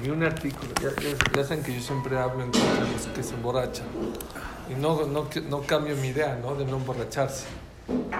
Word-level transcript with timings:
vi 0.00 0.10
un 0.10 0.22
artículo, 0.22 0.72
ya, 1.34 1.44
saben 1.44 1.62
que 1.62 1.74
yo 1.74 1.80
siempre 1.80 2.18
hablo 2.18 2.44
en 2.44 2.50
contra 2.50 2.84
de 2.84 2.92
los 2.92 3.06
que 3.14 3.22
se 3.22 3.34
emborrachan. 3.34 3.86
Y 4.70 4.74
no, 4.74 5.06
no, 5.06 5.28
no 5.48 5.60
cambio 5.62 5.96
mi 5.96 6.08
idea, 6.08 6.38
¿no? 6.40 6.54
De 6.54 6.64
no 6.64 6.76
emborracharse. 6.76 7.46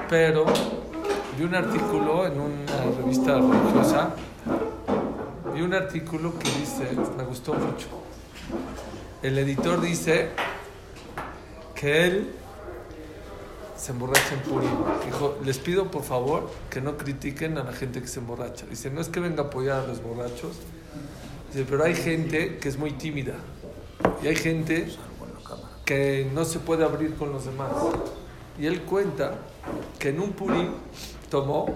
Pero 0.08 0.44
vi 1.38 1.44
un 1.44 1.54
artículo 1.54 2.26
en 2.26 2.40
una 2.40 2.96
revista 2.98 3.38
religiosa, 3.38 4.14
vi 5.54 5.62
un 5.62 5.74
artículo 5.74 6.38
que 6.38 6.50
dice, 6.50 6.90
me 7.16 7.24
gustó 7.24 7.54
mucho. 7.54 7.86
El 9.22 9.38
editor 9.38 9.80
dice 9.80 10.30
que 11.74 12.06
él 12.06 12.34
se 13.76 13.92
emborracha 13.92 14.34
en 14.34 14.40
Purim. 14.40 14.70
Dijo, 15.04 15.38
les 15.44 15.58
pido 15.58 15.90
por 15.90 16.04
favor 16.04 16.50
que 16.70 16.80
no 16.80 16.96
critiquen 16.96 17.58
a 17.58 17.64
la 17.64 17.72
gente 17.72 18.00
que 18.00 18.06
se 18.06 18.20
emborracha. 18.20 18.66
Dice, 18.66 18.90
no 18.90 19.00
es 19.00 19.08
que 19.08 19.20
venga 19.20 19.42
a 19.42 19.46
apoyar 19.46 19.80
a 19.80 19.86
los 19.86 20.02
borrachos, 20.02 20.58
dice, 21.52 21.66
pero 21.68 21.84
hay 21.84 21.94
gente 21.94 22.58
que 22.58 22.68
es 22.68 22.78
muy 22.78 22.92
tímida. 22.92 23.34
Y 24.22 24.28
hay 24.28 24.36
gente 24.36 24.88
que 25.84 26.28
no 26.32 26.44
se 26.44 26.58
puede 26.58 26.84
abrir 26.84 27.14
con 27.16 27.32
los 27.32 27.44
demás. 27.44 27.72
Y 28.58 28.66
él 28.66 28.82
cuenta 28.82 29.34
que 29.98 30.10
en 30.10 30.20
un 30.20 30.32
Purim 30.32 30.70
tomó 31.30 31.66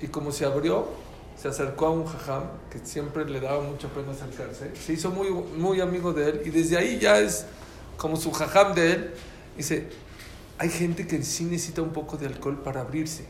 y 0.00 0.06
como 0.06 0.32
se 0.32 0.44
abrió, 0.44 0.88
se 1.40 1.48
acercó 1.48 1.86
a 1.86 1.90
un 1.90 2.06
jajam 2.06 2.42
que 2.70 2.78
siempre 2.80 3.24
le 3.24 3.40
daba 3.40 3.62
mucha 3.62 3.88
pena 3.88 4.12
acercarse. 4.12 4.74
Se 4.76 4.92
hizo 4.92 5.10
muy, 5.10 5.30
muy 5.30 5.80
amigo 5.80 6.12
de 6.12 6.30
él 6.30 6.42
y 6.44 6.50
desde 6.50 6.76
ahí 6.76 6.98
ya 6.98 7.18
es 7.18 7.46
como 7.96 8.16
su 8.16 8.30
jajam 8.30 8.74
de 8.74 8.92
él. 8.92 9.14
Dice, 9.56 9.88
hay 10.58 10.68
gente 10.68 11.06
que 11.06 11.22
sí 11.22 11.44
necesita 11.44 11.82
un 11.82 11.92
poco 11.92 12.16
de 12.16 12.26
alcohol 12.26 12.60
para 12.62 12.82
abrirse. 12.82 13.26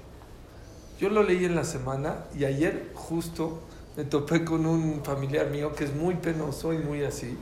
Yo 0.99 1.09
lo 1.09 1.23
leí 1.23 1.45
en 1.45 1.55
la 1.55 1.65
semana 1.65 2.25
y 2.37 2.45
ayer 2.45 2.91
justo 2.95 3.61
me 3.97 4.05
topé 4.05 4.45
con 4.45 4.67
un 4.67 5.03
familiar 5.05 5.49
mío 5.51 5.75
que 5.75 5.85
es 5.85 5.95
muy 5.95 6.15
penoso 6.15 6.73
y 6.73 6.79
muy 6.79 7.05
así. 7.05 7.37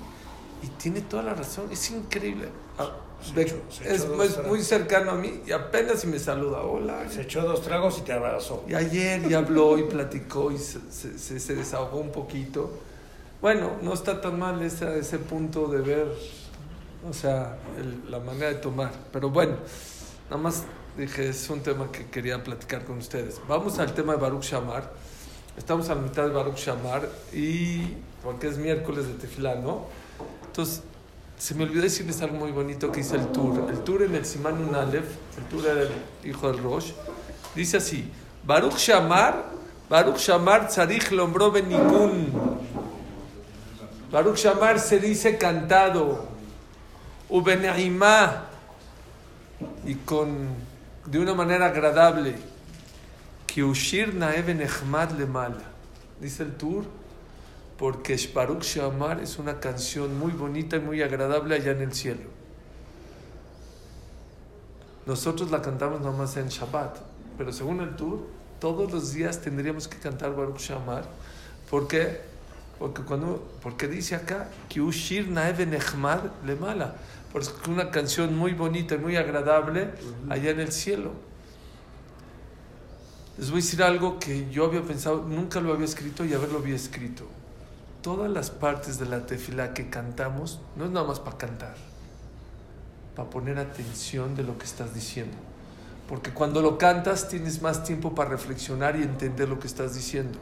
Y 0.62 0.66
tiene 0.78 1.00
toda 1.02 1.22
la 1.22 1.34
razón, 1.34 1.66
es 1.70 1.90
increíble. 1.90 2.48
Ah, 2.78 2.90
de- 3.34 3.42
echó- 3.42 3.60
es, 3.84 4.02
es 4.04 4.46
muy 4.46 4.62
cercano 4.62 5.12
a 5.12 5.14
mí 5.14 5.40
y 5.46 5.52
apenas 5.52 6.00
si 6.00 6.06
me 6.06 6.18
saluda, 6.18 6.62
hola. 6.62 7.08
Se 7.10 7.22
echó 7.22 7.42
dos 7.42 7.62
tragos 7.62 7.98
y 7.98 8.02
te 8.02 8.12
abrazó. 8.12 8.64
Y 8.68 8.74
ayer 8.74 9.28
ya 9.28 9.38
habló 9.38 9.78
y 9.78 9.84
platicó 9.84 10.50
y 10.50 10.58
se, 10.58 10.80
se- 10.90 11.18
se- 11.18 11.38
se 11.40 11.54
desahogó 11.54 11.98
un 11.98 12.10
poquito. 12.12 12.70
Bueno, 13.40 13.72
no 13.82 13.92
está 13.92 14.20
tan 14.20 14.38
mal 14.38 14.60
ese, 14.62 14.98
ese 14.98 15.18
punto 15.18 15.68
de 15.68 15.80
ver, 15.80 16.08
o 17.08 17.12
sea, 17.12 17.56
el- 17.78 18.10
la 18.10 18.18
manera 18.18 18.48
de 18.48 18.54
tomar. 18.56 18.90
Pero 19.12 19.30
bueno, 19.30 19.56
nada 20.28 20.42
más 20.42 20.64
dije, 20.96 21.28
es 21.28 21.48
un 21.50 21.60
tema 21.60 21.92
que 21.92 22.06
quería 22.06 22.42
platicar 22.42 22.84
con 22.84 22.98
ustedes. 22.98 23.40
Vamos 23.48 23.78
al 23.78 23.94
tema 23.94 24.14
de 24.14 24.18
Baruch 24.20 24.42
Shamar. 24.44 24.92
Estamos 25.58 25.90
a 25.90 25.96
la 25.96 26.00
mitad 26.00 26.22
de 26.22 26.30
Baruch 26.30 26.56
Shamar 26.56 27.08
y, 27.32 27.82
porque 28.22 28.46
es 28.46 28.56
miércoles 28.56 29.08
de 29.08 29.14
Tefilá, 29.14 29.56
¿no? 29.56 29.86
Entonces, 30.46 30.84
se 31.36 31.54
me 31.56 31.64
olvidó 31.64 31.82
decirles 31.82 32.22
algo 32.22 32.36
muy 32.36 32.52
bonito 32.52 32.92
que 32.92 32.98
dice 32.98 33.16
el 33.16 33.26
Tur. 33.32 33.68
El 33.68 33.80
Tur 33.80 34.02
en 34.02 34.14
el 34.14 34.24
Simán 34.24 34.62
Un 34.62 34.76
Aleph, 34.76 35.16
el 35.36 35.44
Tur 35.46 35.66
era 35.66 35.82
el 35.82 35.90
hijo 36.24 36.50
del 36.50 36.62
Rosh, 36.62 36.92
dice 37.56 37.78
así: 37.78 38.08
Baruch 38.44 38.76
Shamar, 38.76 39.46
Baruch 39.90 40.18
Shamar 40.18 40.68
Tzarich 40.68 41.10
Lombro 41.10 41.50
Benigun. 41.50 42.32
Baruch 44.12 44.36
Shamar 44.36 44.78
se 44.78 45.00
dice 45.00 45.36
cantado, 45.38 46.24
Ubenaimá, 47.28 48.44
y 49.84 49.96
con, 49.96 50.50
de 51.04 51.18
una 51.18 51.34
manera 51.34 51.66
agradable. 51.66 52.36
Kiushir 53.48 54.14
Naeben 54.14 54.60
Echmad 54.60 55.10
Lemal, 55.18 55.56
dice 56.20 56.44
el 56.44 56.56
Tur 56.56 56.84
porque 57.78 58.18
Baruch 58.34 58.64
Shamar 58.64 59.20
es 59.20 59.38
una 59.38 59.60
canción 59.60 60.18
muy 60.18 60.32
bonita 60.32 60.76
y 60.76 60.80
muy 60.80 61.00
agradable 61.00 61.54
allá 61.54 61.70
en 61.70 61.82
el 61.82 61.94
cielo. 61.94 62.28
Nosotros 65.06 65.50
la 65.50 65.62
cantamos 65.62 66.00
nomás 66.00 66.36
en 66.36 66.48
Shabbat, 66.48 66.98
pero 67.38 67.52
según 67.52 67.80
el 67.80 67.94
tour, 67.96 68.26
todos 68.60 68.92
los 68.92 69.12
días 69.12 69.40
tendríamos 69.40 69.86
que 69.86 69.96
cantar 69.98 70.34
Baruch 70.34 70.58
Shamar. 70.58 71.04
¿Por 71.70 71.86
qué? 71.86 72.20
Porque, 72.80 73.02
cuando, 73.02 73.48
porque 73.62 73.86
dice 73.86 74.16
acá, 74.16 74.50
Kiushir 74.68 75.28
Naeven 75.28 75.72
Echmad 75.72 76.24
le 76.44 76.56
mala, 76.56 76.96
porque 77.32 77.48
es 77.48 77.68
una 77.68 77.90
canción 77.90 78.36
muy 78.36 78.52
bonita 78.52 78.96
y 78.96 78.98
muy 78.98 79.16
agradable 79.16 79.90
allá 80.28 80.50
en 80.50 80.60
el 80.60 80.72
cielo. 80.72 81.27
Les 83.38 83.50
voy 83.50 83.60
a 83.60 83.62
decir 83.62 83.82
algo 83.82 84.18
que 84.18 84.50
yo 84.50 84.64
había 84.64 84.82
pensado, 84.82 85.24
nunca 85.26 85.60
lo 85.60 85.72
había 85.72 85.84
escrito 85.84 86.24
y 86.24 86.34
a 86.34 86.38
ver 86.38 86.50
lo 86.50 86.58
había 86.58 86.76
escrito 86.76 87.24
todas 88.02 88.30
las 88.30 88.50
partes 88.50 88.98
de 88.98 89.06
la 89.06 89.26
tefilá 89.26 89.74
que 89.74 89.90
cantamos 89.90 90.60
no 90.76 90.84
es 90.84 90.90
nada 90.90 91.06
más 91.06 91.20
para 91.20 91.36
cantar, 91.36 91.74
para 93.14 93.28
poner 93.28 93.58
atención 93.58 94.34
de 94.34 94.44
lo 94.44 94.56
que 94.56 94.64
estás 94.64 94.94
diciendo. 94.94 95.36
Porque 96.08 96.32
cuando 96.32 96.62
lo 96.62 96.78
cantas 96.78 97.28
tienes 97.28 97.60
más 97.60 97.84
tiempo 97.84 98.14
para 98.14 98.30
reflexionar 98.30 98.96
y 98.96 99.02
entender 99.02 99.48
lo 99.48 99.58
que 99.58 99.66
estás 99.66 99.94
diciendo. 99.94 100.38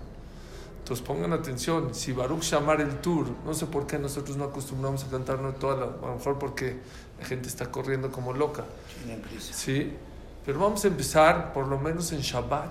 Entonces 0.79 1.05
pongan 1.05 1.33
atención, 1.33 1.93
si 1.93 2.12
Baruch 2.12 2.43
Shamar 2.43 2.81
el 2.81 3.01
Tour, 3.01 3.27
no 3.45 3.53
sé 3.53 3.67
por 3.67 3.89
qué 3.89 3.99
nosotros 3.99 4.37
no 4.37 4.45
acostumbramos 4.45 5.03
a 5.03 5.09
cantarlo 5.09 5.53
toda 5.55 5.75
la, 5.75 5.87
a 5.87 6.11
lo 6.11 6.15
mejor 6.19 6.39
porque 6.39 6.79
la 7.19 7.27
gente 7.27 7.49
está 7.49 7.73
corriendo 7.73 8.12
como 8.12 8.33
loca. 8.33 8.65
¿sí? 9.41 9.93
Pero 10.47 10.61
vamos 10.61 10.84
a 10.84 10.89
empezar 10.89 11.53
por 11.53 11.67
lo 11.67 11.77
menos 11.77 12.12
en 12.12 12.21
Shabbat. 12.21 12.71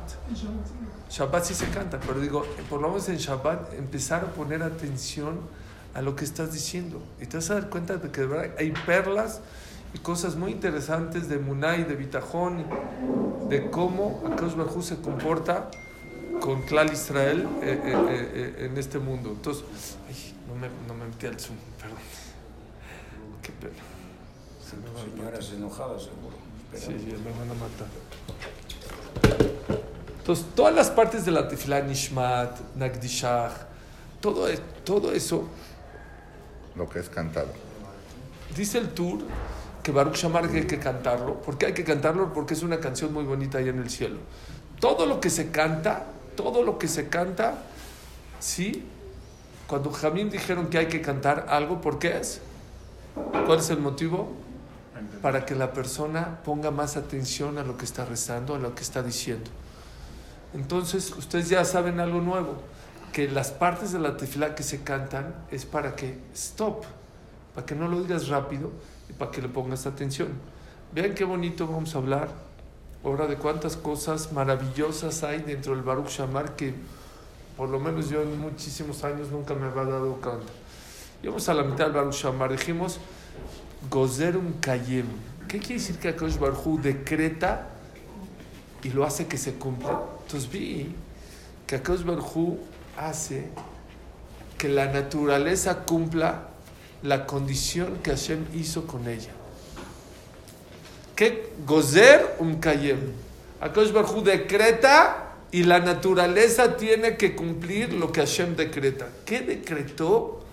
Shabbat 1.09 1.43
sí 1.43 1.53
se 1.53 1.67
canta, 1.67 1.99
pero 1.99 2.21
digo, 2.21 2.45
por 2.69 2.81
lo 2.81 2.87
menos 2.87 3.09
en 3.09 3.17
Shabbat 3.17 3.73
empezar 3.73 4.23
a 4.23 4.27
poner 4.27 4.63
atención 4.63 5.41
a 5.93 6.01
lo 6.01 6.15
que 6.15 6.23
estás 6.23 6.53
diciendo. 6.53 7.01
Y 7.19 7.25
te 7.25 7.35
vas 7.35 7.49
a 7.49 7.55
dar 7.55 7.69
cuenta 7.69 7.97
de 7.97 8.09
que 8.11 8.21
de 8.21 8.27
verdad 8.27 8.55
hay 8.57 8.71
perlas 8.85 9.41
y 9.93 9.99
cosas 9.99 10.37
muy 10.37 10.51
interesantes 10.51 11.27
de 11.27 11.37
Munay, 11.37 11.83
de 11.83 11.95
Bitajón, 11.95 12.65
de 13.49 13.69
cómo 13.69 14.23
Akash 14.25 14.55
Bajú 14.55 14.81
se 14.81 15.01
comporta 15.01 15.69
con 16.39 16.61
Klal 16.63 16.91
Israel 16.93 17.47
eh, 17.61 17.81
eh, 17.83 17.93
eh, 17.93 18.55
eh, 18.59 18.65
en 18.67 18.77
este 18.77 18.99
mundo. 18.99 19.31
Entonces, 19.31 19.65
ay, 20.07 20.33
no, 20.47 20.55
me, 20.55 20.69
no 20.87 20.93
me 20.93 21.09
metí 21.09 21.27
al 21.27 21.39
Zoom, 21.39 21.57
perdón. 21.77 21.97
Qué 23.41 23.51
pena. 23.51 23.73
Se 24.63 24.75
me 24.77 25.65
va 25.67 25.99
seguro. 25.99 26.34
Sí, 26.75 26.85
Pero 26.87 26.99
sí, 26.99 27.05
me 27.23 27.31
van 27.31 27.51
a 27.51 27.53
matar. 27.53 27.87
Entonces, 30.19 30.45
todas 30.55 30.73
las 30.73 30.89
partes 30.89 31.23
de 31.25 31.31
la 31.31 31.47
tefilá, 31.47 31.81
Nishmat, 31.81 32.75
Nagdishach, 32.75 33.51
todo, 34.19 34.49
e- 34.49 34.57
todo 34.83 35.11
eso, 35.11 35.47
Lo 36.75 36.89
que 36.89 36.99
es 36.99 37.09
cantado. 37.09 37.49
dice 38.55 38.79
el 38.79 38.89
Tur 38.89 39.19
que 39.83 39.91
Baruch 39.91 40.15
Shamar 40.15 40.49
que 40.49 40.57
hay 40.57 40.65
que 40.67 40.79
cantarlo. 40.79 41.41
¿Por 41.41 41.57
qué 41.59 41.67
hay 41.67 41.73
que 41.73 41.83
cantarlo? 41.83 42.33
Porque 42.33 42.55
es 42.55 42.63
una 42.63 42.79
canción 42.79 43.13
muy 43.13 43.23
bonita 43.23 43.59
allá 43.59 43.69
en 43.69 43.77
el 43.79 43.89
cielo. 43.91 44.17
Todo 44.79 45.05
lo 45.05 45.21
que 45.21 45.29
se 45.29 45.51
canta, 45.51 46.07
todo 46.35 46.63
lo 46.63 46.79
que 46.79 46.87
se 46.87 47.07
canta, 47.07 47.53
sí. 48.39 48.83
Cuando 49.67 49.91
Jamín 49.91 50.29
dijeron 50.31 50.67
que 50.67 50.79
hay 50.79 50.87
que 50.87 51.01
cantar 51.01 51.45
algo, 51.49 51.81
¿por 51.81 51.99
qué 51.99 52.17
es? 52.17 52.41
¿Cuál 53.45 53.59
es 53.59 53.69
el 53.69 53.77
motivo? 53.79 54.31
Para 55.21 55.45
que 55.45 55.55
la 55.55 55.73
persona 55.73 56.39
ponga 56.43 56.71
más 56.71 56.97
atención 56.97 57.57
a 57.57 57.63
lo 57.63 57.77
que 57.77 57.85
está 57.85 58.05
rezando, 58.05 58.55
a 58.55 58.59
lo 58.59 58.75
que 58.75 58.83
está 58.83 59.03
diciendo. 59.03 59.49
Entonces, 60.53 61.11
ustedes 61.11 61.49
ya 61.49 61.65
saben 61.65 61.99
algo 61.99 62.21
nuevo, 62.21 62.55
que 63.11 63.29
las 63.29 63.51
partes 63.51 63.91
de 63.91 63.99
la 63.99 64.17
tefilá 64.17 64.55
que 64.55 64.63
se 64.63 64.83
cantan 64.83 65.35
es 65.51 65.65
para 65.65 65.95
que 65.95 66.19
stop, 66.33 66.83
para 67.53 67.65
que 67.65 67.75
no 67.75 67.87
lo 67.87 68.01
digas 68.01 68.29
rápido 68.29 68.71
y 69.09 69.13
para 69.13 69.31
que 69.31 69.41
le 69.41 69.49
pongas 69.49 69.85
atención. 69.85 70.29
Vean 70.93 71.13
qué 71.13 71.25
bonito 71.25 71.67
vamos 71.67 71.93
a 71.95 71.97
hablar 71.97 72.29
ahora 73.03 73.27
de 73.27 73.35
cuántas 73.35 73.77
cosas 73.77 74.31
maravillosas 74.31 75.23
hay 75.23 75.41
dentro 75.41 75.75
del 75.75 75.83
Baruch 75.83 76.07
Shamar 76.07 76.55
que 76.55 76.73
por 77.55 77.69
lo 77.69 77.79
menos 77.79 78.09
yo 78.09 78.21
en 78.21 78.39
muchísimos 78.39 79.03
años 79.03 79.29
nunca 79.29 79.53
me 79.53 79.67
había 79.67 79.83
dado 79.83 80.13
cuenta. 80.15 80.51
Y 81.21 81.27
vamos 81.27 81.47
a 81.47 81.53
la 81.53 81.63
mitad 81.63 81.85
del 81.85 81.93
Baruch 81.93 82.15
Shamar, 82.15 82.51
dijimos 82.51 82.99
Gozerum 83.89 84.59
Kayem. 84.61 85.07
¿Qué 85.47 85.59
quiere 85.59 85.75
decir 85.75 85.97
que 85.97 86.09
Akash 86.09 86.37
Barhu 86.37 86.79
decreta 86.81 87.69
y 88.83 88.89
lo 88.89 89.05
hace 89.05 89.27
que 89.27 89.37
se 89.37 89.53
cumpla? 89.53 90.01
Entonces 90.23 90.49
vi 90.49 90.95
que 91.67 91.75
Akash 91.75 92.03
Barhu 92.03 92.59
hace 92.97 93.45
que 94.57 94.69
la 94.69 94.87
naturaleza 94.91 95.85
cumpla 95.85 96.49
la 97.03 97.25
condición 97.25 97.97
que 98.01 98.11
Hashem 98.11 98.45
hizo 98.53 98.87
con 98.87 99.07
ella. 99.07 99.31
¿Qué? 101.15 101.53
Gozer 101.65 102.35
un 102.39 102.55
Kayem. 102.55 102.99
Akash 103.61 103.91
Barhu 103.91 104.21
decreta 104.21 105.35
y 105.51 105.63
la 105.63 105.79
naturaleza 105.79 106.75
tiene 106.75 107.17
que 107.17 107.35
cumplir 107.35 107.93
lo 107.93 108.11
que 108.11 108.21
Hashem 108.21 108.55
decreta. 108.55 109.07
¿Qué 109.25 109.41
decretó? 109.41 110.44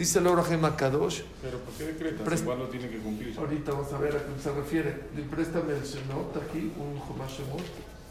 Dice 0.00 0.18
el 0.18 0.26
Orahem 0.28 0.64
Akadosh. 0.64 1.20
Pero 1.42 1.58
¿por 1.58 1.74
qué 1.74 1.84
decretas? 1.84 2.26
Presta- 2.26 2.46
¿Cuándo 2.46 2.68
tiene 2.68 2.88
que 2.88 3.00
cumplir? 3.00 3.38
Ahorita 3.38 3.72
vamos 3.72 3.92
a 3.92 3.98
ver 3.98 4.16
a 4.16 4.18
qué 4.20 4.42
se 4.42 4.50
refiere. 4.50 5.00
El 5.14 5.24
Shemot 5.28 6.36
aquí, 6.38 6.72
un 6.78 6.98
Jomash 6.98 7.40
Shemot, 7.40 7.60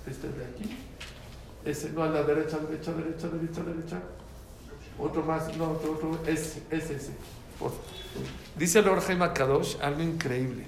este 0.05 0.27
de 0.27 0.45
aquí. 0.45 0.77
Ese, 1.65 1.89
no 1.89 2.03
a 2.03 2.09
la 2.09 2.21
derecha, 2.21 2.59
derecha, 2.59 2.91
derecha, 2.91 3.27
derecha, 3.29 3.63
derecha. 3.63 4.01
Otro 4.99 5.23
más, 5.23 5.57
no, 5.57 5.71
otro, 5.71 5.93
otro, 5.93 6.19
ese, 6.27 6.61
ese, 6.69 6.97
ese. 6.97 7.11
Dice 8.55 8.77
el 8.79 8.87
Orjaim 8.87 9.19
Kadosh 9.33 9.77
algo 9.81 10.03
increíble. 10.03 10.65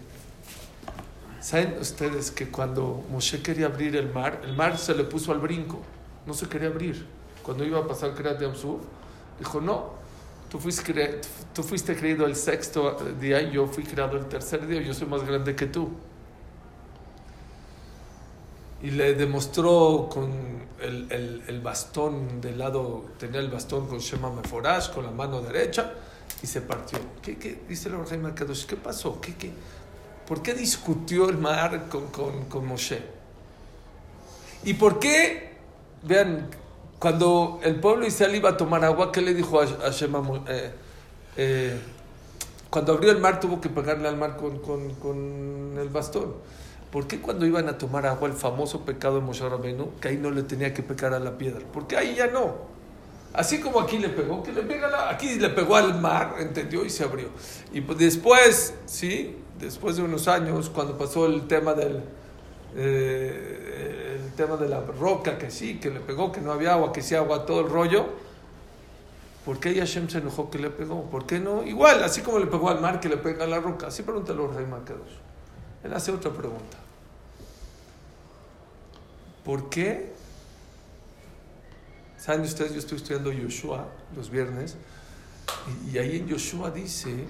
¿Saben 1.39 1.77
ustedes 1.79 2.31
que 2.31 2.49
cuando 2.49 3.05
Moshe 3.11 3.43
quería 3.43 3.67
abrir 3.67 3.95
el 3.95 4.11
mar, 4.11 4.41
el 4.43 4.55
mar 4.55 4.75
se 4.79 4.95
le 4.95 5.03
puso 5.03 5.31
al 5.31 5.37
brinco, 5.39 5.83
no 6.25 6.33
se 6.33 6.47
quería 6.49 6.69
abrir? 6.69 7.05
Cuando 7.43 7.63
iba 7.63 7.77
a 7.77 7.87
pasar 7.87 8.15
Kriyat 8.15 8.41
Yamsuf, 8.41 8.81
dijo, 9.37 9.61
no, 9.61 10.00
tú 10.51 10.59
fuiste, 10.59 10.93
cre- 10.93 11.21
tú 11.55 11.63
fuiste 11.63 11.95
creído 11.95 12.25
el 12.25 12.35
sexto 12.35 12.97
día 13.21 13.41
y 13.41 13.51
yo 13.51 13.67
fui 13.67 13.85
creado 13.85 14.17
el 14.17 14.25
tercer 14.27 14.67
día, 14.67 14.81
yo 14.81 14.93
soy 14.93 15.07
más 15.07 15.23
grande 15.25 15.55
que 15.55 15.65
tú. 15.65 15.89
Y 18.83 18.91
le 18.91 19.13
demostró 19.13 20.09
con 20.11 20.29
el, 20.81 21.09
el- 21.11 21.43
el 21.47 21.61
bastón 21.61 22.41
del 22.41 22.57
lado, 22.59 23.05
tenía 23.17 23.39
el 23.39 23.49
bastón 23.49 23.87
con 23.87 23.99
Shema 23.99 24.29
Meforash, 24.29 24.91
con 24.91 25.05
la 25.05 25.11
mano 25.11 25.41
derecha, 25.41 25.93
y 26.43 26.47
se 26.47 26.61
partió. 26.61 26.99
¿Qué, 27.21 27.37
qué? 27.37 27.61
Dice 27.69 27.89
el 27.89 28.33
Kadosh, 28.33 28.65
¿qué 28.65 28.75
pasó? 28.75 29.21
¿Qué, 29.21 29.35
qué? 29.35 29.51
¿Por 30.27 30.41
qué 30.41 30.53
discutió 30.53 31.29
el 31.29 31.37
mar 31.37 31.87
con, 31.89 32.07
con, 32.07 32.45
con 32.45 32.65
Moshe? 32.65 33.01
¿Y 34.63 34.73
por 34.73 34.99
qué, 34.99 35.57
vean, 36.03 36.49
cuando 37.01 37.59
el 37.63 37.77
pueblo 37.79 38.05
Israel 38.05 38.35
iba 38.35 38.51
a 38.51 38.57
tomar 38.57 38.85
agua, 38.85 39.11
¿qué 39.11 39.21
le 39.21 39.33
dijo 39.33 39.59
a? 39.59 40.07
Mo- 40.21 40.45
eh, 40.47 40.71
eh, 41.35 41.79
cuando 42.69 42.93
abrió 42.93 43.09
el 43.11 43.17
mar 43.19 43.39
tuvo 43.39 43.59
que 43.59 43.69
pegarle 43.69 44.07
al 44.07 44.17
mar 44.17 44.37
con, 44.37 44.59
con, 44.59 44.93
con 44.95 45.77
el 45.81 45.89
bastón. 45.89 46.35
¿Por 46.91 47.07
qué 47.07 47.19
cuando 47.19 47.47
iban 47.47 47.67
a 47.69 47.77
tomar 47.79 48.05
agua 48.05 48.27
el 48.27 48.35
famoso 48.35 48.85
pecado 48.85 49.15
de 49.15 49.21
Moshe 49.21 49.49
Rabbeinu, 49.49 49.93
que 49.99 50.09
ahí 50.09 50.17
no 50.17 50.29
le 50.29 50.43
tenía 50.43 50.75
que 50.75 50.83
pegar 50.83 51.15
a 51.15 51.19
la 51.19 51.39
piedra? 51.39 51.61
Porque 51.73 51.97
ahí 51.97 52.13
ya 52.15 52.27
no. 52.27 52.53
Así 53.33 53.59
como 53.59 53.79
aquí 53.79 53.97
le 53.97 54.09
pegó, 54.09 54.43
que 54.43 54.51
le 54.53 54.61
pega 54.61 54.87
la- 54.87 55.09
aquí 55.09 55.39
le 55.39 55.49
pegó 55.49 55.77
al 55.77 55.99
mar, 55.99 56.35
entendió 56.39 56.85
y 56.85 56.91
se 56.91 57.03
abrió. 57.03 57.29
Y 57.73 57.81
pues 57.81 57.97
después, 57.97 58.75
sí, 58.85 59.37
después 59.59 59.95
de 59.95 60.03
unos 60.03 60.27
años, 60.27 60.69
cuando 60.69 60.99
pasó 60.99 61.25
el 61.25 61.47
tema 61.47 61.73
del 61.73 62.03
eh, 62.75 64.19
el 64.23 64.33
tema 64.33 64.57
de 64.57 64.69
la 64.69 64.81
roca, 64.81 65.37
que 65.37 65.51
sí, 65.51 65.79
que 65.79 65.89
le 65.89 65.99
pegó, 65.99 66.31
que 66.31 66.41
no 66.41 66.51
había 66.51 66.73
agua, 66.73 66.91
que 66.91 67.01
sí 67.01 67.15
agua, 67.15 67.45
todo 67.45 67.61
el 67.61 67.69
rollo. 67.69 68.05
¿Por 69.45 69.59
qué 69.59 69.73
Hashem 69.73 70.07
se 70.07 70.19
enojó 70.19 70.51
que 70.51 70.59
le 70.59 70.69
pegó? 70.69 71.03
¿Por 71.09 71.25
qué 71.25 71.39
no? 71.39 71.63
Igual, 71.63 72.03
así 72.03 72.21
como 72.21 72.37
le 72.39 72.45
pegó 72.45 72.69
al 72.69 72.79
mar, 72.79 72.99
que 72.99 73.09
le 73.09 73.17
pega 73.17 73.45
a 73.45 73.47
la 73.47 73.59
roca. 73.59 73.87
Así 73.87 74.03
pregunta 74.03 74.33
el 74.33 74.37
Rey 74.37 74.65
Kadosh. 74.85 75.17
Él 75.83 75.93
hace 75.93 76.11
otra 76.11 76.31
pregunta. 76.31 76.77
¿Por 79.43 79.69
qué? 79.69 80.13
¿Saben 82.17 82.41
ustedes? 82.41 82.73
Yo 82.73 82.79
estoy 82.79 82.97
estudiando 82.97 83.31
Yoshua 83.31 83.87
los 84.15 84.29
viernes. 84.29 84.77
Y, 85.91 85.97
ahí 85.97 86.17
en 86.17 86.27
Yoshua 86.27 86.69
dice 86.69 87.25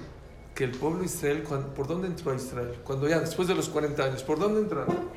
que 0.53 0.65
el 0.65 0.71
pueblo 0.71 0.99
de 0.99 1.05
Israel, 1.05 1.43
¿por 1.43 1.87
dónde 1.87 2.07
entró 2.07 2.33
a 2.33 2.35
Israel? 2.35 2.77
Cuando 2.83 3.07
ya, 3.07 3.19
después 3.19 3.47
de 3.47 3.55
los 3.55 3.69
40 3.69 4.03
años, 4.03 4.23
¿por 4.23 4.37
dónde 4.37 4.59
entraron? 4.59 5.09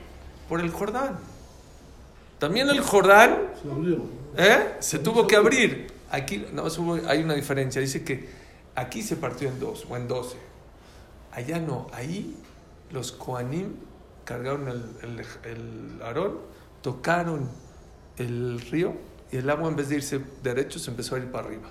Por 0.49 0.61
el 0.61 0.71
Jordán. 0.71 1.19
También 2.39 2.69
el 2.69 2.81
Jordán 2.81 3.39
Se 3.63 3.71
abrió. 3.71 4.03
¿eh? 4.37 4.77
se 4.81 4.99
tuvo 4.99 5.27
que 5.27 5.37
abrir. 5.37 5.93
Aquí 6.11 6.45
no, 6.53 6.65
hay 7.09 7.23
una 7.23 7.35
diferencia. 7.35 7.81
Dice 7.81 8.05
que 8.05 8.29
aquí 8.75 9.03
se 9.03 9.17
partió 9.17 9.49
en 9.49 9.59
dos 9.61 9.87
o 9.89 9.97
en 9.97 10.09
doce. 10.09 10.37
Allá 11.33 11.59
no. 11.59 11.89
Ahí 11.93 12.37
los 12.93 13.13
Koanim 13.13 13.75
cargaron 14.25 14.69
el, 14.69 14.85
el, 15.03 15.21
el 15.51 16.03
Aarón, 16.03 16.39
tocaron 16.83 17.49
el 18.17 18.61
río 18.61 18.95
y 19.33 19.39
el 19.39 19.51
agua 19.51 19.69
en 19.69 19.77
vez 19.77 19.89
de 19.89 19.97
irse 19.97 20.21
derecho 20.43 20.79
se 20.79 20.91
empezó 20.91 21.17
a 21.17 21.19
ir 21.19 21.31
para 21.31 21.47
arriba. 21.49 21.69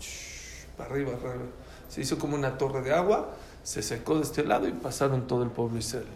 Shhh, 0.00 0.66
Para 0.76 0.90
arriba, 0.90 1.12
para 1.18 1.30
arriba. 1.34 1.46
Se 1.88 2.00
hizo 2.00 2.18
como 2.18 2.34
una 2.34 2.58
torre 2.58 2.82
de 2.82 2.92
agua, 2.92 3.30
se 3.62 3.82
secó 3.82 4.16
de 4.16 4.22
este 4.22 4.44
lado 4.44 4.66
y 4.68 4.72
pasaron 4.72 5.26
todo 5.26 5.42
el 5.42 5.50
pueblo 5.50 5.78
Israel. 5.78 6.06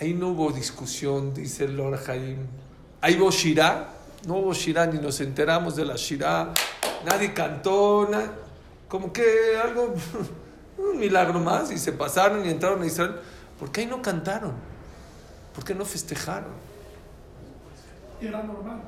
Ahí 0.00 0.14
no 0.14 0.28
hubo 0.28 0.50
discusión, 0.50 1.32
dice 1.34 1.64
el 1.64 1.76
Lord 1.76 1.98
Jaim. 2.04 2.38
Ahí 3.00 3.18
hubo 3.20 3.30
Shirah, 3.30 3.88
no 4.26 4.34
hubo 4.36 4.52
Shirah 4.52 4.86
ni 4.86 4.98
nos 4.98 5.20
enteramos 5.20 5.76
de 5.76 5.84
la 5.84 5.94
Shirah, 5.96 6.52
nadie 7.04 7.32
cantó, 7.34 8.08
na- 8.10 8.32
como 8.88 9.12
que 9.12 9.56
algo, 9.62 9.94
un 10.78 10.98
milagro 10.98 11.38
más, 11.40 11.70
y 11.70 11.78
se 11.78 11.92
pasaron 11.92 12.44
y 12.44 12.48
entraron 12.50 12.82
a 12.82 12.86
Israel. 12.86 13.16
¿Por 13.58 13.70
qué 13.70 13.82
ahí 13.82 13.86
no 13.86 14.02
cantaron? 14.02 14.52
¿Por 15.54 15.64
qué 15.64 15.74
no 15.74 15.84
festejaron? 15.84 16.50
Y 18.20 18.26
era 18.26 18.42
normal. 18.42 18.80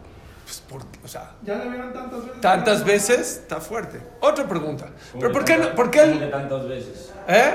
Pues 0.44 0.62
porque, 0.68 0.98
o 1.04 1.08
sea, 1.08 1.32
Ya 1.42 1.56
le 1.56 1.70
vieron 1.70 1.92
tantas 1.92 2.24
veces. 2.26 2.40
tantas 2.40 2.84
veces, 2.84 3.18
está 3.38 3.60
fuerte. 3.60 4.00
Otra 4.20 4.46
pregunta. 4.46 4.88
¿Pero 5.18 5.32
por 5.32 5.44
qué, 5.44 5.56
no- 5.58 5.74
por 5.74 5.90
qué 5.90 6.00
¿Cómo 6.00 6.12
el- 6.12 6.18
que 6.20 6.26
tantas 6.26 6.68
veces? 6.68 7.10
¿Eh? 7.28 7.54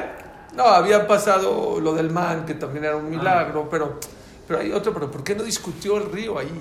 No, 0.60 0.66
había 0.68 1.08
pasado 1.08 1.80
lo 1.80 1.94
del 1.94 2.10
man, 2.12 2.46
que 2.46 2.54
también 2.54 2.84
era 2.84 2.98
un 2.98 3.10
milagro, 3.10 3.70
pero, 3.70 3.98
pero 4.46 4.60
hay 4.60 4.74
otro, 4.74 4.94
pero 4.94 5.10
¿por 5.10 5.24
qué 5.24 5.34
no 5.34 5.44
discutió 5.44 5.96
el 5.96 6.12
río 6.12 6.38
ahí? 6.38 6.52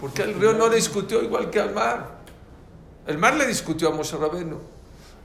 ¿Por 0.00 0.10
qué 0.12 0.22
el 0.22 0.34
río 0.34 0.54
no 0.54 0.68
discutió 0.68 1.22
igual 1.22 1.50
que 1.50 1.60
al 1.60 1.72
mar? 1.72 2.16
El 3.06 3.16
mar 3.16 3.34
le 3.36 3.46
discutió 3.46 3.90
a 3.90 3.92
Moshe 3.94 4.16
Rabenu. 4.16 4.58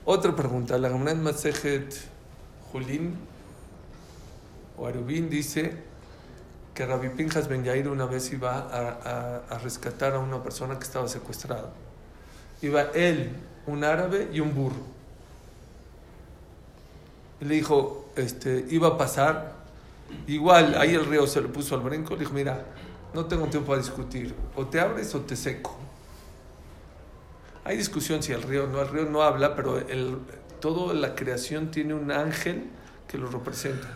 Otra 0.05 0.35
pregunta, 0.35 0.77
la 0.77 0.89
Gemara 0.89 1.11
en 1.11 1.23
Masejet 1.23 1.91
Julín 2.71 3.15
o 4.77 4.85
Arubín 4.85 5.27
dice 5.27 5.73
que 6.75 6.85
Rabbi 6.85 7.09
Pinjas 7.09 7.47
Ben 7.47 7.63
Yair 7.63 7.89
una 7.89 8.05
vez 8.05 8.31
iba 8.31 8.59
a, 8.59 8.89
a- 9.03 9.55
a 9.55 9.57
rescatar 9.57 10.13
a 10.13 10.19
una 10.19 10.43
persona 10.43 10.77
que 10.77 10.83
estaba 10.83 11.07
secuestrada. 11.07 11.71
Iba 12.61 12.83
él, 12.93 13.31
un 13.65 13.83
árabe 13.83 14.29
y 14.31 14.39
un 14.39 14.53
burro. 14.53 14.83
Y 17.41 17.45
le 17.45 17.55
dijo, 17.55 17.98
este, 18.15 18.65
iba 18.69 18.89
a 18.89 18.97
pasar, 18.97 19.53
igual 20.27 20.75
ahí 20.77 20.95
el 20.95 21.05
río 21.05 21.27
se 21.27 21.41
le 21.41 21.47
puso 21.47 21.75
al 21.75 21.81
brinco, 21.81 22.13
le 22.13 22.21
dijo, 22.21 22.33
mira, 22.33 22.65
no 23.13 23.25
tengo 23.25 23.47
tiempo 23.47 23.73
a 23.73 23.77
discutir, 23.77 24.35
o 24.55 24.65
te 24.67 24.79
abres 24.79 25.13
o 25.15 25.21
te 25.21 25.35
seco. 25.35 25.77
Hay 27.63 27.77
discusión 27.77 28.23
si 28.23 28.31
el 28.31 28.41
río 28.41 28.67
no, 28.67 28.81
el 28.81 28.87
río 28.87 29.05
no 29.05 29.21
habla, 29.21 29.55
pero 29.55 29.77
el, 29.77 30.17
toda 30.59 30.93
la 30.93 31.15
creación 31.15 31.71
tiene 31.71 31.93
un 31.93 32.11
ángel 32.11 32.69
que 33.07 33.17
lo 33.17 33.29
representa. 33.29 33.87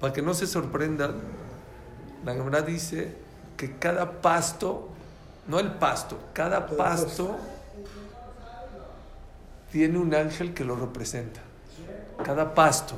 Para 0.00 0.12
que 0.12 0.22
no 0.22 0.34
se 0.34 0.46
sorprendan, 0.46 1.14
la 2.24 2.34
Gemara 2.34 2.62
dice 2.62 3.14
que 3.56 3.78
cada 3.78 4.20
pasto, 4.20 4.88
no 5.46 5.58
el 5.58 5.72
pasto, 5.72 6.18
cada 6.32 6.66
pasto 6.66 7.36
tiene 9.70 9.98
un 9.98 10.14
ángel 10.14 10.52
que 10.54 10.64
lo 10.64 10.76
representa. 10.76 11.40
Cada 12.24 12.54
pasto. 12.54 12.94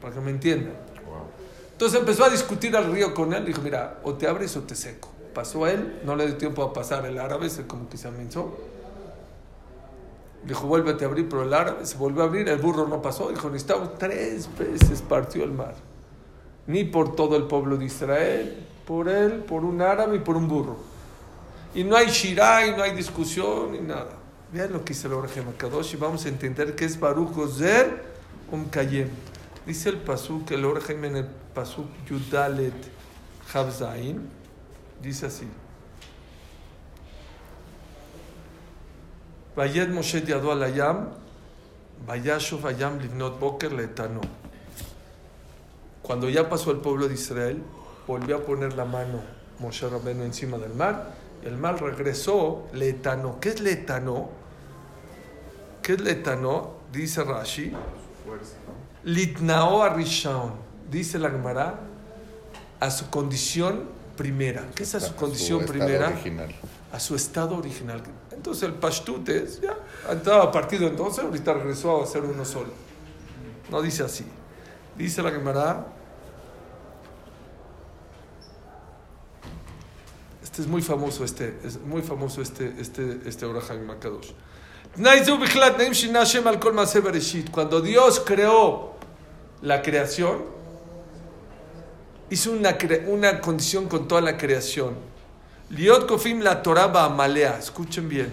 Para 0.00 0.14
que 0.14 0.20
me 0.20 0.30
entiendan. 0.30 0.74
Entonces 1.72 1.98
empezó 1.98 2.24
a 2.24 2.30
discutir 2.30 2.76
al 2.76 2.92
río 2.92 3.12
con 3.12 3.32
él. 3.32 3.44
Dijo, 3.44 3.60
mira, 3.60 3.98
o 4.04 4.14
te 4.14 4.28
abres 4.28 4.56
o 4.56 4.60
te 4.60 4.76
seco. 4.76 5.08
Pasó 5.34 5.64
a 5.64 5.72
él, 5.72 6.00
no 6.04 6.14
le 6.14 6.26
dio 6.26 6.36
tiempo 6.36 6.62
a 6.62 6.72
pasar 6.72 7.04
el 7.06 7.18
árabe, 7.18 7.50
se 7.50 7.66
como 7.66 7.88
que 7.88 7.96
se 7.96 8.06
amenazó. 8.06 8.56
Dijo, 10.44 10.66
vuélvete 10.66 11.04
a 11.04 11.08
abrir, 11.08 11.28
pero 11.28 11.42
el 11.42 11.54
árabe 11.54 11.86
se 11.86 11.96
volvió 11.96 12.22
a 12.22 12.26
abrir, 12.26 12.48
el 12.48 12.58
burro 12.58 12.86
no 12.86 13.00
pasó. 13.00 13.30
Dijo, 13.30 13.48
necesitamos 13.48 13.98
tres 13.98 14.48
veces 14.58 15.02
partió 15.02 15.42
el 15.44 15.52
mar. 15.52 15.74
Ni 16.66 16.84
por 16.84 17.16
todo 17.16 17.36
el 17.36 17.44
pueblo 17.44 17.76
de 17.76 17.86
Israel, 17.86 18.64
por 18.86 19.08
él, 19.08 19.40
por 19.40 19.64
un 19.64 19.82
árabe 19.82 20.16
y 20.16 20.20
por 20.20 20.36
un 20.36 20.46
burro. 20.46 20.76
Y 21.74 21.82
no 21.84 21.96
hay 21.96 22.08
shirah, 22.08 22.66
y 22.66 22.76
no 22.76 22.82
hay 22.82 22.94
discusión, 22.94 23.72
ni 23.72 23.80
nada. 23.80 24.21
Vean 24.52 24.70
lo 24.70 24.84
que 24.84 24.92
dice 24.92 25.06
el 25.06 25.14
Orge 25.14 25.40
Makadosh 25.40 25.94
y 25.94 25.96
vamos 25.96 26.26
a 26.26 26.28
entender 26.28 26.76
que 26.76 26.84
es 26.84 27.00
Baruch 27.00 27.38
Ozer 27.38 28.04
Um 28.50 28.66
Kayem. 28.66 29.08
Dice 29.64 29.88
el 29.88 29.96
Pasuk, 29.96 30.50
el 30.50 30.66
Orge 30.66 30.92
en 30.92 31.16
el 31.16 31.26
Pasuk 31.54 31.86
Yudalet 32.06 32.74
Chavzain, 33.50 34.28
dice 35.00 35.26
así. 35.26 35.48
Vayed 39.56 39.88
Moshe 39.88 40.20
yadu 40.20 40.50
al 40.50 40.62
ayam, 40.62 41.08
ayam 42.06 42.98
livnot 42.98 43.40
boker 43.40 43.72
letano. 43.72 44.20
Cuando 46.02 46.28
ya 46.28 46.50
pasó 46.50 46.72
el 46.72 46.78
pueblo 46.78 47.08
de 47.08 47.14
Israel, 47.14 47.62
volvió 48.06 48.36
a 48.36 48.40
poner 48.40 48.74
la 48.74 48.84
mano 48.84 49.22
Moshe 49.60 49.88
Rabbeinu 49.88 50.24
encima 50.24 50.58
del 50.58 50.74
mar, 50.74 51.14
el 51.42 51.56
mar 51.56 51.80
regresó 51.80 52.68
letano. 52.74 53.38
¿Qué 53.40 53.50
es 53.50 53.60
letano? 53.60 54.41
¿Qué 55.82 55.94
es 55.94 56.00
letano? 56.00 56.74
Dice 56.92 57.24
Rashi. 57.24 57.72
Litnao 59.04 59.82
Arishaon. 59.82 60.52
Dice 60.90 61.18
la 61.18 61.30
Gemara 61.30 61.80
a 62.78 62.90
su 62.90 63.10
condición 63.10 63.88
primera. 64.16 64.68
¿Qué 64.74 64.84
es 64.84 64.94
a 64.94 65.00
su 65.00 65.14
condición 65.14 65.60
estado 65.60 65.78
primera? 65.78 66.08
original. 66.08 66.54
a 66.92 67.00
su 67.00 67.14
estado 67.14 67.56
original. 67.56 68.02
Entonces 68.30 68.64
el 68.64 68.74
Pashtut 68.74 69.28
es, 69.28 69.60
ya, 69.60 69.76
estaba 70.10 70.50
partido 70.52 70.86
entonces, 70.86 71.24
ahorita 71.24 71.54
regresó 71.54 72.02
a 72.02 72.06
ser 72.06 72.22
uno 72.22 72.44
solo. 72.44 72.70
No 73.70 73.80
dice 73.80 74.02
así. 74.02 74.24
Dice 74.96 75.22
la 75.22 75.30
Gemara, 75.30 75.86
Este 80.52 80.60
es 80.60 80.68
muy 80.68 80.82
famoso, 80.82 81.24
este, 81.24 81.58
es 81.64 81.80
muy 81.80 82.02
famoso 82.02 82.42
este, 82.42 82.74
este, 82.78 83.20
este 83.24 83.46
Orahim 83.46 83.86
Makadosh. 83.86 84.32
Cuando 87.50 87.80
Dios 87.80 88.22
creó 88.26 88.92
la 89.62 89.80
creación, 89.80 90.44
hizo 92.28 92.52
una, 92.52 92.76
una 93.06 93.40
condición 93.40 93.88
con 93.88 94.06
toda 94.06 94.20
la 94.20 94.36
creación. 94.36 94.94
Liot 95.70 96.06
kofim 96.06 96.40
la 96.40 96.56
ba'amalea. 96.56 97.58
Escuchen 97.58 98.06
bien. 98.08 98.30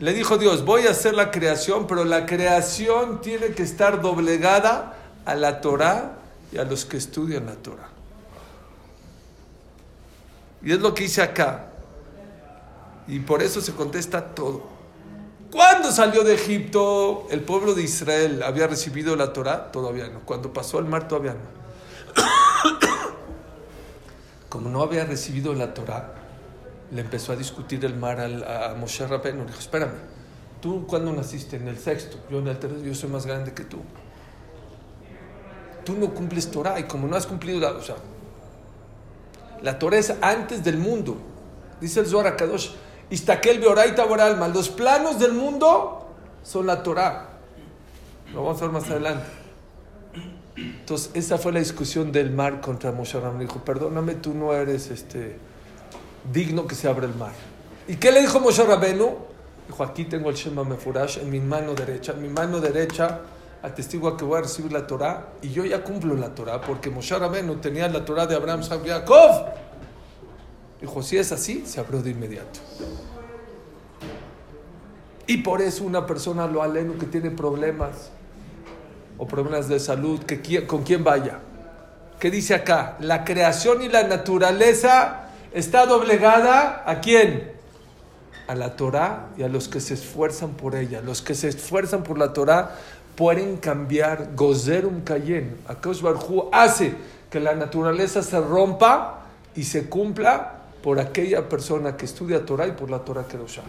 Le 0.00 0.12
dijo 0.12 0.36
Dios, 0.36 0.64
voy 0.66 0.86
a 0.86 0.90
hacer 0.90 1.14
la 1.14 1.30
creación, 1.30 1.86
pero 1.86 2.04
la 2.04 2.26
creación 2.26 3.22
tiene 3.22 3.48
que 3.52 3.62
estar 3.62 4.02
doblegada 4.02 4.96
a 5.24 5.34
la 5.34 5.62
Torah 5.62 6.18
y 6.52 6.58
a 6.58 6.64
los 6.64 6.84
que 6.84 6.98
estudian 6.98 7.46
la 7.46 7.54
Torah. 7.54 7.88
Y 10.62 10.72
es 10.72 10.80
lo 10.80 10.92
que 10.92 11.04
hice 11.04 11.22
acá. 11.22 11.70
Y 13.06 13.20
por 13.20 13.42
eso 13.42 13.62
se 13.62 13.72
contesta 13.72 14.34
todo. 14.34 14.77
¿Cuándo 15.50 15.90
salió 15.92 16.24
de 16.24 16.34
Egipto 16.34 17.26
el 17.30 17.40
pueblo 17.40 17.74
de 17.74 17.82
Israel? 17.82 18.42
¿Había 18.42 18.66
recibido 18.66 19.16
la 19.16 19.32
Torah? 19.32 19.72
Todavía 19.72 20.08
no. 20.08 20.20
Cuando 20.20 20.52
pasó 20.52 20.78
al 20.78 20.84
mar, 20.84 21.08
todavía 21.08 21.34
no. 21.34 21.58
Como 24.48 24.68
no 24.68 24.82
había 24.82 25.04
recibido 25.04 25.54
la 25.54 25.72
Torah, 25.74 26.14
le 26.90 27.00
empezó 27.00 27.32
a 27.32 27.36
discutir 27.36 27.84
el 27.84 27.94
mar 27.96 28.20
al- 28.20 28.44
a 28.44 28.74
Moshe 28.74 29.06
Rabbeinu. 29.06 29.40
Le 29.40 29.46
dijo, 29.46 29.58
espérame, 29.58 29.92
¿tú 30.60 30.86
cuándo 30.86 31.12
naciste? 31.12 31.56
En 31.56 31.68
el 31.68 31.78
sexto. 31.78 32.18
Yo 32.30 32.38
en 32.40 32.48
el 32.48 32.58
tercero, 32.58 32.82
yo 32.82 32.94
soy 32.94 33.08
más 33.08 33.24
grande 33.26 33.52
que 33.54 33.64
tú. 33.64 33.78
Tú 35.84 35.94
no 35.96 36.12
cumples 36.12 36.50
Torah 36.50 36.78
y 36.78 36.84
como 36.84 37.06
no 37.08 37.16
has 37.16 37.26
cumplido 37.26 37.60
la... 37.60 37.70
O 37.70 37.82
sea, 37.82 37.96
la 39.62 39.78
Torah 39.78 39.96
es 39.96 40.12
antes 40.20 40.62
del 40.62 40.76
mundo. 40.76 41.16
Dice 41.80 42.00
el 42.00 42.06
Zohar 42.06 42.36
Kadosh, 42.36 42.70
Istakel 43.10 43.58
Beoraita 43.58 44.04
Boralma. 44.04 44.48
Los 44.48 44.68
planos 44.68 45.18
del 45.18 45.32
mundo 45.32 46.06
son 46.42 46.66
la 46.66 46.82
Torah. 46.82 47.28
Lo 48.32 48.44
vamos 48.44 48.60
a 48.60 48.64
ver 48.64 48.72
más 48.72 48.90
adelante. 48.90 49.26
Entonces, 50.56 51.10
esa 51.14 51.38
fue 51.38 51.52
la 51.52 51.60
discusión 51.60 52.12
del 52.12 52.30
mar 52.30 52.60
contra 52.60 52.92
Moshe 52.92 53.18
Rabbeinu. 53.18 53.44
Dijo, 53.46 53.64
perdóname, 53.64 54.14
tú 54.14 54.34
no 54.34 54.52
eres 54.52 54.90
este, 54.90 55.38
digno 56.32 56.66
que 56.66 56.74
se 56.74 56.88
abra 56.88 57.06
el 57.06 57.14
mar. 57.14 57.32
¿Y 57.86 57.96
qué 57.96 58.10
le 58.10 58.20
dijo 58.20 58.40
Moshe 58.40 58.64
Rabbeinu? 58.64 59.16
Dijo, 59.68 59.84
aquí 59.84 60.04
tengo 60.04 60.30
el 60.30 60.36
Shema 60.36 60.64
Mefurash 60.64 61.18
en 61.18 61.30
mi 61.30 61.40
mano 61.40 61.74
derecha. 61.74 62.12
En 62.12 62.22
mi 62.22 62.28
mano 62.28 62.60
derecha 62.60 63.20
atestigua 63.62 64.16
que 64.16 64.24
voy 64.24 64.38
a 64.38 64.42
recibir 64.42 64.72
la 64.72 64.86
Torah 64.86 65.30
y 65.42 65.50
yo 65.50 65.64
ya 65.64 65.82
cumplo 65.82 66.14
la 66.14 66.34
Torah 66.34 66.60
porque 66.60 66.90
Moshe 66.90 67.18
Rabbeinu 67.18 67.56
tenía 67.56 67.88
la 67.88 68.04
Torah 68.04 68.26
de 68.26 68.36
Abraham, 68.36 68.60
Isaac 68.60 68.82
y 68.84 68.88
Jacob. 68.88 69.46
Dijo, 70.80 71.02
si 71.02 71.18
es 71.18 71.32
así, 71.32 71.64
se 71.66 71.80
abrió 71.80 72.02
de 72.02 72.10
inmediato. 72.10 72.60
Y 75.26 75.38
por 75.38 75.60
eso 75.60 75.84
una 75.84 76.06
persona 76.06 76.46
lo 76.46 76.62
aleno 76.62 76.96
que 76.98 77.06
tiene 77.06 77.30
problemas 77.30 78.10
o 79.18 79.26
problemas 79.26 79.68
de 79.68 79.80
salud, 79.80 80.20
que 80.20 80.66
con 80.66 80.84
quién 80.84 81.04
vaya. 81.04 81.40
¿Qué 82.18 82.30
dice 82.30 82.54
acá? 82.54 82.96
La 83.00 83.24
creación 83.24 83.82
y 83.82 83.88
la 83.88 84.04
naturaleza 84.04 85.28
está 85.52 85.86
doblegada 85.86 86.82
a 86.86 87.00
quién? 87.00 87.52
A 88.46 88.54
la 88.54 88.76
Torah 88.76 89.28
y 89.36 89.42
a 89.42 89.48
los 89.48 89.68
que 89.68 89.80
se 89.80 89.94
esfuerzan 89.94 90.50
por 90.52 90.74
ella. 90.74 91.00
Los 91.02 91.20
que 91.20 91.34
se 91.34 91.48
esfuerzan 91.48 92.04
por 92.04 92.18
la 92.18 92.32
Torah 92.32 92.76
pueden 93.14 93.56
cambiar 93.56 94.30
Gozerum 94.34 95.02
Kayen. 95.02 95.58
Akash 95.68 96.00
Barhu 96.00 96.48
hace 96.52 96.94
que 97.30 97.40
la 97.40 97.54
naturaleza 97.54 98.22
se 98.22 98.40
rompa 98.40 99.26
y 99.54 99.64
se 99.64 99.88
cumpla 99.88 100.57
por 100.82 101.00
aquella 101.00 101.48
persona 101.48 101.96
que 101.96 102.04
estudia 102.04 102.44
Torah 102.44 102.66
y 102.66 102.72
por 102.72 102.88
la 102.90 103.00
Torah 103.00 103.24
Kedoshah. 103.26 103.62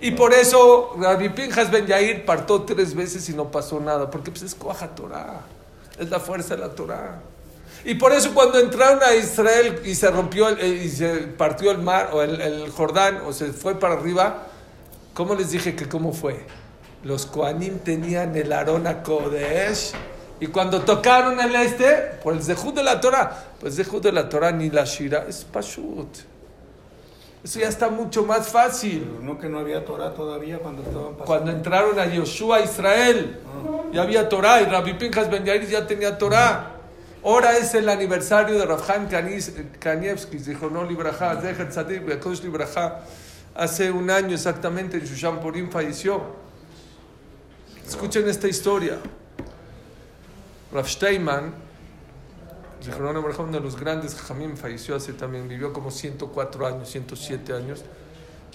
Y 0.00 0.12
por 0.12 0.32
eso 0.32 0.94
Rabbi 0.98 1.30
Pinjas 1.30 1.70
Ben 1.70 1.86
Yair 1.86 2.24
partó 2.24 2.62
tres 2.62 2.94
veces 2.94 3.28
y 3.28 3.34
no 3.34 3.50
pasó 3.50 3.80
nada, 3.80 4.10
porque 4.10 4.30
pues 4.30 4.42
es 4.42 4.54
coja 4.54 4.88
Torah, 4.94 5.40
es 5.98 6.08
la 6.08 6.20
fuerza 6.20 6.54
de 6.54 6.60
la 6.62 6.68
Torah. 6.70 7.20
Y 7.84 7.94
por 7.96 8.12
eso 8.12 8.32
cuando 8.32 8.60
entraron 8.60 9.00
a 9.02 9.12
Israel 9.14 9.80
y 9.84 9.96
se 9.96 10.08
rompió 10.08 10.48
el- 10.48 10.60
eh, 10.60 10.84
y 10.84 10.88
se 10.88 11.08
partió 11.36 11.72
el 11.72 11.78
mar 11.78 12.10
o 12.12 12.22
el, 12.22 12.40
el 12.40 12.70
Jordán 12.70 13.22
o 13.26 13.32
se 13.32 13.52
fue 13.52 13.78
para 13.80 13.94
arriba, 13.94 14.44
¿cómo 15.14 15.34
les 15.34 15.50
dije 15.50 15.74
que 15.74 15.88
cómo 15.88 16.12
fue? 16.12 16.46
Los 17.02 17.26
Koanim 17.26 17.80
tenían 17.80 18.36
el 18.36 18.52
Arona 18.52 19.02
Kodesh 19.02 19.90
y 20.38 20.46
cuando 20.46 20.82
tocaron 20.82 21.40
el 21.40 21.56
este, 21.56 21.88
por 22.22 22.34
el 22.34 22.42
Zehut 22.44 22.72
de 22.76 22.84
la 22.84 23.00
Torah, 23.00 23.46
pues 23.58 23.74
Zehut 23.74 24.00
de 24.00 24.12
la 24.12 24.28
Torah 24.28 24.52
ni 24.52 24.70
la 24.70 24.84
Shira, 24.84 25.26
es 25.28 25.44
Pashut. 25.44 26.18
Eso 27.44 27.58
ya 27.58 27.68
está 27.68 27.88
mucho 27.88 28.24
más 28.24 28.48
fácil. 28.48 29.04
Pero 29.10 29.24
no 29.24 29.38
que 29.38 29.48
no 29.48 29.58
había 29.58 29.84
Torah 29.84 30.14
todavía 30.14 30.58
cuando 30.58 30.82
estaban 30.82 31.14
pasando. 31.14 31.24
Cuando 31.24 31.50
entraron 31.50 31.98
a 31.98 32.06
Yoshua, 32.06 32.60
Israel, 32.60 33.40
ya 33.92 34.02
había 34.02 34.28
Torah 34.28 34.60
y 34.60 34.66
Rabbi 34.66 34.94
Pinjas 34.94 35.28
Ben 35.28 35.44
Yair 35.44 35.66
ya 35.66 35.86
tenía 35.86 36.16
Torah. 36.16 36.72
Ahora 37.24 37.56
es 37.56 37.74
el 37.74 37.88
aniversario 37.88 38.58
de 38.58 38.66
Rav 38.66 38.82
Kanievski, 39.78 40.38
dijo 40.38 40.68
no 40.70 40.84
libraja, 40.84 41.34
Bekosh 41.34 42.42
libraja. 42.42 43.00
Hace 43.54 43.90
un 43.90 44.10
año 44.10 44.34
exactamente 44.34 44.96
en 44.96 45.04
Shushan 45.04 45.40
Purim 45.40 45.70
falleció. 45.70 46.20
Escuchen 47.86 48.28
esta 48.28 48.48
historia. 48.48 48.98
Rav 50.72 50.88
Steinman, 50.88 51.54
Zichrono 52.82 53.20
Libraja, 53.20 53.42
uno 53.42 53.52
de 53.52 53.60
los 53.60 53.78
grandes 53.78 54.14
Jamim, 54.16 54.56
falleció 54.56 54.96
hace 54.96 55.12
también, 55.12 55.48
vivió 55.48 55.72
como 55.72 55.90
104 55.90 56.66
años, 56.66 56.88
107 56.88 57.52
años. 57.52 57.84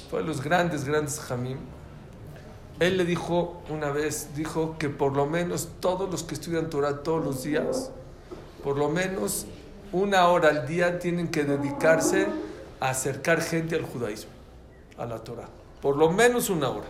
Fue 0.10 0.22
de 0.22 0.28
los 0.28 0.42
grandes, 0.42 0.84
grandes 0.86 1.20
Jamim. 1.20 1.58
Él 2.80 2.98
le 2.98 3.06
dijo 3.06 3.62
una 3.70 3.90
vez, 3.90 4.30
dijo 4.36 4.78
que 4.78 4.90
por 4.90 5.16
lo 5.16 5.26
menos 5.26 5.70
todos 5.80 6.10
los 6.10 6.24
que 6.24 6.36
estudian 6.36 6.70
Torah 6.70 7.02
todos 7.04 7.24
los 7.24 7.44
días, 7.44 7.92
por 8.64 8.78
lo 8.78 8.90
menos 8.90 9.46
una 9.92 10.28
hora 10.28 10.50
al 10.50 10.68
día 10.68 11.00
tienen 11.00 11.30
que 11.30 11.44
dedicarse 11.44 12.28
a 12.80 12.90
acercar 12.90 13.42
gente 13.42 13.76
al 13.76 13.84
judaísmo, 13.84 14.32
a 14.98 15.06
la 15.06 15.24
Torah. 15.24 15.50
Por 15.82 15.98
lo 15.98 16.12
menos 16.12 16.50
una 16.50 16.70
hora, 16.70 16.88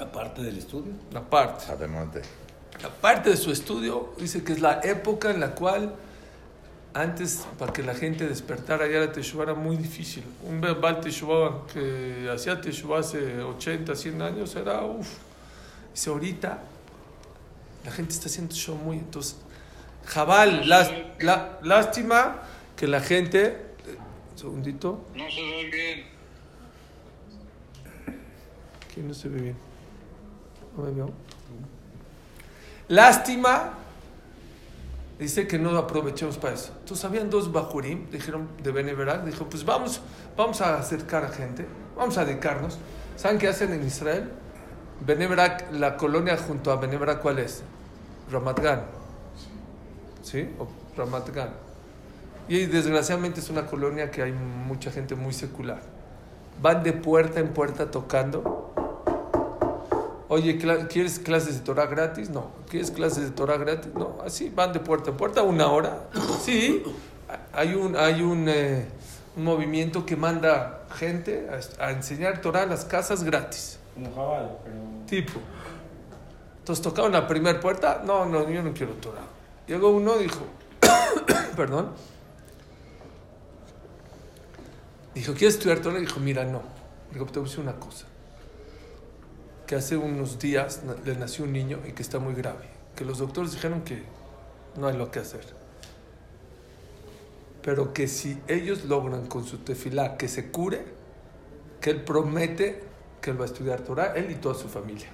Aparte 0.00 0.42
del 0.42 0.58
estudio. 0.58 0.92
aparte. 1.14 1.64
Además 1.70 2.12
de. 2.12 2.22
Aparte 2.84 3.30
de 3.30 3.36
su 3.36 3.50
estudio, 3.50 4.12
dice 4.18 4.44
que 4.44 4.52
es 4.52 4.60
la 4.60 4.80
época 4.82 5.30
en 5.30 5.40
la 5.40 5.54
cual 5.54 5.94
antes, 7.00 7.46
para 7.58 7.72
que 7.72 7.82
la 7.82 7.94
gente 7.94 8.26
despertara 8.26 8.86
ya 8.86 9.00
la 9.00 9.12
Teshuvah 9.12 9.44
era 9.44 9.54
muy 9.54 9.76
difícil. 9.76 10.24
Un 10.42 10.60
Bal 10.60 11.00
Teshuvah 11.00 11.66
que 11.72 12.30
hacía 12.32 12.60
Teshuvah 12.60 13.00
hace 13.00 13.42
80, 13.42 13.94
100 13.94 14.22
años 14.22 14.56
era 14.56 14.82
uff. 14.82 15.08
Dice, 15.92 16.10
ahorita 16.10 16.62
la 17.84 17.90
gente 17.90 18.14
está 18.14 18.28
haciendo 18.28 18.54
show 18.54 18.76
muy. 18.76 18.96
Entonces, 18.98 19.36
Jabal, 20.06 20.68
lástima 21.62 22.42
que 22.76 22.86
la 22.86 23.00
gente. 23.00 23.66
Un 24.32 24.38
segundito. 24.38 25.04
No 25.14 25.30
se 25.30 25.40
ve 25.42 25.70
bien. 25.70 26.06
¿Quién 28.92 29.08
no 29.08 29.14
se 29.14 29.28
ve 29.28 29.40
bien? 29.40 29.56
¿No 30.76 30.84
me 30.84 30.90
veo? 30.92 31.10
Lástima. 32.88 33.80
Dice 35.18 35.46
que 35.46 35.58
no 35.58 35.76
aprovechemos 35.78 36.36
para 36.36 36.54
eso. 36.54 36.72
Entonces 36.80 37.04
habían 37.04 37.30
dos 37.30 37.50
bajurim, 37.50 38.10
dijeron 38.10 38.48
de 38.62 38.70
Beneverak, 38.70 39.24
dijo, 39.24 39.48
pues 39.48 39.64
vamos, 39.64 40.02
vamos 40.36 40.60
a 40.60 40.78
acercar 40.78 41.24
a 41.24 41.28
gente, 41.28 41.66
vamos 41.96 42.18
a 42.18 42.24
dedicarnos. 42.24 42.78
¿Saben 43.16 43.38
qué 43.38 43.48
hacen 43.48 43.72
en 43.72 43.86
Israel? 43.86 44.30
Beneverak, 45.00 45.72
la 45.72 45.96
colonia 45.96 46.36
junto 46.36 46.70
a 46.70 46.76
Beneverak, 46.76 47.22
¿cuál 47.22 47.38
es? 47.38 47.62
Ramat 48.30 48.60
Gan. 48.60 48.82
¿Sí? 50.22 50.50
O 50.58 50.68
Ramat 50.96 51.30
Gan. 51.30 51.50
Y 52.48 52.66
desgraciadamente 52.66 53.40
es 53.40 53.48
una 53.48 53.66
colonia 53.66 54.10
que 54.10 54.22
hay 54.22 54.32
mucha 54.32 54.90
gente 54.90 55.14
muy 55.14 55.32
secular. 55.32 55.80
Van 56.60 56.82
de 56.82 56.92
puerta 56.92 57.40
en 57.40 57.48
puerta 57.48 57.90
tocando. 57.90 58.72
Oye, 60.28 60.58
¿quieres 60.88 61.20
clases 61.20 61.58
de 61.58 61.60
Torah 61.60 61.86
gratis? 61.86 62.30
No. 62.30 62.50
¿Quieres 62.68 62.90
clases 62.90 63.24
de 63.24 63.30
Torah 63.30 63.56
gratis? 63.58 63.92
No. 63.94 64.18
Así 64.24 64.50
van 64.50 64.72
de 64.72 64.80
puerta 64.80 65.10
en 65.10 65.16
puerta 65.16 65.42
una 65.42 65.68
hora. 65.68 66.08
Sí. 66.42 66.82
Hay 67.52 67.74
un, 67.74 67.96
hay 67.96 68.22
un, 68.22 68.48
eh, 68.48 68.86
un 69.36 69.44
movimiento 69.44 70.04
que 70.04 70.16
manda 70.16 70.84
gente 70.96 71.48
a, 71.78 71.84
a 71.84 71.90
enseñar 71.92 72.40
Torah 72.40 72.64
en 72.64 72.70
las 72.70 72.84
casas 72.84 73.22
gratis. 73.22 73.78
Como 73.94 74.14
Jabal, 74.14 74.58
pero. 74.64 74.76
Tipo. 75.06 75.40
Entonces 76.58 76.82
tocaron 76.82 77.12
la 77.12 77.28
primera 77.28 77.60
puerta. 77.60 78.02
No, 78.04 78.26
no, 78.26 78.50
yo 78.50 78.62
no 78.62 78.72
quiero 78.74 78.94
Torah. 78.94 79.22
Llegó 79.68 79.90
uno 79.90 80.16
y 80.20 80.24
dijo, 80.24 80.44
perdón. 81.56 81.92
Dijo, 85.14 85.32
¿quieres 85.34 85.54
estudiar 85.54 85.78
Torah? 85.78 85.98
Dijo, 85.98 86.18
mira, 86.18 86.44
no. 86.44 86.62
Dijo, 87.12 87.26
te 87.26 87.38
voy 87.38 87.46
a 87.46 87.48
decir 87.48 87.62
una 87.62 87.76
cosa. 87.76 88.06
Que 89.66 89.74
hace 89.74 89.96
unos 89.96 90.38
días 90.38 90.82
le 91.04 91.16
nació 91.16 91.44
un 91.44 91.52
niño 91.52 91.80
y 91.86 91.92
que 91.92 92.02
está 92.02 92.18
muy 92.18 92.34
grave. 92.34 92.68
Que 92.94 93.04
los 93.04 93.18
doctores 93.18 93.52
dijeron 93.52 93.82
que 93.82 94.02
no 94.76 94.86
hay 94.86 94.96
lo 94.96 95.10
que 95.10 95.18
hacer. 95.20 95.44
pero 97.62 97.92
que 97.92 98.06
si 98.06 98.40
ellos 98.46 98.84
logran 98.84 99.26
con 99.26 99.44
su 99.44 99.58
tefilá 99.58 100.16
que 100.16 100.28
se 100.28 100.52
cure, 100.52 100.84
que 101.80 101.90
él 101.90 102.04
promete 102.04 102.84
que 103.20 103.32
él 103.32 103.40
va 103.40 103.42
a 103.42 103.46
estudiar 103.46 103.80
Torah, 103.80 104.12
él 104.14 104.30
y 104.30 104.36
toda 104.36 104.54
su 104.54 104.68
familia. 104.68 105.08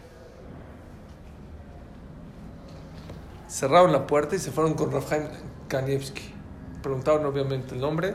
Cerraron 3.49 3.91
la 3.91 4.07
puerta 4.07 4.37
y 4.37 4.39
se 4.39 4.51
fueron 4.51 4.75
con 4.75 4.93
Rafael 4.93 5.31
Kanievski. 5.67 6.35
Preguntaron 6.83 7.25
obviamente 7.25 7.75
el 7.75 7.81
nombre. 7.81 8.15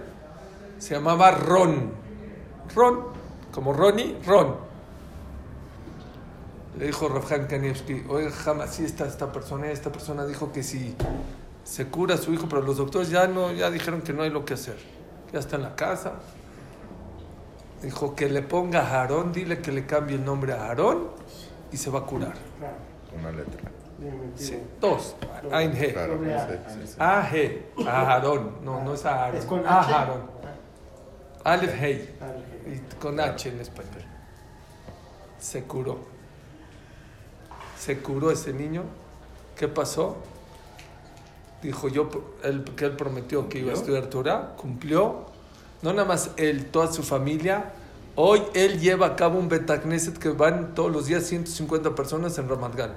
Se 0.77 0.94
llamaba 0.94 1.32
Ron. 1.32 1.94
Ron, 2.75 3.06
como 3.51 3.74
Ronnie, 3.74 4.17
Ron. 4.24 4.67
Le 6.78 6.86
dijo 6.86 7.10
Rafael 7.10 7.48
Kanievski, 7.48 8.04
oye, 8.08 8.30
jamás 8.30 8.76
si 8.76 8.86
está 8.86 9.08
esta 9.08 9.32
persona, 9.32 9.72
esta 9.72 9.92
persona 9.92 10.26
dijo 10.26 10.52
que 10.52 10.62
si 10.62 10.96
se 11.64 11.88
cura 11.88 12.16
a 12.16 12.18
su 12.18 12.34
hijo, 12.34 12.48
pero 12.48 12.62
los 12.62 12.78
doctores 12.78 13.10
ya 13.10 13.28
no, 13.28 13.52
ya 13.52 13.72
dijeron 13.72 14.02
que 14.02 14.14
no 14.14 14.22
hay 14.22 14.30
lo 14.30 14.46
que 14.46 14.54
hacer. 14.54 14.78
Ya 15.34 15.40
está 15.40 15.56
en 15.56 15.64
la 15.64 15.76
casa. 15.76 16.14
Dijo 17.82 18.16
que 18.16 18.30
le 18.30 18.44
ponga 18.44 18.82
a 18.82 19.02
Aarón, 19.02 19.34
dile 19.34 19.60
que 19.60 19.72
le 19.72 19.86
cambie 19.86 20.16
el 20.16 20.24
nombre 20.26 20.54
a 20.54 20.68
Aarón 20.68 21.10
y 21.72 21.78
se 21.78 21.90
va 21.90 22.00
a 22.00 22.04
curar. 22.04 22.36
Una 23.18 23.32
letra. 23.32 23.72
Sí, 24.36 24.60
dos. 24.80 25.16
Ain 25.52 25.72
Doble 25.72 26.36
A. 26.36 26.70
sí, 26.70 26.80
sí. 26.86 26.96
A 27.00 28.02
Aarón. 28.14 28.58
No, 28.64 28.84
no 28.84 28.94
es 28.94 29.04
a 29.06 29.26
Aarón. 29.26 29.38
¿Es 29.38 29.46
con? 29.46 29.66
Aarón. 29.66 30.30
Aleph 31.44 31.76
Hey. 31.80 32.18
Y 32.68 32.96
con 33.00 33.20
H 33.20 33.50
en 33.50 33.60
español. 33.62 34.04
Se 35.40 35.64
curó. 35.64 36.17
Se 37.80 38.00
curó 38.00 38.32
ese 38.32 38.54
niño. 38.54 38.84
¿Qué 39.56 39.68
pasó? 39.68 40.18
Dijo 41.62 41.88
yo 41.88 42.10
él, 42.44 42.64
que 42.76 42.86
él 42.86 42.96
prometió 42.96 43.50
que 43.50 43.60
iba 43.60 43.72
a 43.72 43.76
estudiar 43.76 44.08
Torah, 44.08 44.56
cumplió. 44.58 45.26
No 45.82 45.94
nada 45.94 46.08
más 46.08 46.32
él, 46.38 46.68
toda 46.68 46.92
su 46.92 47.04
familia. 47.04 47.74
Hoy 48.16 48.42
él 48.54 48.80
lleva 48.80 49.08
a 49.08 49.16
cabo 49.16 49.40
un 49.40 49.48
Betacneset 49.48 50.18
que 50.18 50.30
van 50.30 50.74
todos 50.74 50.92
los 50.92 51.06
días 51.06 51.24
150 51.26 51.94
personas 51.96 52.38
en 52.38 52.50
Ramat 52.50 52.76
Gan. 52.76 52.94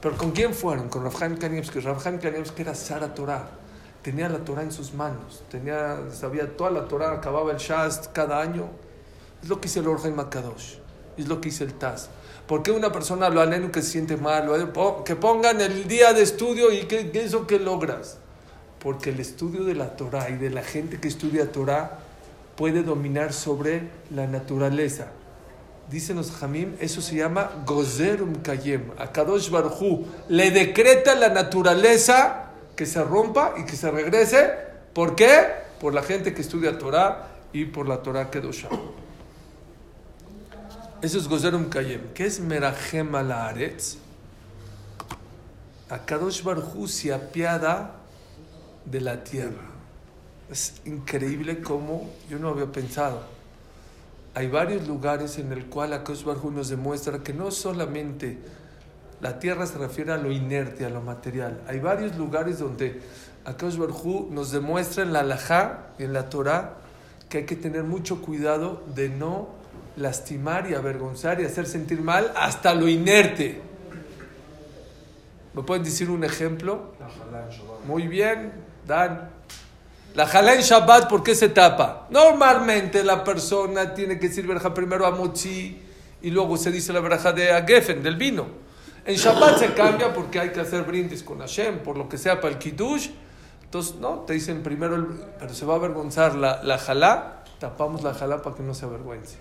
Pero 0.00 0.16
¿con 0.16 0.30
quién 0.30 0.54
fueron? 0.54 0.88
Con 0.88 1.02
Rafhan 1.02 1.36
Kanievski. 1.36 1.80
Rafhan 1.80 2.18
Kanievski 2.18 2.62
era 2.62 2.74
Sara 2.74 3.14
Torah. 3.14 3.48
Tenía 4.02 4.28
la 4.28 4.38
Torah 4.38 4.62
en 4.62 4.70
sus 4.70 4.94
manos. 4.94 5.42
Tenía, 5.50 5.98
sabía 6.12 6.56
toda 6.56 6.70
la 6.70 6.86
Torah, 6.86 7.12
acababa 7.12 7.50
el 7.50 7.58
Shast 7.58 8.12
cada 8.12 8.40
año. 8.40 8.68
Es 9.42 9.48
lo 9.48 9.60
que 9.60 9.66
hizo 9.66 9.80
el 9.80 9.88
Orhaim 9.88 10.14
Makadosh. 10.14 10.76
Es 11.18 11.28
lo 11.28 11.40
que 11.40 11.48
hizo 11.48 11.64
el 11.64 11.74
Taz. 11.74 12.08
¿Por 12.46 12.62
qué 12.62 12.70
una 12.70 12.90
persona 12.90 13.28
lo 13.28 13.42
aleno 13.42 13.70
que 13.70 13.82
se 13.82 13.90
siente 13.90 14.16
mal? 14.16 14.46
Lo 14.46 15.04
que 15.04 15.16
pongan 15.16 15.60
el 15.60 15.86
día 15.86 16.14
de 16.14 16.22
estudio 16.22 16.72
y 16.72 16.84
que, 16.86 17.10
eso 17.12 17.46
que 17.46 17.58
logras. 17.58 18.16
Porque 18.78 19.10
el 19.10 19.20
estudio 19.20 19.64
de 19.64 19.74
la 19.74 19.96
Torah 19.96 20.30
y 20.30 20.36
de 20.36 20.48
la 20.48 20.62
gente 20.62 20.98
que 20.98 21.08
estudia 21.08 21.52
Torah 21.52 21.98
puede 22.56 22.82
dominar 22.82 23.34
sobre 23.34 23.90
la 24.14 24.26
naturaleza. 24.26 25.08
Dicen 25.90 26.16
los 26.16 26.30
Jamim, 26.30 26.74
eso 26.80 27.02
se 27.02 27.16
llama 27.16 27.50
Gozerum 27.66 28.36
Kayem. 28.36 28.92
A 28.98 29.12
Kadosh 29.12 29.50
Barujú 29.50 30.06
le 30.28 30.50
decreta 30.50 31.14
la 31.14 31.28
naturaleza 31.28 32.50
que 32.76 32.86
se 32.86 33.02
rompa 33.02 33.54
y 33.58 33.64
que 33.64 33.76
se 33.76 33.90
regrese. 33.90 34.50
¿Por 34.94 35.14
qué? 35.14 35.46
Por 35.80 35.92
la 35.92 36.02
gente 36.02 36.32
que 36.32 36.40
estudia 36.40 36.78
Torah 36.78 37.28
y 37.52 37.66
por 37.66 37.88
la 37.88 38.02
Torah 38.02 38.30
Kedoshah. 38.30 38.68
Eso 41.00 41.18
es 41.18 41.28
Gozerum 41.28 41.68
Kayem. 41.68 42.12
¿Qué 42.12 42.26
es 42.26 42.40
Merahem 42.40 43.14
Aretz? 43.14 43.98
A 45.90 45.98
Kadosh 46.04 46.42
Barujú 46.42 46.88
se 46.88 47.14
apiada 47.14 47.94
de 48.84 49.00
la 49.00 49.22
tierra. 49.22 49.62
Es 50.50 50.80
increíble 50.86 51.62
cómo 51.62 52.10
yo 52.28 52.40
no 52.40 52.48
había 52.48 52.72
pensado. 52.72 53.22
Hay 54.34 54.48
varios 54.48 54.88
lugares 54.88 55.38
en 55.38 55.52
el 55.52 55.66
cual 55.66 55.92
Akadosh 55.92 56.24
Baruj 56.24 56.50
nos 56.50 56.68
demuestra 56.68 57.22
que 57.22 57.32
no 57.32 57.52
solamente 57.52 58.38
la 59.20 59.38
tierra 59.38 59.68
se 59.68 59.78
refiere 59.78 60.10
a 60.10 60.16
lo 60.16 60.32
inerte, 60.32 60.84
a 60.84 60.90
lo 60.90 61.00
material. 61.00 61.62
Hay 61.68 61.78
varios 61.78 62.16
lugares 62.16 62.58
donde 62.58 63.02
Akadosh 63.44 63.76
Baruj 63.76 64.30
nos 64.32 64.50
demuestra 64.50 65.04
en 65.04 65.12
la 65.12 65.20
Alajá 65.20 65.90
y 65.96 66.02
en 66.02 66.12
la 66.12 66.28
Torah 66.28 66.78
que 67.28 67.38
hay 67.38 67.46
que 67.46 67.54
tener 67.54 67.84
mucho 67.84 68.20
cuidado 68.20 68.82
de 68.96 69.10
no 69.10 69.57
lastimar 69.98 70.70
y 70.70 70.74
avergonzar 70.74 71.40
y 71.40 71.44
hacer 71.44 71.66
sentir 71.66 72.00
mal 72.00 72.32
hasta 72.36 72.74
lo 72.74 72.88
inerte. 72.88 73.60
¿Me 75.54 75.62
pueden 75.62 75.82
decir 75.82 76.10
un 76.10 76.24
ejemplo? 76.24 76.92
Muy 77.86 78.06
bien, 78.06 78.52
Dan. 78.86 79.30
La 80.14 80.26
jalá 80.26 80.54
en 80.54 80.60
Shabbat, 80.62 81.08
¿por 81.08 81.22
qué 81.22 81.34
se 81.34 81.48
tapa? 81.48 82.06
Normalmente 82.10 83.04
la 83.04 83.22
persona 83.24 83.94
tiene 83.94 84.18
que 84.18 84.28
decir 84.28 84.46
verja 84.46 84.72
primero 84.74 85.06
a 85.06 85.10
Mochi 85.10 85.80
y 86.22 86.30
luego 86.30 86.56
se 86.56 86.70
dice 86.72 86.92
la 86.92 87.00
verja 87.00 87.32
de 87.32 87.52
Agefen, 87.52 88.02
del 88.02 88.16
vino. 88.16 88.46
En 89.04 89.16
Shabbat 89.16 89.58
se 89.58 89.74
cambia 89.74 90.12
porque 90.12 90.40
hay 90.40 90.50
que 90.50 90.60
hacer 90.60 90.82
brindis 90.82 91.22
con 91.22 91.38
Hashem, 91.38 91.78
por 91.80 91.96
lo 91.96 92.08
que 92.08 92.18
sea 92.18 92.40
para 92.40 92.52
el 92.54 92.58
Kiddush. 92.58 93.10
Entonces, 93.64 93.96
no, 93.96 94.20
te 94.20 94.32
dicen 94.32 94.62
primero, 94.62 94.96
el- 94.96 95.06
pero 95.38 95.52
se 95.54 95.66
va 95.66 95.74
a 95.74 95.76
avergonzar 95.76 96.34
la, 96.34 96.62
la 96.62 96.78
jalá, 96.78 97.44
tapamos 97.58 98.02
la 98.02 98.14
jalá 98.14 98.42
para 98.42 98.56
que 98.56 98.62
no 98.62 98.74
se 98.74 98.86
avergüence. 98.86 99.36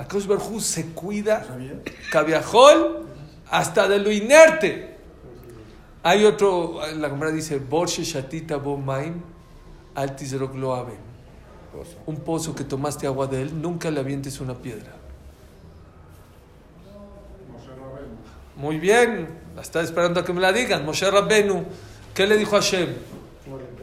Akash 0.00 0.26
Barjú 0.26 0.60
se 0.60 0.92
cuida, 0.92 1.46
cabiajol, 2.10 3.04
hasta 3.50 3.86
de 3.86 3.98
lo 3.98 4.10
inerte. 4.10 4.96
Hay 6.02 6.24
otro, 6.24 6.80
la 6.96 7.10
Gemara 7.10 7.30
dice, 7.30 7.58
Borshe 7.58 8.02
Shatita 8.02 8.56
Bo 8.56 8.78
Maim 8.78 9.20
Altizerok. 9.94 10.54
Un 12.06 12.16
pozo 12.20 12.54
que 12.54 12.64
tomaste 12.64 13.06
agua 13.06 13.26
de 13.26 13.42
él, 13.42 13.60
nunca 13.60 13.90
le 13.90 14.00
avientes 14.00 14.40
una 14.40 14.54
piedra. 14.54 14.90
Muy 18.56 18.78
bien, 18.78 19.28
la 19.54 19.60
está 19.60 19.82
esperando 19.82 20.20
a 20.20 20.24
que 20.24 20.32
me 20.32 20.40
la 20.40 20.50
digan. 20.50 20.86
Moshe 20.86 21.10
Rabbenu, 21.10 21.62
¿qué 22.14 22.26
le 22.26 22.38
dijo 22.38 22.56
a 22.56 22.60
Hashem? 22.62 22.88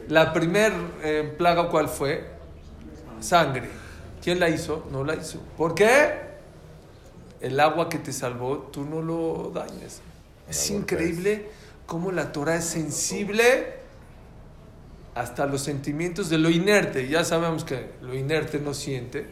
La 0.10 0.34
primer 0.34 0.74
eh, 1.04 1.36
plaga, 1.38 1.70
¿cuál 1.70 1.88
fue? 1.88 2.26
Sangre. 3.20 3.87
¿Quién 4.28 4.42
la 4.42 4.50
hizo? 4.50 4.86
No 4.92 5.06
la 5.06 5.16
hizo. 5.16 5.40
¿Por 5.56 5.74
qué? 5.74 6.12
El 7.40 7.58
agua 7.62 7.88
que 7.88 7.98
te 7.98 8.12
salvó, 8.12 8.58
tú 8.58 8.84
no 8.84 9.02
lo 9.02 9.54
dañes. 9.56 10.02
Es 10.50 10.70
increíble 10.70 11.48
cómo 11.86 12.12
la 12.12 12.34
Torah 12.34 12.58
es 12.58 12.66
sensible 12.66 13.76
hasta 15.16 15.46
los 15.46 15.62
sentimientos 15.62 16.30
de 16.30 16.40
lo 16.40 16.50
inerte. 16.50 17.08
Ya 17.08 17.24
sabemos 17.24 17.64
que 17.64 17.92
lo 18.02 18.16
inerte 18.16 18.60
no 18.60 18.74
siente. 18.74 19.26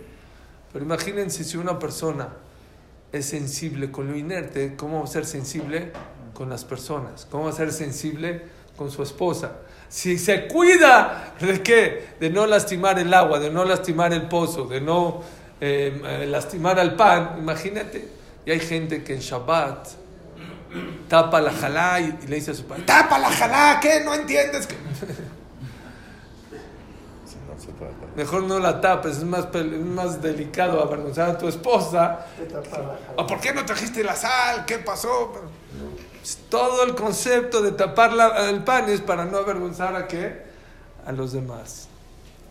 Pero 0.72 0.86
imagínense 0.86 1.44
si 1.44 1.58
una 1.58 1.78
persona 1.78 2.30
es 3.12 3.26
sensible 3.26 3.92
con 3.92 4.08
lo 4.08 4.16
inerte, 4.16 4.78
¿cómo 4.78 5.00
va 5.00 5.04
a 5.04 5.08
ser 5.08 5.26
sensible 5.26 5.92
con 6.34 6.50
las 6.50 6.64
personas? 6.64 7.28
¿Cómo 7.30 7.44
va 7.44 7.50
a 7.50 7.54
ser 7.54 7.74
sensible 7.74 8.44
con 8.78 8.92
su 8.92 9.02
esposa? 9.04 9.52
Si 9.90 10.18
se 10.18 10.48
cuida 10.48 11.34
de 11.40 11.62
qué? 11.62 12.16
De 12.20 12.30
no 12.30 12.46
lastimar 12.46 12.98
el 13.00 13.14
agua, 13.14 13.40
de 13.40 13.50
no 13.50 13.64
lastimar 13.66 14.12
el 14.14 14.24
pozo, 14.24 14.66
de 14.66 14.82
no 14.82 15.22
eh, 15.62 16.02
eh, 16.06 16.26
lastimar 16.28 16.80
al 16.80 16.96
pan, 16.96 17.36
imagínate. 17.38 18.10
Y 18.46 18.52
hay 18.52 18.60
gente 18.60 19.04
que 19.04 19.14
en 19.14 19.20
Shabbat 19.22 19.88
tapa 21.08 21.40
la 21.40 21.52
jalá 21.54 22.00
y, 22.02 22.20
y 22.24 22.28
le 22.28 22.36
dice 22.36 22.52
a 22.52 22.54
su 22.54 22.66
padre, 22.66 22.84
tapa 22.84 23.18
la 23.20 23.30
jalá, 23.30 23.80
¿qué? 23.82 24.02
¿No 24.04 24.14
entiendes? 24.14 24.68
que 24.68 24.76
Sí, 27.26 27.36
no 27.48 27.60
se 27.60 27.68
trata. 27.74 27.94
Mejor 28.16 28.44
no 28.44 28.60
la 28.60 28.82
tapes, 28.82 29.18
es 29.18 29.24
más, 29.24 29.46
pel- 29.52 29.74
es 29.74 29.80
más 29.86 30.22
delicado 30.22 30.82
avergonzar 30.82 31.30
a 31.32 31.38
tu 31.38 31.48
esposa. 31.48 32.26
¿O 33.16 33.26
por 33.26 33.40
qué 33.40 33.54
no 33.54 33.66
trajiste 33.66 34.04
la 34.04 34.16
sal? 34.16 34.66
¿Qué 34.66 34.78
pasó? 34.80 35.34
Todo 36.50 36.84
el 36.84 36.96
concepto 36.96 37.62
de 37.62 37.72
tapar 37.72 38.12
el 38.50 38.64
pan 38.64 38.90
es 38.90 39.02
para 39.02 39.26
no 39.26 39.38
avergonzar 39.38 39.96
a 39.96 40.08
qué? 40.08 40.44
A 41.06 41.12
los 41.12 41.34
demás. 41.34 41.88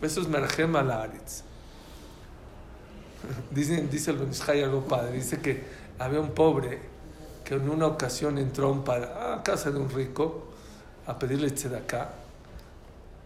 Eso 0.01 0.21
es 0.21 0.27
merjem 0.27 0.75
al 0.75 0.91
aretz. 0.91 1.43
Dice, 3.51 3.87
dice 3.87 4.11
el 4.11 4.17
Benishai 4.17 4.63
algo 4.63 4.81
padre. 4.81 5.13
Dice 5.13 5.41
que 5.41 5.63
había 5.99 6.19
un 6.21 6.31
pobre 6.31 6.79
que 7.43 7.55
en 7.55 7.69
una 7.69 7.87
ocasión 7.87 8.37
entró 8.37 8.67
a, 8.67 8.71
un 8.71 8.83
a 8.87 9.41
casa 9.43 9.71
de 9.71 9.79
un 9.79 9.89
rico 9.89 10.45
a 11.07 11.19
pedirle 11.19 11.49
tzedakah. 11.51 12.09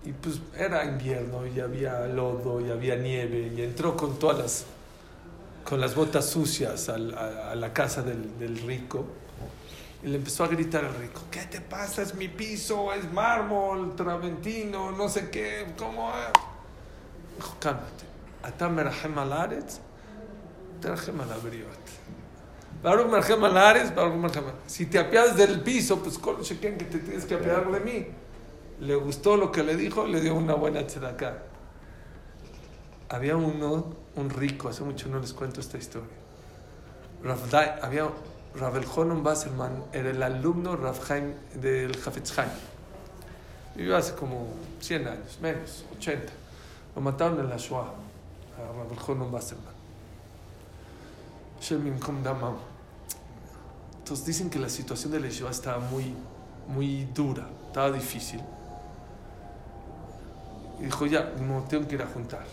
Y 0.06 0.14
pues 0.14 0.40
era 0.58 0.86
invierno 0.86 1.46
y 1.46 1.60
había 1.60 2.08
lodo 2.08 2.66
y 2.66 2.72
había 2.72 2.96
nieve 2.96 3.52
y 3.56 3.62
entró 3.62 3.98
con 3.98 4.18
todas 4.18 4.38
las, 4.40 4.66
con 5.66 5.82
las 5.82 5.94
botas 5.94 6.26
sucias 6.26 6.88
a, 6.90 6.98
la 6.98 7.74
casa 7.74 8.02
del 8.02 8.58
rico 8.66 9.06
y 10.02 10.08
le 10.08 10.18
empezó 10.18 10.44
a 10.46 10.48
gritar 10.48 10.86
al 10.86 10.96
rico, 10.96 11.22
¿qué 11.30 11.42
te 11.42 11.60
pasa? 11.60 12.02
Es 12.02 12.16
mi 12.16 12.28
piso, 12.30 12.94
es 12.94 13.12
mármol, 13.12 13.96
traventino, 13.96 14.92
no 14.92 15.10
sé 15.10 15.30
qué, 15.30 15.74
¿cómo 15.78 16.12
es? 16.12 16.32
Dijo, 17.36 17.56
cálmate. 17.60 18.06
Atam 18.44 18.76
merahem 18.76 19.18
al 19.18 19.34
aretz, 19.34 19.80
abriot. 20.84 21.90
Baruch 22.82 23.08
merhem 23.12 23.44
al 23.44 23.54
baruch 23.94 24.16
merhem 24.16 24.44
Si 24.66 24.86
te 24.86 25.00
apiadas 25.00 25.36
del 25.36 25.60
piso, 25.62 26.02
pues 26.02 26.18
con 26.18 26.38
que 26.38 26.56
te 26.86 27.00
tienes 27.00 27.26
que 27.26 27.36
apiadar 27.36 27.70
de 27.70 27.80
mí. 27.82 28.08
le 28.80 28.96
gustó 28.96 29.36
lo 29.36 29.52
que 29.52 29.64
le 29.64 29.76
dijo, 29.76 30.08
le 30.08 30.22
dio 30.22 30.34
una 30.36 30.54
buena 30.54 30.88
tzedakah. 30.88 31.44
Había 33.10 33.36
uno, 33.36 33.94
un 34.16 34.30
rico, 34.30 34.70
hace 34.70 34.84
mucho 34.84 35.10
no 35.10 35.20
les 35.20 35.34
cuento 35.34 35.60
esta 35.60 35.78
historia. 35.78 36.08
Rav 37.22 37.50
Dai- 37.50 37.80
había 37.82 38.08
Rav 38.56 38.76
Elhonon 38.78 39.24
Basselman, 39.24 39.84
era 39.94 40.10
el 40.10 40.22
alumno 40.24 40.76
Rav 40.76 40.98
Chaim 41.08 41.34
del 41.56 41.92
Hafetz 42.06 42.34
Chaim. 42.34 42.50
Vivió 43.76 43.96
hace 43.96 44.14
como 44.16 44.48
100 44.82 45.08
años, 45.08 45.38
menos, 45.42 45.86
80. 45.98 46.32
Lo 46.96 47.02
mataron 47.02 47.40
en 47.40 47.50
la 47.50 47.58
Shoah, 47.58 47.86
a 48.58 48.74
Rav 48.76 48.90
Yinkum 51.62 52.24
Damam. 52.24 52.56
Entonces 54.00 54.26
dicen 54.26 54.50
que 54.50 54.58
la 54.60 54.70
situación 54.70 55.12
de 55.12 55.20
la 55.20 55.28
Yeshiva 55.28 55.52
estaba 55.52 55.78
muy, 55.80 56.16
muy 56.68 57.06
dura, 57.14 57.48
estaba 57.68 57.92
difícil. 57.92 58.42
Y 60.80 60.86
dijo, 60.86 61.06
ya, 61.06 61.32
no, 61.40 61.64
tengo 61.70 61.88
que 61.88 61.96
ir 61.96 62.02
a 62.02 62.08
juntar. 62.08 62.46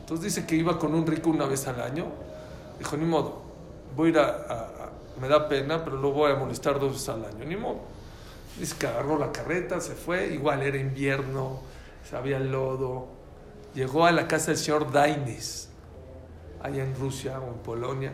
Entonces 0.00 0.24
dice 0.34 0.46
que 0.46 0.54
iba 0.54 0.78
con 0.78 0.94
un 0.94 1.06
rico 1.06 1.30
una 1.30 1.46
vez 1.46 1.66
al 1.66 1.80
año. 1.80 2.06
Dijo, 2.78 2.96
ni 2.96 3.04
modo, 3.06 3.42
voy 3.96 4.08
a 4.08 4.10
ir 4.10 4.18
a- 4.18 4.71
me 5.22 5.28
da 5.28 5.48
pena, 5.48 5.84
pero 5.84 5.96
lo 5.96 6.10
voy 6.10 6.32
a 6.32 6.34
molestar 6.34 6.80
dos 6.80 6.94
veces 6.94 7.08
al 7.10 7.24
año, 7.24 7.44
ni 7.44 7.54
modo. 7.54 7.78
Dice 8.58 8.74
que 8.76 8.88
agarró 8.88 9.16
la 9.16 9.30
carreta, 9.30 9.80
se 9.80 9.94
fue, 9.94 10.26
igual 10.34 10.62
era 10.64 10.76
invierno, 10.76 11.60
había 12.12 12.40
lodo. 12.40 13.06
Llegó 13.72 14.04
a 14.04 14.10
la 14.12 14.26
casa 14.26 14.48
del 14.48 14.58
señor 14.58 14.90
Daines, 14.90 15.68
allá 16.60 16.82
en 16.82 16.94
Rusia 16.96 17.38
o 17.38 17.48
en 17.48 17.58
Polonia. 17.60 18.12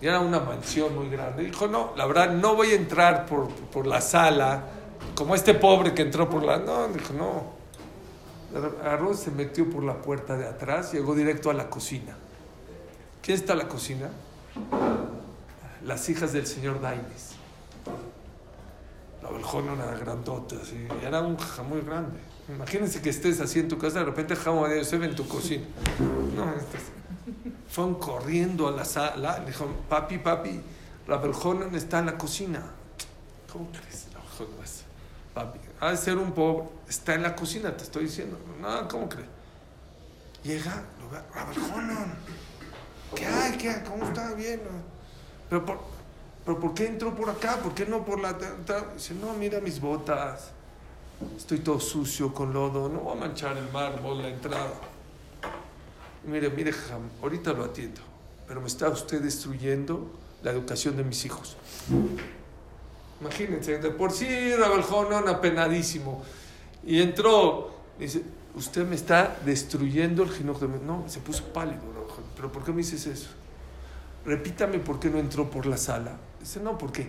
Y 0.00 0.06
era 0.06 0.20
una 0.20 0.40
mansión 0.40 0.94
muy 0.94 1.08
grande. 1.08 1.44
Dijo, 1.44 1.66
no, 1.66 1.92
la 1.96 2.06
verdad, 2.06 2.32
no 2.32 2.54
voy 2.54 2.72
a 2.72 2.74
entrar 2.74 3.24
por, 3.24 3.48
por 3.48 3.86
la 3.86 4.02
sala, 4.02 4.64
como 5.14 5.34
este 5.34 5.54
pobre 5.54 5.94
que 5.94 6.02
entró 6.02 6.28
por 6.28 6.42
la... 6.42 6.58
No, 6.58 6.88
dijo, 6.88 7.14
no. 7.14 7.58
Agarró, 8.82 9.14
se 9.14 9.30
metió 9.30 9.70
por 9.70 9.82
la 9.84 10.02
puerta 10.02 10.36
de 10.36 10.46
atrás, 10.46 10.92
llegó 10.92 11.14
directo 11.14 11.50
a 11.50 11.54
la 11.54 11.70
cocina. 11.70 12.14
¿Quién 13.22 13.38
está 13.38 13.54
en 13.54 13.58
la 13.58 13.68
cocina? 13.68 14.10
Las 15.84 16.08
hijas 16.08 16.32
del 16.32 16.46
señor 16.46 16.80
Daines. 16.80 17.30
La 19.22 19.30
beljona 19.30 19.74
era 19.74 19.96
grandota, 19.98 20.56
así. 20.62 20.86
Era 21.02 21.20
un 21.20 21.36
jaja 21.36 21.62
muy 21.62 21.80
grande. 21.82 22.18
Imagínense 22.48 23.00
que 23.00 23.10
estés 23.10 23.40
así 23.40 23.60
en 23.60 23.68
tu 23.68 23.78
casa, 23.78 24.00
de 24.00 24.06
repente 24.06 24.34
Jamo 24.34 24.66
de 24.66 24.78
Yosef 24.78 25.02
en 25.02 25.14
tu 25.14 25.26
cocina. 25.28 25.64
No, 26.34 26.50
estás... 26.54 26.82
Fueron 27.68 27.94
corriendo 27.94 28.66
a 28.66 28.72
la 28.72 28.84
sala, 28.84 29.38
le 29.38 29.46
dijeron, 29.46 29.74
papi, 29.88 30.18
papi, 30.18 30.60
la 31.06 31.16
beljona 31.18 31.66
está 31.76 32.00
en 32.00 32.06
la 32.06 32.18
cocina. 32.18 32.62
¿Cómo 33.52 33.70
crees? 33.70 34.06
La 34.12 34.20
beljona 34.20 34.64
es- 34.64 34.84
Papi, 35.34 35.60
ha 35.78 35.90
de 35.92 35.96
ser 35.96 36.18
un 36.18 36.32
pobre, 36.32 36.64
está 36.88 37.14
en 37.14 37.22
la 37.22 37.36
cocina, 37.36 37.76
te 37.76 37.84
estoy 37.84 38.04
diciendo. 38.06 38.36
No, 38.60 38.88
¿cómo 38.88 39.08
crees? 39.08 39.28
Llega, 40.42 40.82
lo 40.98 41.08
ve, 41.08 41.18
la. 41.32 42.06
¿Qué 43.14 43.26
hay? 43.26 43.52
¿Qué 43.56 43.70
hay? 43.70 43.84
¿Cómo 43.84 44.04
está? 44.06 44.34
Bien. 44.34 44.60
¿no? 44.64 44.89
Pero 45.50 45.66
por, 45.66 45.78
pero 46.46 46.58
¿por 46.58 46.72
qué 46.72 46.86
entró 46.86 47.14
por 47.14 47.28
acá? 47.28 47.56
¿Por 47.56 47.74
qué 47.74 47.84
no 47.84 48.04
por 48.04 48.20
la... 48.20 48.38
ta- 48.38 48.56
ta-?" 48.64 48.86
Dice, 48.94 49.14
no, 49.14 49.34
mira 49.34 49.60
mis 49.60 49.80
botas. 49.80 50.52
Estoy 51.36 51.58
todo 51.58 51.78
sucio 51.80 52.32
con 52.32 52.52
lodo. 52.54 52.88
No 52.88 53.00
voy 53.00 53.16
a 53.16 53.20
manchar 53.20 53.56
el 53.58 53.68
mármol, 53.70 54.22
la 54.22 54.28
entrada. 54.28 54.72
Mire, 56.24 56.48
mire, 56.50 56.72
Jajam, 56.72 57.02
ahorita 57.20 57.52
lo 57.52 57.64
atiendo. 57.64 58.00
Pero 58.46 58.60
me 58.60 58.68
está 58.68 58.88
usted 58.88 59.20
destruyendo 59.20 60.10
la 60.42 60.50
educación 60.52 60.96
de 60.96 61.04
mis 61.04 61.24
hijos. 61.24 61.56
Imagínense, 63.20 63.78
de 63.78 63.90
por 63.90 64.12
sí 64.12 64.54
Rabeljonon 64.56 65.28
apenadísimo. 65.28 66.22
Y 66.86 67.02
entró, 67.02 67.70
dice, 67.98 68.22
usted 68.54 68.86
me 68.86 68.96
está 68.96 69.36
destruyendo 69.44 70.22
el 70.22 70.30
mi-". 70.68 70.78
No, 70.86 71.04
se 71.06 71.20
puso 71.20 71.44
pálido, 71.52 71.82
Rabeljonon. 71.92 72.24
¿Pero 72.36 72.50
por 72.52 72.64
qué 72.64 72.70
me 72.72 72.78
dices 72.78 73.06
eso? 73.06 73.28
Repítame 74.24 74.78
por 74.78 75.00
qué 75.00 75.08
no 75.08 75.18
entró 75.18 75.50
por 75.50 75.66
la 75.66 75.76
sala. 75.76 76.12
Dice, 76.38 76.60
no, 76.60 76.76
porque 76.76 77.08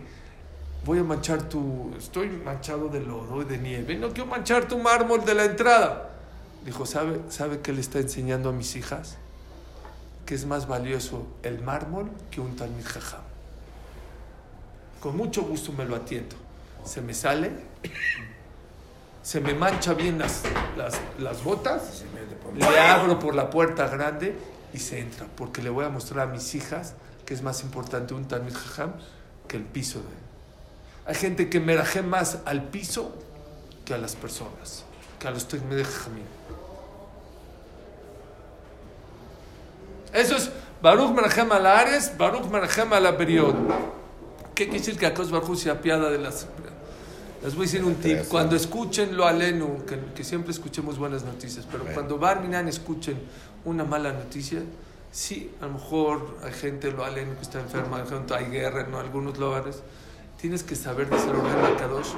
voy 0.86 1.00
a 1.00 1.04
manchar 1.04 1.44
tu... 1.44 1.94
Estoy 1.98 2.30
manchado 2.30 2.88
de 2.90 3.02
lodo 3.02 3.42
y 3.42 3.46
de 3.46 3.58
nieve. 3.58 3.96
No 3.96 4.10
quiero 4.10 4.28
manchar 4.28 4.68
tu 4.68 4.78
mármol 4.78 5.26
de 5.26 5.34
la 5.34 5.46
entrada. 5.46 6.10
Dijo, 6.66 6.86
¿sabe, 6.86 7.20
¿sabe 7.30 7.60
qué 7.60 7.74
le 7.74 7.82
está 7.82 8.00
enseñando 8.00 8.50
a 8.50 8.52
mis 8.52 8.76
hijas? 8.76 9.18
Que 10.26 10.36
es 10.36 10.46
más 10.46 10.68
valioso 10.68 11.26
el 11.44 11.62
mármol 11.62 12.10
que 12.30 12.40
un 12.40 12.56
talmid 12.56 12.86
jajam. 12.86 13.22
Con 15.00 15.18
mucho 15.18 15.42
gusto 15.42 15.74
me 15.74 15.86
lo 15.86 15.96
atiendo. 15.96 16.36
Se 16.86 17.02
me 17.02 17.14
sale, 17.14 17.52
se 19.24 19.40
me 19.40 19.54
mancha 19.54 19.94
bien 19.94 20.18
las, 20.18 20.44
las, 20.78 21.00
las 21.20 21.44
botas, 21.44 22.04
le 22.56 22.80
abro 22.80 23.20
por 23.20 23.36
la 23.36 23.50
puerta 23.50 23.88
grande 23.88 24.36
y 24.74 24.80
se 24.80 25.00
entra, 25.00 25.28
porque 25.36 25.62
le 25.62 25.70
voy 25.70 25.86
a 25.86 25.90
mostrar 25.90 26.28
a 26.28 26.32
mis 26.32 26.56
hijas 26.56 26.94
que 27.26 27.34
es 27.34 27.42
más 27.42 27.64
importante 27.64 28.14
un 28.14 28.26
talmid 28.28 28.54
jajam 28.54 28.94
que 29.48 29.58
el 29.58 29.64
piso. 29.64 30.00
De... 30.00 31.12
Hay 31.12 31.16
gente 31.16 31.50
que 31.50 31.60
meraje 31.60 32.02
más 32.02 32.40
al 32.46 32.64
piso 32.64 33.14
que 33.86 33.94
a 33.94 33.98
las 33.98 34.16
personas, 34.16 34.84
que 35.20 35.28
a 35.28 35.32
los 35.32 35.48
talmid 35.48 35.84
jajamim. 35.84 36.24
Eso 40.14 40.36
es 40.36 40.52
Baruch 40.82 41.12
Merachem 41.14 41.52
al 41.52 41.66
Ares, 41.66 42.12
Baruch 42.18 42.50
Merachem 42.50 42.92
al 42.92 43.06
Aberiot. 43.06 43.56
¿Qué 44.56 44.66
quiere 44.66 44.80
decir 44.80 44.98
que 44.98 45.06
Akos 45.06 45.32
Baruch 45.32 45.58
se 45.58 45.70
apiada 45.70 46.10
de 46.10 46.18
las... 46.18 46.48
Les 47.44 47.56
voy 47.56 47.64
a 47.64 47.66
decir 47.66 47.84
un 47.84 47.96
tip. 47.96 48.28
Cuando 48.28 48.56
escuchen 48.56 49.18
lo 49.18 49.26
alenu, 49.26 49.84
que, 49.86 49.98
que 50.14 50.24
siempre 50.24 50.52
escuchemos 50.52 51.00
buenas 51.00 51.24
noticias, 51.24 51.66
pero 51.72 51.84
Amén. 51.84 51.96
cuando 51.96 52.20
Barminan 52.20 52.68
escuchen 52.68 53.18
una 53.66 53.84
mala 53.84 54.12
noticia, 54.14 54.62
sí, 55.12 55.52
a 55.62 55.66
lo 55.66 55.74
mejor 55.74 56.38
hay 56.44 56.54
gente 56.54 56.92
lo 56.92 57.04
alenu 57.04 57.36
que 57.36 57.42
está 57.42 57.60
enferma, 57.60 57.98
hay 57.98 58.36
hay 58.36 58.52
guerra 58.52 58.82
en 58.88 58.94
algunos 58.96 59.38
lugares. 59.38 59.82
Tienes 60.40 60.64
que 60.64 60.76
saber 60.76 61.10
de 61.10 61.16
a 61.16 61.78
Kadosh 61.78 62.14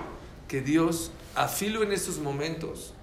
que 0.48 0.62
Dios, 0.62 1.12
afilo 1.36 1.84
en 1.84 1.92
estos 1.92 2.20
momentos, 2.20 2.94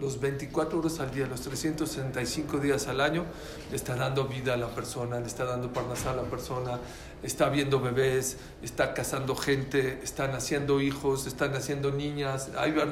los 0.00 0.18
24 0.20 0.80
horas 0.80 0.98
al 0.98 1.12
día, 1.12 1.26
los 1.26 1.40
365 1.42 2.58
días 2.58 2.88
al 2.88 3.00
año, 3.00 3.24
le 3.70 3.76
está 3.76 3.94
dando 3.94 4.26
vida 4.26 4.54
a 4.54 4.56
la 4.56 4.68
persona, 4.68 5.20
le 5.20 5.26
está 5.26 5.44
dando 5.44 5.72
parnasá 5.72 6.10
a 6.10 6.16
la 6.16 6.24
persona, 6.24 6.80
está 7.22 7.48
viendo 7.48 7.80
bebés, 7.80 8.38
está 8.60 8.92
casando 8.92 9.36
gente, 9.36 10.00
están 10.02 10.32
haciendo 10.32 10.80
hijos, 10.80 11.26
están 11.26 11.54
haciendo 11.54 11.92
niñas, 11.92 12.50
hay 12.58 12.72
bar 12.72 12.88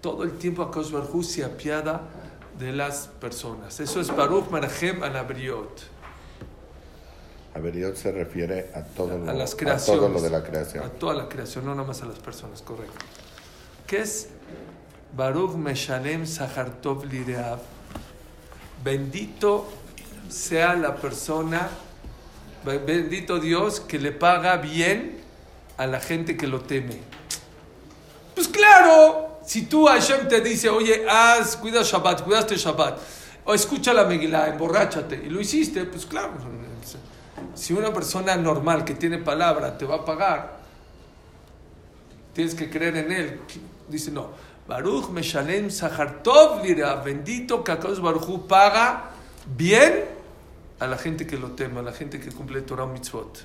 todo 0.00 0.24
el 0.24 0.32
tiempo 0.32 0.62
Akash 0.62 0.90
Baruj 0.90 1.24
se 1.24 1.44
apiada 1.44 2.08
de 2.62 2.72
las 2.72 3.08
personas. 3.20 3.78
Eso 3.80 4.00
es 4.00 4.14
Baruch 4.14 4.48
Marahem 4.50 5.02
Anabriot, 5.02 5.82
Averiot 7.54 7.94
se 7.96 8.10
refiere 8.12 8.70
a 8.74 8.82
todo 8.82 9.18
lo, 9.18 9.30
a 9.30 9.34
las 9.34 9.52
a 9.52 9.56
creaciones. 9.58 10.00
todo 10.00 10.08
lo 10.08 10.22
de 10.22 10.30
la 10.30 10.38
A 10.38 10.42
creación. 10.42 10.90
toda 10.98 11.12
la 11.14 11.28
creación, 11.28 11.66
no 11.66 11.74
nada 11.74 11.86
más 11.86 12.00
a 12.02 12.06
las 12.06 12.18
personas, 12.18 12.62
correcto. 12.62 12.94
¿Qué 13.86 13.98
es 14.00 14.28
Baruch 15.14 15.54
Meshalem 15.56 16.26
Sahartov 16.26 17.04
Lireav? 17.04 17.58
Bendito 18.82 19.68
sea 20.30 20.74
la 20.74 20.96
persona, 20.96 21.68
be- 22.64 22.78
bendito 22.78 23.38
Dios 23.38 23.80
que 23.80 23.98
le 23.98 24.12
paga 24.12 24.56
bien 24.56 25.20
a 25.76 25.86
la 25.86 26.00
gente 26.00 26.38
que 26.38 26.46
lo 26.46 26.60
teme. 26.62 27.00
Pues 28.34 28.48
claro, 28.48 29.31
si 29.44 29.66
tú 29.66 29.86
Hashem 29.86 30.28
te 30.28 30.40
dice, 30.40 30.68
oye, 30.68 31.06
haz, 31.08 31.56
cuida 31.56 31.82
Shabbat, 31.82 32.22
cuidaste 32.22 32.56
Shabbat, 32.56 32.98
o 33.44 33.54
escucha 33.54 33.92
la 33.92 34.04
Megillah, 34.04 34.48
emborráchate, 34.48 35.22
y 35.26 35.30
lo 35.30 35.40
hiciste, 35.40 35.84
pues 35.84 36.06
claro. 36.06 36.32
Si 37.54 37.72
una 37.72 37.92
persona 37.92 38.36
normal 38.36 38.84
que 38.84 38.94
tiene 38.94 39.18
palabra 39.18 39.76
te 39.76 39.84
va 39.84 39.96
a 39.96 40.04
pagar, 40.04 40.58
tienes 42.32 42.54
que 42.54 42.70
creer 42.70 42.96
en 42.96 43.12
él. 43.12 43.40
Dice, 43.88 44.10
no, 44.10 44.30
Baruch 44.66 45.10
Meshalem 45.10 45.70
Sahartov 45.70 46.64
Lira, 46.64 46.94
bendito 46.96 47.62
que 47.62 47.74
Baruch 47.74 48.46
paga 48.46 49.10
bien 49.44 50.04
a 50.78 50.86
la 50.86 50.96
gente 50.96 51.26
que 51.26 51.36
lo 51.36 51.52
teme, 51.52 51.80
a 51.80 51.82
la 51.82 51.92
gente 51.92 52.20
que 52.20 52.30
cumple 52.30 52.62
Torah 52.62 52.86
Mitzvot. 52.86 53.44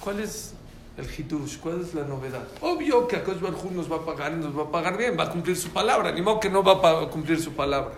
¿Cuál 0.00 0.20
es 0.20 0.54
el 0.96 1.06
hitush? 1.06 1.58
¿Cuál 1.58 1.80
es 1.82 1.94
la 1.94 2.04
novedad? 2.04 2.46
Obvio 2.60 3.06
que 3.06 3.16
Akadosh 3.16 3.40
Baruj 3.40 3.64
Hu 3.64 3.70
nos 3.70 3.90
va 3.90 3.96
a 3.96 4.04
pagar 4.04 4.32
nos 4.32 4.56
va 4.56 4.62
a 4.64 4.70
pagar 4.70 4.96
bien, 4.96 5.18
va 5.18 5.24
a 5.24 5.30
cumplir 5.30 5.56
su 5.56 5.70
palabra, 5.70 6.12
ni 6.12 6.22
modo 6.22 6.40
que 6.40 6.50
no 6.50 6.62
va 6.62 7.02
a 7.02 7.08
cumplir 7.08 7.40
su 7.40 7.52
palabra. 7.52 7.94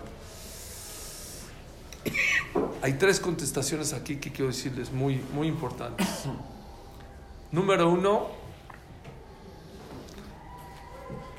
Hay 2.81 2.93
tres 2.93 3.19
contestaciones 3.19 3.93
aquí 3.93 4.17
que 4.17 4.31
quiero 4.31 4.47
decirles 4.47 4.91
muy, 4.91 5.21
muy 5.33 5.47
importantes. 5.47 6.07
Número 7.51 7.89
uno, 7.89 8.27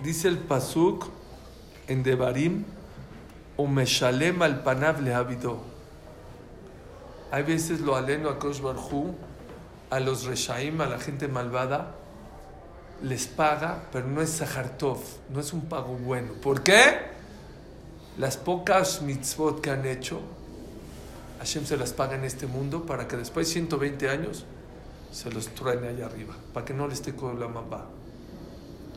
dice 0.02 0.28
el 0.28 0.38
Pasuk 0.38 1.06
en 1.88 2.02
Devarim, 2.02 2.64
Umeshalem 3.56 4.42
al 4.42 4.62
panav 4.62 5.00
le 5.00 5.14
Hay 7.30 7.42
veces 7.42 7.80
lo 7.80 7.94
aleno 7.94 8.28
a 8.28 8.38
Kosh 8.38 8.60
Barhu, 8.60 9.14
a 9.94 10.00
los 10.00 10.24
Reshaim, 10.24 10.80
a 10.80 10.86
la 10.86 10.98
gente 10.98 11.28
malvada, 11.28 11.94
les 13.00 13.28
paga, 13.28 13.84
pero 13.92 14.08
no 14.08 14.22
es 14.22 14.30
Sahartov, 14.30 14.98
no 15.30 15.38
es 15.38 15.52
un 15.52 15.66
pago 15.66 15.94
bueno. 15.94 16.32
¿Por 16.32 16.64
qué? 16.64 16.96
Las 18.18 18.36
pocas 18.36 19.02
mitzvot 19.02 19.60
que 19.60 19.70
han 19.70 19.86
hecho, 19.86 20.20
Hashem 21.38 21.64
se 21.64 21.76
las 21.76 21.92
paga 21.92 22.16
en 22.16 22.24
este 22.24 22.48
mundo 22.48 22.84
para 22.86 23.06
que 23.06 23.16
después 23.16 23.46
de 23.46 23.52
120 23.52 24.08
años 24.10 24.44
se 25.12 25.30
los 25.30 25.46
truene 25.54 25.86
allá 25.86 26.06
arriba, 26.06 26.34
para 26.52 26.66
que 26.66 26.74
no 26.74 26.88
les 26.88 26.98
esté 26.98 27.14
con 27.14 27.38
la 27.38 27.46
mamá. 27.46 27.84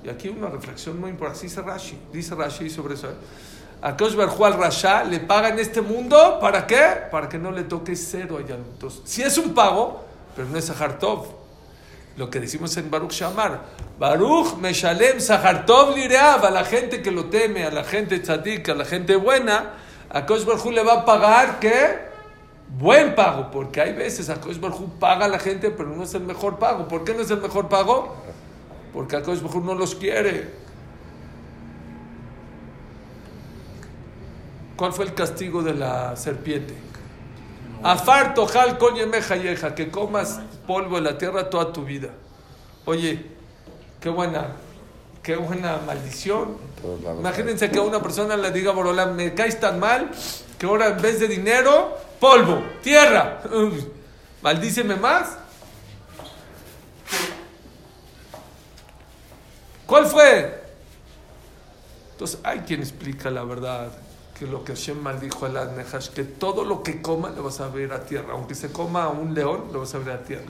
Y 0.03 0.09
aquí 0.09 0.29
una 0.29 0.49
reflexión 0.49 0.99
muy 0.99 1.11
importante, 1.11 1.43
dice 1.43 1.61
Rashi, 1.61 1.99
dice 2.11 2.33
Rashi 2.33 2.71
sobre 2.71 2.95
eso. 2.95 3.09
A 3.83 3.95
Kosh 3.95 4.15
al 4.19 4.53
Rasha 4.53 5.03
le 5.03 5.19
paga 5.19 5.49
en 5.49 5.59
este 5.59 5.81
mundo, 5.81 6.39
¿para 6.41 6.65
qué? 6.65 7.03
Para 7.11 7.29
que 7.29 7.37
no 7.37 7.51
le 7.51 7.65
toque 7.65 7.95
cero 7.95 8.39
allá. 8.39 8.55
Entonces, 8.55 9.01
si 9.05 9.21
es 9.21 9.37
un 9.37 9.53
pago, 9.53 10.06
pero 10.37 10.47
no 10.49 10.59
es 10.59 10.65
Sahartov. 10.65 11.25
Lo 12.15 12.29
que 12.29 12.39
decimos 12.39 12.77
en 12.77 12.91
Baruch 12.91 13.11
Shamar, 13.11 13.61
Baruch 13.99 14.55
Meshalem 14.57 15.19
Sahartov 15.19 15.95
Lireav, 15.95 16.45
a 16.45 16.51
la 16.51 16.63
gente 16.63 17.01
que 17.01 17.09
lo 17.09 17.25
teme, 17.25 17.63
a 17.63 17.71
la 17.71 17.83
gente 17.83 18.19
tzadik, 18.19 18.69
a 18.69 18.75
la 18.75 18.85
gente 18.85 19.15
buena, 19.15 19.73
a 20.09 20.25
Kosh 20.27 20.45
Barhu 20.45 20.71
le 20.71 20.83
va 20.83 20.93
a 20.93 21.05
pagar, 21.05 21.59
¿qué? 21.59 22.07
Buen 22.69 23.15
pago, 23.15 23.49
porque 23.49 23.81
hay 23.81 23.93
veces 23.93 24.29
a 24.29 24.39
Kosh 24.39 24.59
Barhu 24.59 24.99
paga 24.99 25.25
a 25.25 25.27
la 25.27 25.39
gente, 25.39 25.71
pero 25.71 25.89
no 25.89 26.03
es 26.03 26.13
el 26.13 26.21
mejor 26.23 26.59
pago. 26.59 26.87
¿Por 26.87 27.03
qué 27.03 27.15
no 27.15 27.21
es 27.21 27.31
el 27.31 27.41
mejor 27.41 27.67
pago? 27.67 28.15
Porque 28.93 29.15
a 29.15 29.23
Kosh 29.23 29.41
Barhu 29.41 29.61
no 29.61 29.73
los 29.73 29.95
quiere. 29.95 30.51
¿Cuál 34.75 34.93
fue 34.93 35.05
el 35.05 35.15
castigo 35.15 35.63
de 35.63 35.73
la 35.73 36.15
serpiente? 36.15 36.86
Afar 37.83 38.33
tojal 38.33 38.77
yeja, 39.41 39.75
que 39.75 39.89
comas 39.89 40.39
polvo 40.65 40.97
en 40.97 41.03
la 41.03 41.17
tierra 41.17 41.49
toda 41.49 41.71
tu 41.71 41.83
vida. 41.83 42.09
Oye, 42.85 43.25
qué 43.99 44.09
buena, 44.09 44.47
qué 45.21 45.35
buena 45.35 45.79
maldición. 45.85 46.57
Imagínense 47.19 47.69
que 47.69 47.79
a 47.79 47.81
una 47.81 48.01
persona 48.01 48.37
le 48.37 48.51
diga 48.51 48.71
Borolán, 48.71 49.15
me 49.15 49.33
caes 49.33 49.59
tan 49.59 49.79
mal 49.79 50.11
que 50.57 50.65
ahora 50.65 50.87
en 50.87 51.01
vez 51.01 51.19
de 51.19 51.27
dinero, 51.27 51.97
polvo, 52.19 52.63
tierra. 52.81 53.41
Maldíceme 54.41 54.95
más. 54.95 55.37
¿Cuál 59.85 60.05
fue? 60.05 60.63
Entonces, 62.11 62.39
hay 62.43 62.59
quien 62.59 62.81
explica 62.81 63.29
la 63.29 63.43
verdad 63.43 63.91
que 64.37 64.45
lo 64.45 64.63
que 64.63 64.73
Hashem 64.73 64.99
maldijo 65.01 65.45
a 65.45 65.49
las 65.49 65.71
nejas, 65.71 66.09
que 66.09 66.23
todo 66.23 66.63
lo 66.63 66.83
que 66.83 67.01
coma 67.01 67.31
le 67.31 67.41
vas 67.41 67.59
a 67.59 67.69
ver 67.69 67.91
a 67.93 68.03
tierra. 68.05 68.33
Aunque 68.33 68.55
se 68.55 68.71
coma 68.71 69.05
a 69.05 69.09
un 69.09 69.33
león, 69.33 69.65
lo 69.73 69.79
vas 69.79 69.95
a 69.95 69.97
ver 69.99 70.11
a 70.11 70.23
tierra. 70.23 70.45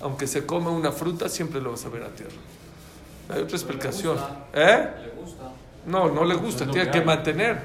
Aunque 0.00 0.26
se 0.26 0.46
coma 0.46 0.70
una 0.70 0.92
fruta, 0.92 1.28
siempre 1.28 1.60
lo 1.60 1.72
vas 1.72 1.84
a 1.84 1.88
ver 1.88 2.04
a 2.04 2.08
tierra. 2.08 2.36
Hay 3.28 3.42
otra 3.42 3.56
explicación. 3.56 4.16
¿Eh? 4.52 4.88
Le 5.02 5.20
gusta. 5.20 5.52
No, 5.86 6.08
no 6.10 6.24
le 6.24 6.34
gusta, 6.36 6.70
tiene 6.70 6.90
que 6.90 7.02
mantener. 7.02 7.58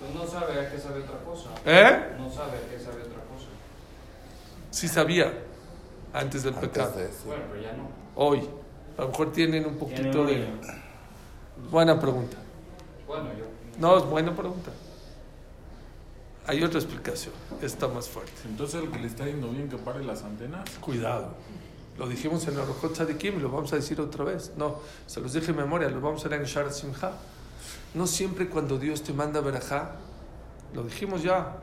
Pues 0.00 0.14
no 0.14 0.26
sabe 0.26 0.60
a 0.66 0.70
qué 0.70 0.78
sabe 0.78 1.00
otra 1.00 1.18
cosa. 1.24 1.50
¿Eh? 1.64 2.16
No 2.18 2.30
sabe 2.30 2.58
a 2.58 2.70
qué 2.70 2.78
sabe 2.78 3.02
otra 3.02 3.22
cosa. 3.24 3.48
Sí 4.70 4.86
sabía, 4.88 5.32
antes 6.12 6.44
del 6.44 6.54
Antes 6.54 6.68
pecado. 6.68 6.98
de. 6.98 7.08
Bueno, 7.26 7.42
pero 7.50 7.62
ya 7.62 7.72
no. 7.72 7.88
Hoy. 8.14 8.48
A 8.98 9.02
lo 9.02 9.08
mejor 9.08 9.32
tienen 9.32 9.66
un 9.66 9.76
poquito 9.76 10.24
de... 10.24 10.46
Buena 11.70 12.00
pregunta. 12.00 12.38
Bueno, 13.06 13.26
yo. 13.38 13.44
No, 13.78 13.96
es 13.98 14.04
buena 14.04 14.34
pregunta. 14.34 14.70
Hay 16.46 16.62
otra 16.62 16.78
explicación. 16.78 17.34
Está 17.60 17.88
más 17.88 18.08
fuerte. 18.08 18.32
Entonces 18.44 18.82
el 18.82 18.90
que 18.90 18.98
le 18.98 19.06
está 19.08 19.26
yendo 19.26 19.48
bien 19.50 19.68
que 19.68 19.76
pare 19.76 20.04
las 20.04 20.22
antenas. 20.22 20.68
Cuidado. 20.80 21.34
Lo 21.98 22.06
dijimos 22.08 22.46
en 22.46 22.56
la 22.56 22.64
Rojot 22.64 22.92
Tzadikim 22.92 23.38
y 23.38 23.40
lo 23.40 23.50
vamos 23.50 23.72
a 23.72 23.76
decir 23.76 24.00
otra 24.00 24.24
vez. 24.24 24.52
No, 24.56 24.80
se 25.06 25.20
los 25.20 25.32
dije 25.32 25.50
en 25.50 25.56
memoria, 25.56 25.88
lo 25.88 26.00
vamos 26.00 26.24
a 26.24 26.28
leer 26.28 26.42
en 26.42 26.46
Shara 26.46 26.70
Simha. 26.70 27.12
No 27.94 28.06
siempre 28.06 28.48
cuando 28.48 28.78
Dios 28.78 29.02
te 29.02 29.12
manda 29.12 29.40
verajá, 29.40 29.96
lo 30.74 30.82
dijimos 30.82 31.22
ya. 31.22 31.56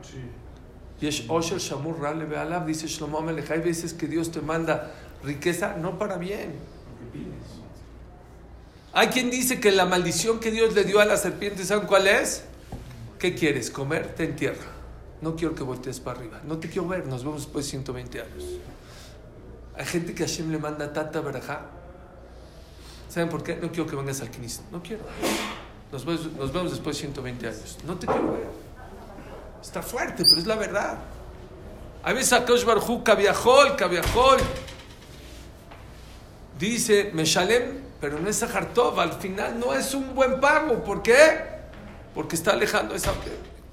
Yesh 1.00 1.26
Osher 1.28 1.58
Shamur 1.58 2.00
Rale 2.00 2.24
Be'alav, 2.24 2.66
dice 2.66 2.88
Shlomo 2.88 3.18
Amelech. 3.18 3.50
Hay 3.50 3.60
veces 3.60 3.94
que 3.94 4.06
Dios 4.06 4.30
te 4.30 4.40
manda 4.40 4.92
riqueza 5.22 5.76
no 5.76 5.98
para 5.98 6.16
bien. 6.16 6.54
Hay 8.94 9.08
quien 9.08 9.28
dice 9.28 9.58
que 9.58 9.72
la 9.72 9.86
maldición 9.86 10.38
que 10.38 10.52
Dios 10.52 10.72
le 10.74 10.84
dio 10.84 11.00
a 11.00 11.04
la 11.04 11.16
serpiente, 11.16 11.64
¿saben 11.64 11.86
cuál 11.88 12.06
es? 12.06 12.44
¿Qué 13.18 13.34
quieres? 13.34 13.70
Comer, 13.70 14.14
te 14.14 14.24
entierra. 14.24 14.66
No 15.20 15.34
quiero 15.34 15.54
que 15.54 15.64
voltees 15.64 15.98
para 15.98 16.20
arriba. 16.20 16.40
No 16.44 16.58
te 16.58 16.68
quiero 16.68 16.86
ver. 16.86 17.06
Nos 17.06 17.24
vemos 17.24 17.42
después 17.42 17.64
de 17.64 17.70
120 17.72 18.20
años. 18.20 18.44
Hay 19.76 19.84
gente 19.84 20.14
que 20.14 20.24
Hashem 20.24 20.52
le 20.52 20.58
manda 20.58 20.92
tata 20.92 21.20
verajá. 21.20 21.62
¿Saben 23.08 23.28
por 23.28 23.42
qué? 23.42 23.56
No 23.56 23.72
quiero 23.72 23.86
que 23.86 23.96
vengas 23.96 24.20
al 24.20 24.30
Knis. 24.30 24.60
No 24.70 24.82
quiero. 24.82 25.02
Nos 25.90 26.04
vemos, 26.04 26.32
nos 26.32 26.52
vemos 26.52 26.70
después 26.70 26.96
de 26.96 27.00
120 27.00 27.48
años. 27.48 27.78
No 27.86 27.96
te 27.96 28.06
quiero 28.06 28.32
ver. 28.32 28.48
Está 29.60 29.82
fuerte, 29.82 30.24
pero 30.24 30.36
es 30.36 30.46
la 30.46 30.56
verdad. 30.56 30.98
Hay 32.02 32.14
veces 32.14 32.34
a 32.34 32.44
Kosh 32.44 32.64
Barhu, 32.64 33.02
Kaviahol, 33.02 33.74
Kaviahol. 33.76 34.38
Dice, 36.58 37.10
Meshalem, 37.14 37.83
pero 38.04 38.18
no 38.18 38.28
es 38.28 38.36
Sahartov. 38.36 39.00
Al 39.00 39.14
final 39.14 39.58
no 39.58 39.72
es 39.72 39.94
un 39.94 40.14
buen 40.14 40.38
pago. 40.38 40.84
¿Por 40.84 41.02
qué? 41.02 41.40
Porque 42.14 42.36
está 42.36 42.52
alejando 42.52 42.94
esa. 42.94 43.14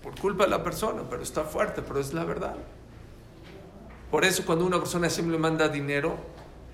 Por 0.01 0.17
culpa 0.17 0.45
de 0.45 0.51
la 0.51 0.63
persona, 0.63 1.01
pero 1.09 1.21
está 1.21 1.43
fuerte, 1.43 1.81
pero 1.81 1.99
es 1.99 2.13
la 2.13 2.23
verdad. 2.23 2.55
Por 4.09 4.23
eso 4.23 4.45
cuando 4.45 4.65
una 4.65 4.79
persona 4.79 5.09
siempre 5.09 5.37
manda 5.37 5.67
dinero 5.67 6.15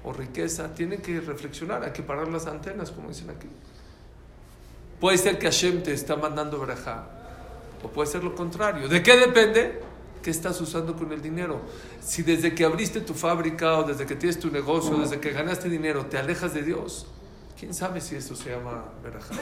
o 0.03 0.13
riqueza, 0.13 0.75
tiene 0.75 0.97
que 0.97 1.19
reflexionar, 1.19 1.83
hay 1.83 1.93
que 1.93 2.03
parar 2.03 2.27
las 2.27 2.45
antenas, 2.45 2.91
como 2.91 3.09
dicen 3.09 3.31
aquí. 3.31 3.47
Puede 4.99 5.17
ser 5.17 5.39
que 5.39 5.47
Hashem 5.47 5.81
te 5.81 5.93
está 5.93 6.15
mandando 6.15 6.59
verajá, 6.59 7.07
o 7.81 7.87
puede 7.87 8.07
ser 8.07 8.23
lo 8.23 8.35
contrario. 8.35 8.87
¿De 8.87 9.01
qué 9.01 9.17
depende? 9.17 9.81
¿Qué 10.21 10.29
estás 10.29 10.61
usando 10.61 10.95
con 10.95 11.11
el 11.11 11.23
dinero? 11.23 11.61
Si 12.01 12.21
desde 12.21 12.53
que 12.53 12.65
abriste 12.65 13.01
tu 13.01 13.15
fábrica, 13.15 13.79
o 13.79 13.83
desde 13.83 14.05
que 14.05 14.15
tienes 14.15 14.39
tu 14.39 14.51
negocio, 14.51 14.95
desde 14.97 15.19
que 15.19 15.31
ganaste 15.31 15.69
dinero, 15.69 16.05
te 16.05 16.19
alejas 16.19 16.53
de 16.53 16.61
Dios, 16.61 17.07
¿quién 17.59 17.73
sabe 17.73 18.01
si 18.01 18.15
eso 18.15 18.35
se 18.35 18.51
llama 18.51 18.85
verajá? 19.03 19.35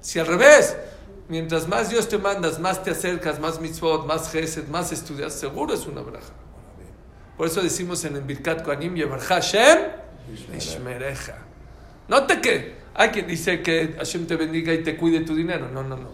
Si 0.00 0.18
al 0.18 0.26
revés, 0.26 0.76
mientras 1.28 1.68
más 1.68 1.90
Dios 1.90 2.08
te 2.08 2.18
mandas, 2.18 2.58
más 2.58 2.82
te 2.82 2.90
acercas, 2.90 3.38
más 3.40 3.60
mitzvot, 3.60 4.06
más 4.06 4.30
gesed, 4.30 4.68
más 4.68 4.92
estudias, 4.92 5.34
seguro 5.34 5.74
es 5.74 5.86
una 5.86 6.02
verajá. 6.02 6.32
Por 7.36 7.46
eso 7.46 7.62
decimos 7.62 8.04
en 8.04 8.16
el 8.16 8.22
Birkat 8.22 8.66
Yevarja 8.66 9.36
Hashem, 9.36 9.78
Ishmereja. 10.56 11.38
Note 12.08 12.40
que 12.40 12.74
hay 12.94 13.08
quien 13.10 13.26
dice 13.26 13.62
que 13.62 13.94
Hashem 13.96 14.26
te 14.26 14.36
bendiga 14.36 14.74
y 14.74 14.82
te 14.82 14.96
cuide 14.96 15.20
tu 15.20 15.34
dinero. 15.34 15.68
No, 15.70 15.82
no, 15.82 15.96
no. 15.96 16.10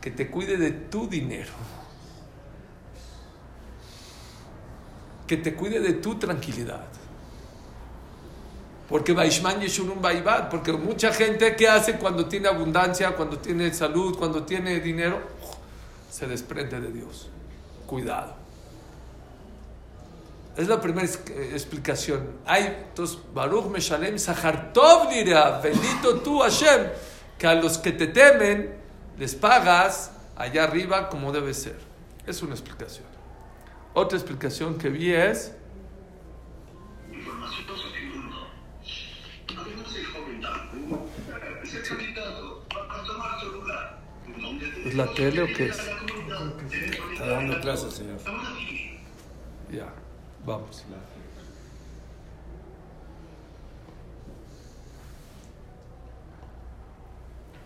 Que 0.00 0.10
te 0.10 0.28
cuide 0.28 0.56
de 0.56 0.72
tu 0.72 1.08
dinero. 1.08 1.52
Que 5.26 5.36
te 5.38 5.54
cuide 5.54 5.80
de 5.80 5.94
tu 5.94 6.18
tranquilidad. 6.18 6.86
Porque 8.88 9.12
Baishman 9.12 9.60
Yeshurun 9.60 10.00
Baibat. 10.00 10.50
Porque 10.50 10.72
mucha 10.72 11.12
gente, 11.12 11.56
¿qué 11.56 11.68
hace 11.68 11.96
cuando 11.96 12.26
tiene 12.26 12.48
abundancia, 12.48 13.16
cuando 13.16 13.38
tiene 13.38 13.72
salud, 13.74 14.16
cuando 14.16 14.44
tiene 14.44 14.80
dinero? 14.80 15.20
Se 16.10 16.26
desprende 16.26 16.80
de 16.80 16.92
Dios. 16.92 17.28
Cuidado. 17.86 18.34
Es 20.56 20.68
la 20.68 20.80
primera 20.80 21.06
explicación. 21.06 22.26
Hay, 22.46 22.86
entonces, 22.88 23.18
Baruch 23.34 23.66
Meshalem 23.66 24.18
Sahartov 24.18 25.10
dirá, 25.10 25.60
bendito 25.60 26.20
tú 26.20 26.40
Hashem, 26.40 26.86
que 27.36 27.46
a 27.46 27.54
los 27.54 27.76
que 27.76 27.92
te 27.92 28.06
temen 28.06 28.74
les 29.18 29.34
pagas 29.34 30.12
allá 30.34 30.64
arriba 30.64 31.10
como 31.10 31.30
debe 31.32 31.52
ser. 31.52 31.76
Es 32.26 32.42
una 32.42 32.54
explicación. 32.54 33.04
Otra 33.92 34.18
explicación 34.18 34.78
que 34.78 34.88
vi 34.88 35.12
es, 35.12 35.52
la 44.96 45.12
tele 45.12 45.42
o 45.42 45.46
qué 45.46 45.66
es? 45.66 45.78
Está 47.12 47.26
dando 47.26 47.60
clases, 47.60 47.92
señor. 47.92 48.18
Ya, 49.70 49.92
vamos. 50.44 50.84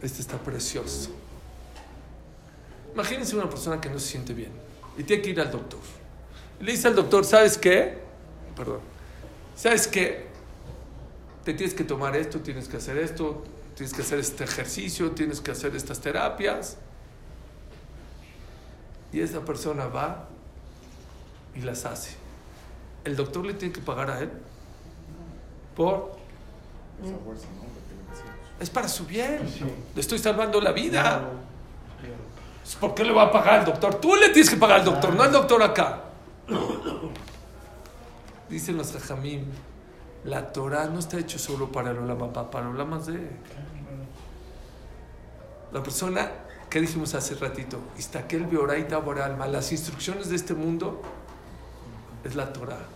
Este 0.03 0.23
está 0.23 0.39
precioso. 0.39 1.11
Imagínense 2.95 3.37
una 3.37 3.49
persona 3.49 3.81
que 3.81 3.89
no 3.89 3.99
se 3.99 4.09
siente 4.09 4.35
bien 4.35 4.51
y 4.99 5.05
tiene 5.05 5.23
que 5.23 5.31
ir 5.31 5.41
al 5.41 5.51
doctor. 5.51 5.81
Le 6.59 6.73
dice 6.73 6.89
al 6.89 6.97
doctor, 6.97 7.25
¿sabes 7.25 7.57
qué? 7.57 7.99
Perdón. 8.57 8.81
¿Sabes 9.55 9.87
qué? 9.87 10.27
Te 11.45 11.55
tienes 11.55 11.75
que 11.75 11.85
tomar 11.85 12.17
esto, 12.17 12.41
tienes 12.41 12.69
que 12.69 12.79
hacer 12.79 12.99
esto, 12.99 13.45
tienes 13.77 13.95
que 13.95 14.03
hacer 14.03 14.19
este 14.19 14.45
ejercicio, 14.45 15.13
tienes 15.13 15.41
que 15.41 15.53
hacer 15.53 15.77
estas 15.77 16.01
terapias. 16.01 16.79
Y 19.13 19.21
esa 19.21 19.41
persona 19.41 19.87
va 19.87 20.29
y 21.55 21.61
las 21.61 21.85
hace. 21.85 22.17
¿El 23.05 23.17
doctor 23.17 23.45
le 23.45 23.55
tiene 23.55 23.73
que 23.73 23.81
pagar 23.81 24.11
a 24.11 24.21
él? 24.21 24.31
¿Por? 25.75 26.17
Es 28.61 28.71
para 28.71 28.89
su 28.89 29.07
bien. 29.07 29.41
Le 29.95 30.01
estoy 30.01 30.19
salvando 30.19 30.61
la 30.61 30.73
vida. 30.73 31.29
¿Por 32.79 32.95
qué 32.95 33.05
le 33.05 33.13
va 33.13 33.25
a 33.25 33.33
pagar 33.33 33.61
al 33.61 33.65
doctor? 33.65 33.97
Tú 33.97 34.15
le 34.15 34.29
tienes 34.29 34.51
que 34.51 34.57
pagar 34.57 34.81
al 34.81 34.85
doctor, 34.85 35.15
no 35.15 35.23
al 35.23 35.33
doctor 35.33 35.63
acá. 35.63 36.05
Dicen 38.49 38.77
los 38.77 38.93
Jajamim, 38.93 39.47
la 40.25 40.53
Torah 40.53 40.87
no 40.87 40.99
está 40.99 41.19
hecho 41.19 41.39
solo 41.39 41.73
para 41.73 41.91
el 41.91 41.99
Olama, 41.99 42.51
para 42.51 42.69
el 42.69 43.07
de... 43.07 43.31
La 45.73 45.83
persona, 45.83 46.31
que 46.71 46.81
dijimos 46.81 47.15
hace 47.15 47.35
ratito? 47.35 47.79
Istakel 47.99 48.47
Beoraita 48.47 48.99
Boralma, 48.99 49.49
las 49.49 49.73
instrucciones 49.73 50.31
de 50.31 50.37
este 50.37 50.55
mundo 50.55 51.03
es 52.25 52.37
la 52.37 52.53
Torah. 52.53 52.87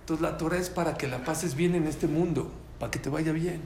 Entonces 0.00 0.22
la 0.22 0.38
Torah 0.38 0.56
es 0.56 0.70
para 0.70 0.96
que 0.96 1.08
la 1.08 1.24
pases 1.24 1.54
bien 1.54 1.74
en 1.74 1.86
este 1.86 2.06
mundo, 2.06 2.50
para 2.78 2.90
que 2.90 3.00
te 3.00 3.10
vaya 3.10 3.32
bien. 3.32 3.60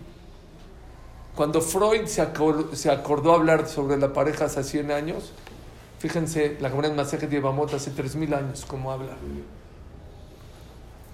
Cuando 1.37 1.61
Freud 1.61 2.07
se 2.07 2.23
acordó, 2.23 2.75
se 2.75 2.91
acordó 2.91 3.35
hablar 3.35 3.69
sobre 3.69 3.97
la 3.99 4.13
pareja 4.13 4.47
hace 4.47 4.65
100 4.65 4.91
años, 4.91 5.33
fíjense, 5.99 6.57
la 6.61 6.69
Gemara 6.69 6.89
en 6.89 6.97
Masejet 6.97 7.31
de 7.31 7.41
Bamot 7.41 7.73
hace 7.75 7.91
3000 7.91 8.35
años, 8.35 8.65
cómo 8.67 8.91
habla. 8.91 9.17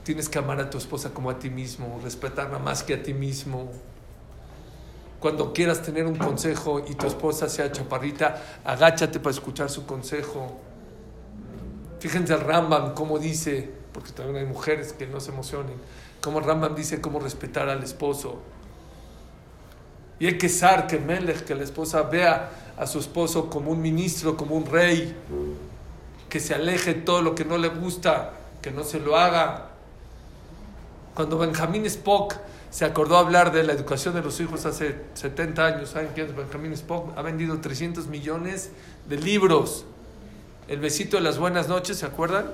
Tienes 0.05 0.29
que 0.29 0.39
amar 0.39 0.61
a 0.61 0.71
tu 0.71 0.79
esposa 0.79 1.11
como 1.11 1.29
a 1.29 1.39
ti 1.39 1.51
mismo, 1.51 2.01
respetarla 2.03 2.59
más 2.59 2.83
que 2.83 2.95
a 2.95 3.03
ti 3.03 3.15
mismo. 3.15 3.71
Cuando 5.21 5.53
quieras 5.53 5.83
tener 5.83 6.07
un 6.07 6.17
consejo 6.17 6.85
y 6.87 6.95
tu 6.95 7.07
esposa 7.07 7.49
sea 7.49 7.73
chaparrita, 7.73 8.61
agáchate 8.65 9.19
para 9.19 9.33
escuchar 9.33 9.69
su 9.69 9.85
consejo. 9.85 10.57
Fíjense 11.99 12.35
el 12.35 12.41
Rambam 12.41 12.95
cómo 12.95 13.19
dice, 13.19 13.69
porque 13.93 14.13
también 14.13 14.37
hay 14.37 14.47
mujeres 14.47 14.93
que 14.93 15.09
no 15.09 15.19
se 15.19 15.33
emocionen, 15.33 15.75
cómo 16.21 16.39
Rambam 16.39 16.75
dice 16.77 17.01
cómo 17.01 17.19
respetar 17.19 17.69
al 17.69 17.83
esposo. 17.83 18.39
Y 20.21 20.27
hay 20.27 20.39
que 20.39 20.49
ser 20.49 20.87
que 20.87 20.99
Melech, 20.99 21.45
que 21.45 21.55
la 21.55 21.65
esposa 21.65 22.03
vea 22.03 22.51
a 22.77 22.87
su 22.87 23.01
esposo 23.01 23.51
como 23.51 23.73
un 23.73 23.81
ministro, 23.81 24.37
como 24.37 24.55
un 24.55 24.67
rey, 24.67 25.17
que 26.29 26.39
se 26.39 26.55
aleje 26.55 26.95
todo 26.95 27.23
lo 27.23 27.35
que 27.35 27.45
no 27.45 27.59
le 27.59 27.69
gusta, 27.69 28.35
que 28.63 28.71
no 28.71 28.85
se 28.85 29.01
lo 29.01 29.17
haga. 29.17 29.71
Cuando 31.15 31.39
Benjamín 31.39 31.87
Spock 31.87 32.35
se 32.71 32.85
acordó 32.85 33.17
hablar 33.17 33.53
de 33.53 33.63
la 33.63 33.73
educación 33.73 34.15
de 34.15 34.23
los 34.23 34.41
hijos 34.41 34.67
hace 34.67 34.97
70 35.15 35.67
años, 35.67 35.91
¿saben 35.91 36.11
quién 36.15 36.27
es 36.29 36.37
Benjamín 36.37 36.73
Spock? 36.73 37.17
Ha 37.17 37.23
vendido 37.23 37.59
300 37.59 38.09
millones 38.09 38.71
de 39.09 39.17
libros. 39.17 39.87
El 40.69 40.81
besito 40.81 41.17
de 41.17 41.23
las 41.23 41.39
buenas 41.39 41.69
noches, 41.69 41.97
¿se 41.97 42.07
acuerdan? 42.07 42.51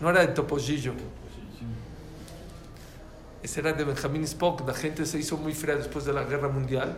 No 0.00 0.10
era 0.10 0.20
de 0.20 0.28
Topollillo. 0.28 0.92
Ese 3.42 3.60
era 3.60 3.72
de 3.72 3.82
Benjamín 3.82 4.22
Spock. 4.24 4.66
La 4.66 4.74
gente 4.74 5.04
se 5.06 5.18
hizo 5.18 5.36
muy 5.36 5.54
fría 5.54 5.74
después 5.74 6.04
de 6.04 6.12
la 6.12 6.22
guerra 6.22 6.48
mundial. 6.48 6.96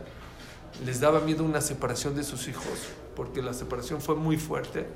Les 0.84 1.00
daba 1.00 1.20
miedo 1.20 1.44
una 1.44 1.62
separación 1.62 2.14
de 2.14 2.24
sus 2.24 2.46
hijos, 2.48 2.88
porque 3.16 3.40
la 3.40 3.54
separación 3.54 4.02
fue 4.02 4.16
muy 4.16 4.36
fuerte. 4.36 4.86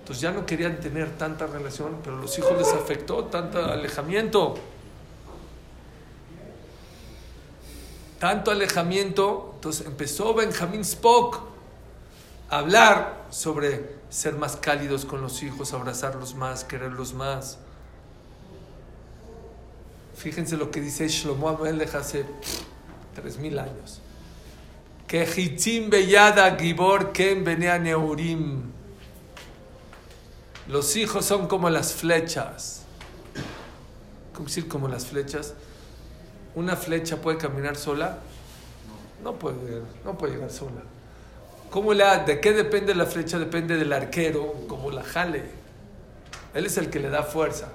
Entonces 0.00 0.20
ya 0.20 0.32
no 0.32 0.44
querían 0.44 0.80
tener 0.80 1.10
tanta 1.10 1.46
relación, 1.46 1.98
pero 2.02 2.16
los 2.16 2.36
hijos 2.36 2.58
les 2.58 2.72
afectó 2.72 3.24
tanto 3.26 3.64
alejamiento. 3.64 4.56
Tanto 8.22 8.52
alejamiento. 8.52 9.50
Entonces 9.56 9.84
empezó 9.84 10.32
Benjamín 10.32 10.82
Spock 10.82 11.40
a 12.50 12.58
hablar 12.58 13.26
sobre 13.30 13.96
ser 14.10 14.34
más 14.34 14.54
cálidos 14.54 15.04
con 15.04 15.20
los 15.20 15.42
hijos, 15.42 15.72
abrazarlos 15.72 16.36
más, 16.36 16.62
quererlos 16.62 17.14
más. 17.14 17.58
Fíjense 20.14 20.56
lo 20.56 20.70
que 20.70 20.80
dice 20.80 21.08
Shlomo 21.08 21.48
Amelech 21.48 21.92
hace 21.96 22.24
3000 23.16 23.58
años. 23.58 24.00
Que 25.08 25.24
hitzim 25.24 25.90
beyada 25.90 26.56
gibor 26.56 27.10
ken 27.10 27.42
benea 27.42 27.76
neurim. 27.76 28.70
Los 30.68 30.94
hijos 30.94 31.24
son 31.24 31.48
como 31.48 31.68
las 31.68 31.92
flechas. 31.92 32.82
¿Cómo 34.32 34.46
decir 34.46 34.68
como 34.68 34.86
las 34.86 35.06
flechas? 35.06 35.54
¿Una 36.54 36.76
flecha 36.76 37.16
puede 37.16 37.38
caminar 37.38 37.76
sola? 37.76 38.18
No 39.22 39.38
puede, 39.38 39.82
no 40.04 40.18
puede 40.18 40.34
llegar 40.34 40.50
sola. 40.50 40.82
¿Cómo 41.70 41.94
la, 41.94 42.24
¿De 42.24 42.40
qué 42.40 42.52
depende 42.52 42.94
la 42.94 43.06
flecha? 43.06 43.38
Depende 43.38 43.76
del 43.76 43.92
arquero, 43.92 44.52
como 44.68 44.90
la 44.90 45.02
jale. 45.02 45.42
Él 46.54 46.66
es 46.66 46.76
el 46.76 46.90
que 46.90 47.00
le 47.00 47.08
da 47.08 47.22
fuerza. 47.22 47.68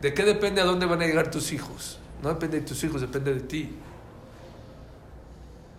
¿De 0.00 0.14
qué 0.14 0.24
depende 0.24 0.60
a 0.60 0.64
dónde 0.64 0.86
van 0.86 1.02
a 1.02 1.06
llegar 1.06 1.30
tus 1.30 1.52
hijos? 1.52 1.98
No 2.22 2.28
depende 2.28 2.60
de 2.60 2.66
tus 2.66 2.82
hijos, 2.84 3.00
depende 3.00 3.34
de 3.34 3.40
ti. 3.40 3.74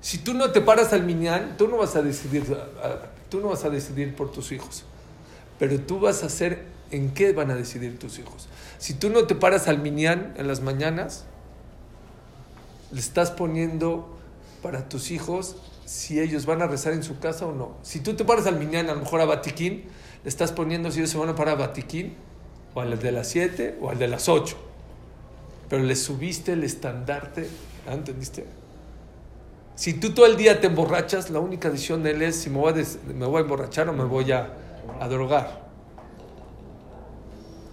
Si 0.01 0.19
tú 0.19 0.33
no 0.33 0.51
te 0.51 0.61
paras 0.61 0.93
al 0.93 1.03
minyan, 1.03 1.55
tú 1.57 1.67
no 1.67 1.77
vas 1.77 1.95
a 1.95 2.01
decidir, 2.01 2.45
tú 3.29 3.39
no 3.39 3.49
vas 3.49 3.63
a 3.63 3.69
decidir 3.69 4.15
por 4.15 4.31
tus 4.31 4.51
hijos. 4.51 4.83
Pero 5.59 5.79
tú 5.79 5.99
vas 5.99 6.23
a 6.23 6.27
hacer 6.27 6.65
en 6.91 7.13
qué 7.13 7.33
van 7.33 7.51
a 7.51 7.55
decidir 7.55 7.97
tus 7.97 8.19
hijos. 8.19 8.47
Si 8.77 8.93
tú 8.93 9.09
no 9.09 9.25
te 9.25 9.35
paras 9.35 9.67
al 9.67 9.79
minyan 9.79 10.33
en 10.37 10.47
las 10.47 10.61
mañanas, 10.61 11.25
le 12.91 12.99
estás 12.99 13.31
poniendo 13.31 14.17
para 14.61 14.89
tus 14.89 15.11
hijos 15.11 15.57
si 15.85 16.19
ellos 16.19 16.45
van 16.45 16.61
a 16.61 16.67
rezar 16.67 16.93
en 16.93 17.03
su 17.03 17.19
casa 17.19 17.45
o 17.45 17.53
no. 17.53 17.77
Si 17.81 18.01
tú 18.01 18.15
te 18.15 18.25
paras 18.25 18.45
al 18.47 18.59
minyan, 18.59 18.89
a 18.89 18.93
lo 18.93 19.01
mejor 19.01 19.21
a 19.21 19.25
Batiquín, 19.25 19.85
le 20.23 20.29
estás 20.29 20.51
poniendo 20.51 20.91
si 20.91 20.99
ellos 20.99 21.11
se 21.11 21.17
van 21.17 21.29
a 21.29 21.35
parar 21.35 21.61
a 21.61 21.73
o 22.73 22.81
al 22.81 22.99
de 22.99 23.11
las 23.11 23.27
7 23.29 23.77
o 23.81 23.89
al 23.89 23.97
de 23.97 24.07
las 24.07 24.27
8. 24.27 24.55
Pero 25.69 25.83
le 25.83 25.95
subiste 25.95 26.53
el 26.53 26.63
estandarte, 26.63 27.47
¿ah, 27.87 27.93
¿entendiste? 27.93 28.45
Si 29.75 29.93
tú 29.93 30.13
todo 30.13 30.25
el 30.25 30.37
día 30.37 30.59
te 30.59 30.67
emborrachas, 30.67 31.29
la 31.29 31.39
única 31.39 31.69
decisión 31.69 32.03
de 32.03 32.11
él 32.11 32.21
es 32.21 32.35
si 32.35 32.49
me 32.49 32.57
voy 32.57 32.73
a, 32.73 33.13
me 33.13 33.25
voy 33.25 33.37
a 33.37 33.41
emborrachar 33.41 33.87
o 33.89 33.93
me 33.93 34.03
voy 34.03 34.31
a, 34.31 34.53
a 34.99 35.07
drogar. 35.07 35.67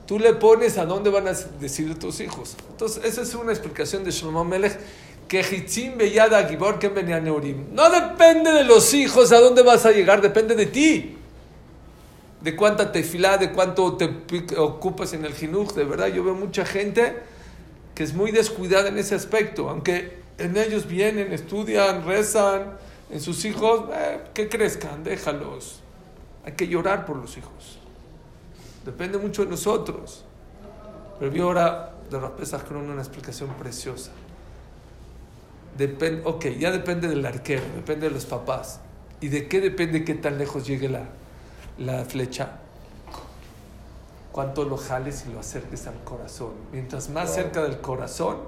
Tú 0.06 0.18
le 0.18 0.34
pones 0.34 0.76
a 0.76 0.84
dónde 0.84 1.10
van 1.10 1.28
a 1.28 1.32
decidir 1.32 1.98
tus 1.98 2.20
hijos. 2.20 2.56
Entonces, 2.70 3.04
esa 3.04 3.22
es 3.22 3.34
una 3.34 3.52
explicación 3.52 4.04
de 4.04 4.10
Shlomo 4.10 4.44
Melech. 4.44 4.78
Que 5.28 5.40
Hitzim 5.40 5.96
Beyada 5.96 6.46
Gibor 6.48 6.78
Ken 6.78 6.94
Benea 6.94 7.20
Neurim. 7.20 7.74
No 7.74 7.90
depende 7.90 8.52
de 8.52 8.64
los 8.64 8.92
hijos 8.94 9.32
a 9.32 9.40
dónde 9.40 9.62
vas 9.62 9.86
a 9.86 9.92
llegar, 9.92 10.20
depende 10.20 10.54
de 10.54 10.66
ti. 10.66 11.16
De 12.40 12.54
cuánta 12.54 12.92
tefilá, 12.92 13.38
de 13.38 13.52
cuánto 13.52 13.96
te 13.96 14.08
ocupas 14.58 15.12
en 15.14 15.24
el 15.24 15.32
jinuj. 15.32 15.72
De 15.74 15.84
verdad, 15.84 16.08
yo 16.08 16.22
veo 16.22 16.34
mucha 16.34 16.64
gente 16.66 17.16
que 17.94 18.02
es 18.02 18.12
muy 18.12 18.32
descuidada 18.32 18.88
en 18.88 18.98
ese 18.98 19.14
aspecto. 19.14 19.70
Aunque 19.70 20.18
en 20.38 20.56
ellos 20.56 20.86
vienen, 20.86 21.32
estudian, 21.32 22.04
rezan, 22.04 22.76
en 23.10 23.20
sus 23.20 23.44
hijos, 23.44 23.84
eh, 23.92 24.20
que 24.34 24.48
crezcan, 24.48 25.04
déjalos. 25.04 25.80
Hay 26.44 26.52
que 26.52 26.66
llorar 26.66 27.06
por 27.06 27.16
los 27.16 27.36
hijos. 27.36 27.78
Depende 28.84 29.18
mucho 29.18 29.44
de 29.44 29.50
nosotros. 29.50 30.24
Pero 31.18 31.30
vi 31.30 31.40
ahora 31.40 31.94
de 32.10 32.18
Rapesa 32.18 32.62
con 32.64 32.76
una 32.76 33.00
explicación 33.00 33.50
preciosa. 33.54 34.10
Depende, 35.76 36.22
ok, 36.24 36.46
ya 36.58 36.70
depende 36.70 37.08
del 37.08 37.24
arquero, 37.26 37.62
depende 37.74 38.08
de 38.08 38.14
los 38.14 38.26
papás. 38.26 38.80
¿Y 39.20 39.28
de 39.28 39.48
qué 39.48 39.60
depende 39.60 40.04
qué 40.04 40.14
tan 40.14 40.38
lejos 40.38 40.66
llegue 40.66 40.88
la, 40.88 41.08
la 41.78 42.04
flecha? 42.04 42.58
Cuánto 44.30 44.64
lo 44.64 44.76
jales 44.76 45.24
y 45.28 45.32
lo 45.32 45.40
acerques 45.40 45.86
al 45.86 46.02
corazón. 46.04 46.52
Mientras 46.72 47.08
más 47.08 47.34
cerca 47.34 47.62
del 47.62 47.80
corazón, 47.80 48.38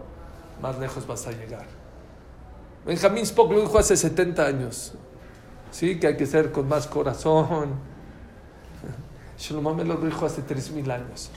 más 0.61 0.79
lejos 0.79 1.07
vas 1.07 1.27
a 1.27 1.33
llegar. 1.33 1.67
Benjamín 2.85 3.25
Spock 3.25 3.51
lo 3.51 3.61
dijo 3.61 3.79
hace 3.79 3.97
70 3.97 4.47
años. 4.47 4.95
Sí, 5.73 5.99
que 5.99 6.07
hay 6.07 6.17
que 6.17 6.27
ser 6.27 6.53
con 6.53 6.69
más 6.69 6.87
corazón. 6.87 7.75
Shlomo 9.39 9.75
me 9.75 9.85
lo 9.85 9.97
dijo 9.97 10.27
hace 10.27 10.43
3000 10.43 10.91
años. 10.91 11.31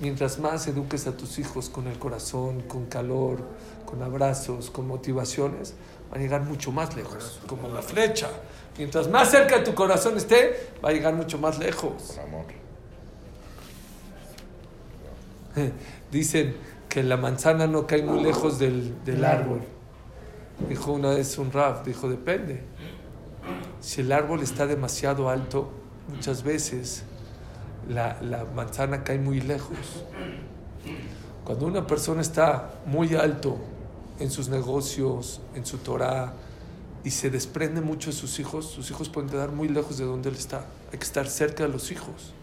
Mientras 0.00 0.38
más 0.38 0.66
eduques 0.66 1.06
a 1.06 1.16
tus 1.16 1.38
hijos 1.38 1.68
con 1.68 1.86
el 1.86 1.98
corazón, 1.98 2.62
con 2.62 2.86
calor, 2.86 3.40
con 3.84 4.02
abrazos, 4.02 4.70
con 4.70 4.86
motivaciones, 4.86 5.74
van 6.10 6.20
a 6.20 6.22
llegar 6.22 6.42
mucho 6.42 6.72
más 6.72 6.96
lejos, 6.96 7.40
como 7.46 7.68
la 7.68 7.82
flecha. 7.82 8.28
Mientras 8.78 9.08
más 9.08 9.30
cerca 9.30 9.58
de 9.58 9.64
tu 9.64 9.74
corazón 9.74 10.16
esté, 10.16 10.70
va 10.84 10.90
a 10.90 10.92
llegar 10.92 11.14
mucho 11.14 11.38
más 11.38 11.58
lejos. 11.58 12.14
Por 12.14 12.24
amor. 12.24 12.44
Dicen 16.10 16.56
que 16.88 17.02
la 17.02 17.16
manzana 17.16 17.66
no 17.66 17.86
cae 17.86 18.02
muy 18.02 18.22
lejos 18.22 18.58
del, 18.58 19.04
del 19.04 19.24
árbol. 19.24 19.60
Dijo 20.68 20.92
una 20.92 21.10
vez 21.10 21.38
un 21.38 21.52
Raf, 21.52 21.84
dijo, 21.84 22.08
depende. 22.08 22.62
Si 23.80 24.02
el 24.02 24.12
árbol 24.12 24.42
está 24.42 24.66
demasiado 24.66 25.30
alto, 25.30 25.70
muchas 26.08 26.42
veces 26.42 27.04
la, 27.88 28.20
la 28.20 28.44
manzana 28.44 29.04
cae 29.04 29.18
muy 29.18 29.40
lejos. 29.40 30.04
Cuando 31.50 31.66
una 31.66 31.84
persona 31.84 32.20
está 32.20 32.74
muy 32.86 33.16
alto 33.16 33.58
en 34.20 34.30
sus 34.30 34.48
negocios, 34.48 35.40
en 35.56 35.66
su 35.66 35.78
Torah, 35.78 36.32
y 37.02 37.10
se 37.10 37.28
desprende 37.28 37.80
mucho 37.80 38.10
de 38.10 38.16
sus 38.16 38.38
hijos, 38.38 38.66
sus 38.66 38.88
hijos 38.88 39.08
pueden 39.08 39.28
quedar 39.28 39.50
muy 39.50 39.66
lejos 39.66 39.98
de 39.98 40.04
donde 40.04 40.28
él 40.28 40.36
está. 40.36 40.64
Hay 40.92 40.98
que 41.00 41.04
estar 41.04 41.26
cerca 41.26 41.64
de 41.64 41.70
los 41.70 41.90
hijos. 41.90 42.34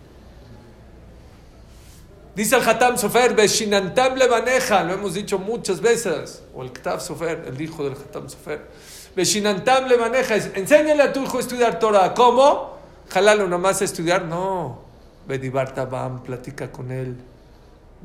Dice 2.36 2.58
el 2.58 2.68
Hatam 2.68 2.98
Sofer, 2.98 3.34
Beshinantam 3.34 4.16
Levaneja, 4.16 4.84
lo 4.84 4.96
hemos 4.96 5.14
dicho 5.14 5.40
muchas 5.40 5.80
veces, 5.80 6.44
o 6.54 6.62
el 6.62 6.74
Ktav 6.74 7.00
Sofer, 7.00 7.46
el 7.48 7.62
hijo 7.62 7.86
del 7.86 7.94
Hatam 7.94 8.28
Sofer. 8.28 8.68
Beshinantam 9.16 9.88
Levaneja, 9.88 10.36
es, 10.36 10.52
enséñale 10.54 11.04
a 11.04 11.14
tu 11.14 11.24
hijo 11.24 11.38
a 11.38 11.40
estudiar 11.40 11.80
Torah. 11.80 12.14
¿Cómo? 12.14 12.78
Jalalo 13.08 13.48
nomás 13.48 13.82
a 13.82 13.86
estudiar. 13.86 14.26
No. 14.26 14.82
Bedibar 15.26 15.74
Tabam, 15.74 16.24
platica 16.24 16.70
con 16.70 16.92
él. 16.92 17.16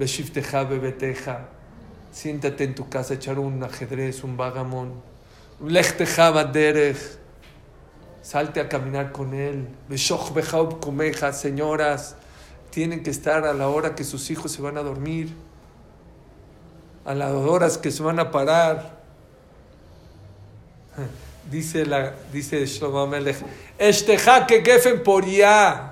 Beshifteja, 0.02 0.64
bebeteja. 0.64 1.48
Siéntate 2.10 2.64
en 2.64 2.74
tu 2.74 2.88
casa 2.88 3.14
a 3.14 3.16
echar 3.16 3.38
un 3.38 3.62
ajedrez, 3.62 4.24
un 4.24 4.36
vagamón. 4.36 5.00
Lechteja, 5.64 6.30
baderech. 6.30 6.98
Salte 8.20 8.58
a 8.60 8.68
caminar 8.68 9.12
con 9.12 9.32
él. 9.32 9.68
Beshoch, 9.88 10.32
bejaub, 10.34 10.80
comeja, 10.80 11.32
señoras 11.32 12.16
tienen 12.72 13.02
que 13.02 13.10
estar 13.10 13.44
a 13.44 13.52
la 13.52 13.68
hora 13.68 13.94
que 13.94 14.02
sus 14.02 14.30
hijos 14.30 14.50
se 14.50 14.62
van 14.62 14.78
a 14.78 14.82
dormir, 14.82 15.28
a 17.04 17.14
las 17.14 17.30
horas 17.30 17.76
que 17.76 17.90
se 17.90 18.02
van 18.02 18.18
a 18.18 18.30
parar. 18.30 19.02
Dice, 21.50 21.84
la, 21.84 22.14
dice 22.32 22.64
Shlomo 22.66 23.00
Amelech, 23.00 23.36
"Eshteja 23.76 24.46
que 24.46 24.62
gefen 24.64 25.02
poría. 25.02 25.91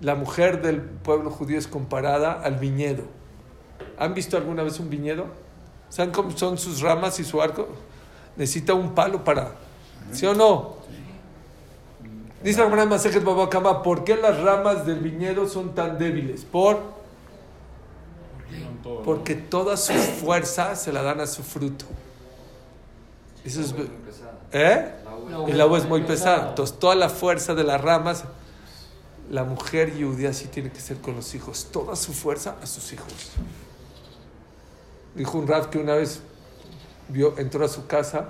La 0.00 0.14
mujer 0.14 0.62
del 0.62 0.80
pueblo 0.80 1.30
judío 1.30 1.58
es 1.58 1.66
comparada 1.66 2.32
al 2.32 2.56
viñedo. 2.56 3.04
¿Han 3.98 4.14
visto 4.14 4.36
alguna 4.36 4.62
vez 4.62 4.78
un 4.78 4.90
viñedo? 4.90 5.26
¿Saben 5.88 6.12
cómo 6.12 6.30
son 6.36 6.58
sus 6.58 6.80
ramas 6.80 7.18
y 7.20 7.24
su 7.24 7.40
arco? 7.40 7.68
Necesita 8.36 8.74
un 8.74 8.94
palo 8.94 9.24
para... 9.24 9.52
¿Sí 10.12 10.26
o 10.26 10.34
no? 10.34 10.76
Dice 12.42 12.58
la 12.58 12.66
Gemara 12.66 12.84
Masejet 12.84 13.24
Baba 13.24 13.48
Kama, 13.48 13.82
¿por 13.82 14.04
qué 14.04 14.16
las 14.16 14.40
ramas 14.40 14.86
del 14.86 15.00
viñedo 15.00 15.48
son 15.48 15.74
tan 15.74 15.98
débiles? 15.98 16.44
Por 16.44 16.96
porque 19.04 19.34
toda 19.34 19.76
su 19.76 19.92
fuerza 19.92 20.76
se 20.76 20.92
la 20.92 21.02
dan 21.02 21.20
a 21.20 21.26
su 21.26 21.42
fruto. 21.42 21.84
Eso 23.44 23.60
es. 23.60 23.74
¿Eh? 24.52 24.92
El 25.48 25.60
agua 25.60 25.78
es 25.78 25.88
muy 25.88 26.02
pesada. 26.02 26.50
Entonces, 26.50 26.78
toda 26.78 26.94
la 26.94 27.08
fuerza 27.08 27.54
de 27.54 27.64
las 27.64 27.80
ramas, 27.80 28.24
la 29.30 29.44
mujer 29.44 29.92
judía 29.92 30.32
sí 30.32 30.46
tiene 30.46 30.70
que 30.70 30.80
ser 30.80 30.98
con 30.98 31.16
los 31.16 31.34
hijos. 31.34 31.68
Toda 31.72 31.96
su 31.96 32.12
fuerza 32.12 32.56
a 32.62 32.66
sus 32.66 32.92
hijos. 32.92 33.12
Dijo 35.14 35.38
un 35.38 35.46
Raf 35.46 35.68
que 35.68 35.78
una 35.78 35.94
vez 35.94 36.20
vio, 37.08 37.38
entró 37.38 37.64
a 37.64 37.68
su 37.68 37.86
casa 37.86 38.28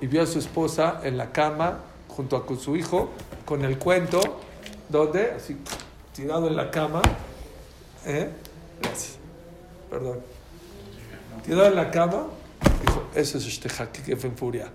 y 0.00 0.06
vio 0.06 0.22
a 0.22 0.26
su 0.26 0.38
esposa 0.38 1.00
en 1.04 1.16
la 1.16 1.32
cama 1.32 1.80
junto 2.08 2.36
a 2.36 2.46
con 2.46 2.58
su 2.58 2.76
hijo 2.76 3.10
con 3.44 3.64
el 3.64 3.78
cuento, 3.78 4.20
donde 4.88 5.32
así 5.32 5.56
tirado 6.12 6.48
en 6.48 6.56
la 6.56 6.70
cama, 6.70 7.00
¿eh? 8.04 8.30
Perdón. 9.88 10.18
Tirado 11.44 11.66
en 11.66 11.76
la 11.76 11.90
cama, 11.90 12.26
dijo, 12.84 13.04
eso 13.14 13.38
es 13.38 13.60
jaque 13.72 14.02
que 14.02 14.16
fue 14.16 14.30
en 14.30 14.36
furia. 14.36 14.68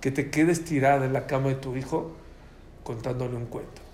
Que 0.00 0.10
te 0.10 0.30
quedes 0.30 0.64
tirada 0.64 1.04
en 1.04 1.12
la 1.12 1.26
cama 1.26 1.48
de 1.48 1.56
tu 1.56 1.76
hijo 1.76 2.12
contándole 2.84 3.36
un 3.36 3.46
cuento. 3.46 3.87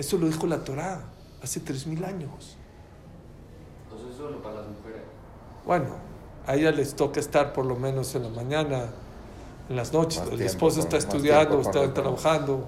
Eso 0.00 0.16
lo 0.16 0.26
dijo 0.26 0.46
la 0.46 0.64
Torá 0.64 1.02
hace 1.42 1.60
tres 1.60 1.86
mil 1.86 2.02
años. 2.04 2.56
Entonces, 3.84 4.16
solo 4.16 4.40
para 4.42 4.54
las 4.56 4.68
mujeres. 4.68 5.02
Bueno, 5.66 5.88
a 6.46 6.54
ellas 6.56 6.74
les 6.74 6.96
toca 6.96 7.20
estar 7.20 7.52
por 7.52 7.66
lo 7.66 7.76
menos 7.76 8.14
en 8.14 8.22
la 8.22 8.30
mañana, 8.30 8.86
en 9.68 9.76
las 9.76 9.92
noches. 9.92 10.20
Más 10.20 10.28
el 10.30 10.36
tiempo 10.38 10.50
esposo 10.52 10.76
con- 10.78 10.84
está 10.86 10.96
estudiando, 10.96 11.60
tiempo 11.60 11.68
está 11.70 11.92
trabajando, 11.92 12.66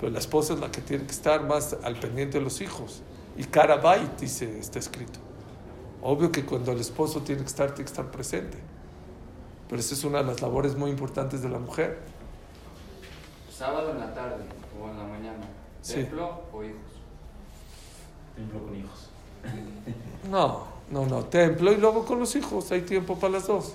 pero 0.00 0.10
la 0.10 0.18
esposa 0.18 0.54
es 0.54 0.60
la 0.60 0.72
que 0.72 0.80
tiene 0.80 1.04
que 1.04 1.12
estar 1.12 1.44
más 1.46 1.76
al 1.84 1.94
pendiente 1.94 2.38
de 2.38 2.44
los 2.44 2.60
hijos. 2.60 3.02
Y 3.36 3.44
Karabait, 3.44 4.18
dice, 4.18 4.58
está 4.58 4.80
escrito. 4.80 5.20
Obvio 6.02 6.32
que 6.32 6.44
cuando 6.44 6.72
el 6.72 6.80
esposo 6.80 7.20
tiene 7.20 7.42
que 7.42 7.46
estar, 7.48 7.68
tiene 7.68 7.84
que 7.84 7.90
estar 7.92 8.10
presente. 8.10 8.58
Pero 9.68 9.78
esa 9.80 9.94
es 9.94 10.02
una 10.02 10.18
de 10.18 10.24
las 10.24 10.42
labores 10.42 10.76
muy 10.76 10.90
importantes 10.90 11.40
de 11.40 11.48
la 11.50 11.60
mujer. 11.60 12.00
Sábado 13.56 13.92
en 13.92 14.00
la 14.00 14.12
tarde 14.12 14.42
o 14.82 14.90
en 14.90 14.98
la 14.98 15.04
mañana. 15.04 15.46
Sí. 15.84 15.96
¿Templo 15.96 16.40
o 16.50 16.64
hijos? 16.64 16.76
Templo 18.34 18.60
con 18.64 18.76
hijos. 18.76 19.10
No, 20.30 20.64
no, 20.90 21.04
no, 21.04 21.24
templo 21.24 21.70
y 21.70 21.76
luego 21.76 22.06
con 22.06 22.18
los 22.18 22.34
hijos, 22.34 22.72
hay 22.72 22.80
tiempo 22.80 23.18
para 23.18 23.34
las 23.34 23.46
dos. 23.46 23.74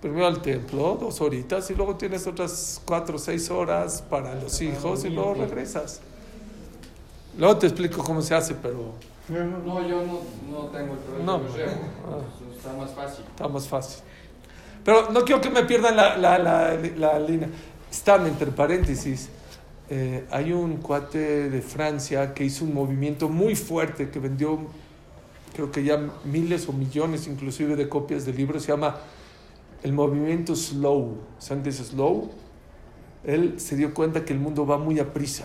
Primero 0.00 0.26
al 0.26 0.40
templo, 0.40 0.96
dos 0.98 1.20
horitas, 1.20 1.70
y 1.70 1.74
luego 1.74 1.96
tienes 1.96 2.26
otras 2.26 2.80
cuatro 2.86 3.16
o 3.16 3.18
seis 3.18 3.50
horas 3.50 4.02
para 4.08 4.34
los 4.36 4.58
hijos 4.62 5.04
y 5.04 5.10
luego 5.10 5.34
regresas. 5.34 6.00
Luego 7.36 7.58
te 7.58 7.66
explico 7.66 8.02
cómo 8.02 8.22
se 8.22 8.34
hace, 8.34 8.54
pero 8.54 8.94
No, 9.28 9.86
yo 9.86 10.02
no, 10.02 10.20
no 10.50 10.66
tengo 10.68 10.94
el 10.94 10.98
problema. 11.00 11.24
No. 11.24 11.38
llevo. 11.54 11.70
Ah. 12.06 12.56
Está 12.56 12.72
más 12.72 12.90
fácil. 12.92 13.24
está 13.28 13.48
más 13.48 13.68
fácil. 13.68 14.02
Pero 14.84 15.10
no 15.10 15.20
quiero 15.24 15.42
que 15.42 15.50
me 15.50 15.62
pierdan 15.64 15.94
la, 15.94 16.16
la, 16.16 16.38
la, 16.38 16.74
la 16.96 17.18
línea. 17.18 17.50
Están 17.90 18.26
entre 18.26 18.46
paréntesis. 18.50 19.28
Eh, 19.94 20.24
hay 20.30 20.54
un 20.54 20.78
cuate 20.78 21.50
de 21.50 21.60
Francia 21.60 22.32
que 22.32 22.44
hizo 22.44 22.64
un 22.64 22.72
movimiento 22.72 23.28
muy 23.28 23.54
fuerte 23.54 24.08
que 24.08 24.18
vendió, 24.18 24.58
creo 25.54 25.70
que 25.70 25.84
ya 25.84 25.98
miles 26.24 26.66
o 26.66 26.72
millones 26.72 27.26
inclusive 27.26 27.76
de 27.76 27.90
copias 27.90 28.24
de 28.24 28.32
libros. 28.32 28.62
Se 28.62 28.72
llama 28.72 28.96
el 29.82 29.92
movimiento 29.92 30.56
Slow. 30.56 31.18
¿Saben 31.38 31.62
qué 31.62 31.68
es 31.68 31.76
Slow? 31.76 32.30
Él 33.24 33.60
se 33.60 33.76
dio 33.76 33.92
cuenta 33.92 34.24
que 34.24 34.32
el 34.32 34.38
mundo 34.38 34.66
va 34.66 34.78
muy 34.78 34.98
a 34.98 35.12
prisa. 35.12 35.44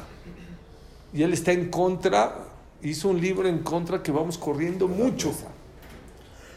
Y 1.13 1.23
él 1.23 1.33
está 1.33 1.51
en 1.51 1.69
contra, 1.69 2.45
hizo 2.81 3.09
un 3.09 3.19
libro 3.19 3.49
en 3.49 3.59
contra 3.59 4.01
que 4.01 4.13
vamos 4.13 4.37
corriendo 4.37 4.87
mucho. 4.87 5.33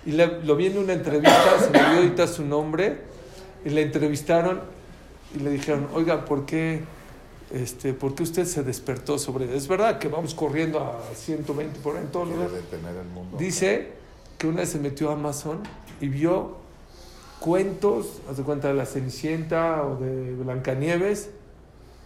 Y 0.07 0.13
le- 0.13 0.43
lo 0.45 0.55
vi 0.55 0.67
en 0.67 0.79
una 0.79 0.93
entrevista, 0.93 1.59
se 1.59 1.71
me 1.71 1.79
olvidó 1.81 1.97
ahorita 2.03 2.27
su 2.29 2.45
nombre, 2.45 2.99
y 3.65 3.71
le 3.71 3.83
entrevistaron 3.83 4.61
y 5.35 5.41
le 5.41 5.51
dijeron, 5.51 5.89
oiga, 5.93 6.25
¿por 6.25 6.47
qué, 6.47 6.83
este, 7.51 7.95
¿por 7.95 8.15
qué 8.15 8.23
usted 8.23 8.45
se 8.45 8.63
despertó 8.63 9.19
sobre...? 9.19 9.57
Es 9.57 9.67
verdad 9.67 9.99
que 9.99 10.09
vamos 10.09 10.35
corriendo 10.35 10.79
a 10.79 11.01
120 11.15 11.81
por 11.81 11.95
hora 11.95 12.03
en 12.03 12.11
todo 12.11 12.25
lugar. 12.25 12.49
Dice 13.39 13.93
que 14.39 14.47
una 14.47 14.61
vez 14.61 14.71
se 14.71 14.79
metió 14.79 15.11
a 15.11 15.15
Amazon 15.15 15.61
y 16.01 16.09
vio 16.09 16.59
cuentos, 17.41 18.21
haz 18.31 18.37
de 18.37 18.43
cuenta 18.43 18.69
de 18.69 18.75
la 18.75 18.87
Cenicienta 18.87 19.85
o 19.85 19.97
de 19.97 20.35
Blancanieves, 20.35 21.31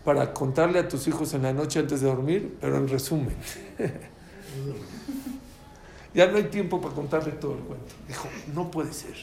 para 0.04 0.32
contarle 0.32 0.78
a 0.78 0.88
tus 0.88 1.08
hijos 1.08 1.34
en 1.34 1.42
la 1.42 1.52
noche 1.52 1.78
antes 1.78 2.00
de 2.00 2.06
dormir, 2.06 2.56
pero 2.60 2.76
en 2.76 2.88
resumen. 2.88 3.34
ya 6.14 6.26
no 6.26 6.36
hay 6.36 6.44
tiempo 6.44 6.80
para 6.80 6.94
contarle 6.94 7.32
todo 7.32 7.54
el 7.54 7.60
cuento. 7.60 7.94
Dijo, 8.06 8.28
no 8.54 8.70
puede 8.70 8.92
ser. 8.92 9.14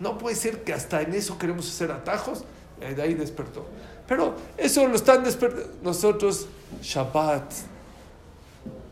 No 0.00 0.18
puede 0.18 0.36
ser 0.36 0.64
que 0.64 0.72
hasta 0.72 1.02
en 1.02 1.14
eso 1.14 1.38
queremos 1.38 1.68
hacer 1.68 1.90
atajos. 1.90 2.44
Y 2.80 2.94
de 2.94 3.02
ahí 3.02 3.14
despertó. 3.14 3.66
Pero 4.06 4.34
eso 4.56 4.86
lo 4.86 4.94
están 4.94 5.24
despertando. 5.24 5.68
Nosotros, 5.82 6.46
Shabbat. 6.82 7.52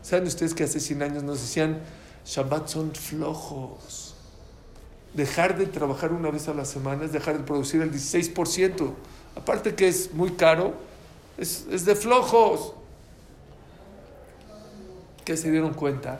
¿Saben 0.01 0.27
ustedes 0.27 0.53
que 0.53 0.63
hace 0.63 0.79
100 0.79 1.01
años 1.01 1.23
nos 1.23 1.41
decían, 1.41 1.81
Shabbat 2.25 2.67
son 2.67 2.93
flojos? 2.93 4.15
Dejar 5.13 5.57
de 5.57 5.65
trabajar 5.65 6.11
una 6.11 6.29
vez 6.29 6.47
a 6.47 6.53
la 6.53 6.65
semana 6.65 7.05
es 7.05 7.13
dejar 7.13 7.37
de 7.37 7.43
producir 7.43 7.81
el 7.81 7.91
16%. 7.91 8.91
Aparte 9.35 9.75
que 9.75 9.87
es 9.87 10.13
muy 10.13 10.31
caro, 10.31 10.73
es, 11.37 11.65
es 11.71 11.85
de 11.85 11.95
flojos. 11.95 12.73
¿Qué 15.23 15.37
se 15.37 15.49
dieron 15.49 15.73
cuenta? 15.73 16.19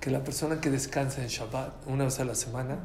Que 0.00 0.10
la 0.10 0.24
persona 0.24 0.60
que 0.60 0.68
descansa 0.68 1.22
en 1.22 1.28
Shabbat 1.28 1.72
una 1.86 2.04
vez 2.04 2.18
a 2.18 2.24
la 2.24 2.34
semana 2.34 2.78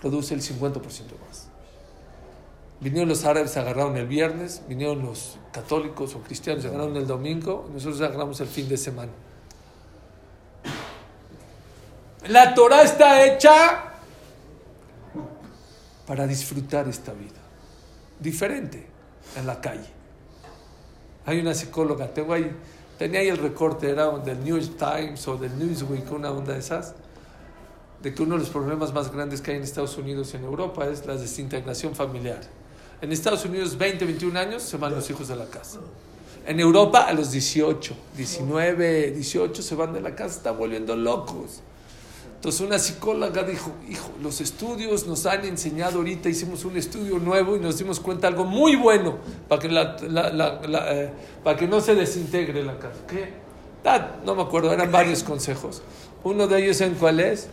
produce 0.00 0.34
el 0.34 0.40
50% 0.40 0.80
más. 1.26 1.45
Vinieron 2.80 3.08
los 3.08 3.24
árabes, 3.24 3.56
agarraron 3.56 3.96
el 3.96 4.06
viernes, 4.06 4.62
vinieron 4.68 5.02
los 5.02 5.38
católicos 5.52 6.14
o 6.14 6.20
cristianos, 6.20 6.64
agarraron 6.66 6.96
el 6.96 7.06
domingo, 7.06 7.68
nosotros 7.72 8.00
agarramos 8.02 8.40
el 8.40 8.48
fin 8.48 8.68
de 8.68 8.76
semana. 8.76 9.12
La 12.28 12.54
Torah 12.54 12.82
está 12.82 13.24
hecha 13.24 13.94
para 16.06 16.26
disfrutar 16.26 16.88
esta 16.88 17.12
vida. 17.12 17.40
Diferente 18.20 18.86
en 19.36 19.46
la 19.46 19.60
calle. 19.60 19.88
Hay 21.24 21.40
una 21.40 21.54
psicóloga, 21.54 22.12
tengo 22.12 22.32
ahí, 22.32 22.50
tenía 22.98 23.20
ahí 23.20 23.28
el 23.28 23.38
recorte, 23.38 23.90
era 23.90 24.10
del 24.18 24.44
New 24.44 24.58
York 24.58 24.76
Times 24.78 25.26
o 25.28 25.36
del 25.36 25.58
Newsweek, 25.58 26.10
una 26.12 26.30
onda 26.30 26.52
de 26.52 26.60
esas, 26.60 26.94
de 28.02 28.14
que 28.14 28.22
uno 28.22 28.34
de 28.34 28.40
los 28.40 28.50
problemas 28.50 28.92
más 28.92 29.12
grandes 29.12 29.40
que 29.40 29.52
hay 29.52 29.56
en 29.56 29.62
Estados 29.62 29.96
Unidos 29.96 30.32
y 30.34 30.36
en 30.36 30.44
Europa 30.44 30.86
es 30.86 31.06
la 31.06 31.16
desintegración 31.16 31.94
familiar. 31.94 32.40
En 33.02 33.12
Estados 33.12 33.44
Unidos, 33.44 33.76
20, 33.76 34.04
21 34.04 34.38
años, 34.38 34.62
se 34.62 34.76
van 34.76 34.94
los 34.94 35.08
hijos 35.10 35.28
de 35.28 35.36
la 35.36 35.46
casa. 35.46 35.80
En 36.46 36.60
Europa, 36.60 37.00
a 37.06 37.12
los 37.12 37.30
18, 37.32 37.94
19, 38.16 39.10
18 39.10 39.62
se 39.62 39.74
van 39.74 39.92
de 39.92 40.00
la 40.00 40.14
casa, 40.14 40.36
están 40.38 40.56
volviendo 40.58 40.94
locos. 40.96 41.60
Entonces 42.36 42.60
una 42.60 42.78
psicóloga 42.78 43.42
dijo, 43.42 43.72
hijo, 43.88 44.10
los 44.22 44.40
estudios 44.40 45.06
nos 45.06 45.26
han 45.26 45.44
enseñado 45.44 45.98
ahorita, 45.98 46.28
hicimos 46.28 46.64
un 46.64 46.76
estudio 46.76 47.18
nuevo 47.18 47.56
y 47.56 47.60
nos 47.60 47.78
dimos 47.78 47.98
cuenta 47.98 48.28
algo 48.28 48.44
muy 48.44 48.76
bueno 48.76 49.16
para 49.48 49.60
que, 49.60 49.68
la- 49.68 49.96
la- 50.08 50.30
la, 50.30 50.60
eh, 50.94 51.10
para 51.42 51.56
que 51.58 51.66
no 51.66 51.80
se 51.80 51.94
desintegre 51.96 52.62
la 52.62 52.78
casa. 52.78 53.00
¿Qué? 53.08 53.32
Ah, 53.84 54.16
no 54.24 54.34
me 54.36 54.42
acuerdo, 54.42 54.72
eran 54.72 54.92
varios 54.92 55.22
consejos. 55.24 55.82
Uno 56.22 56.46
de 56.46 56.62
ellos 56.62 56.80
en 56.82 56.94
cuál 56.94 57.20
es, 57.20 57.48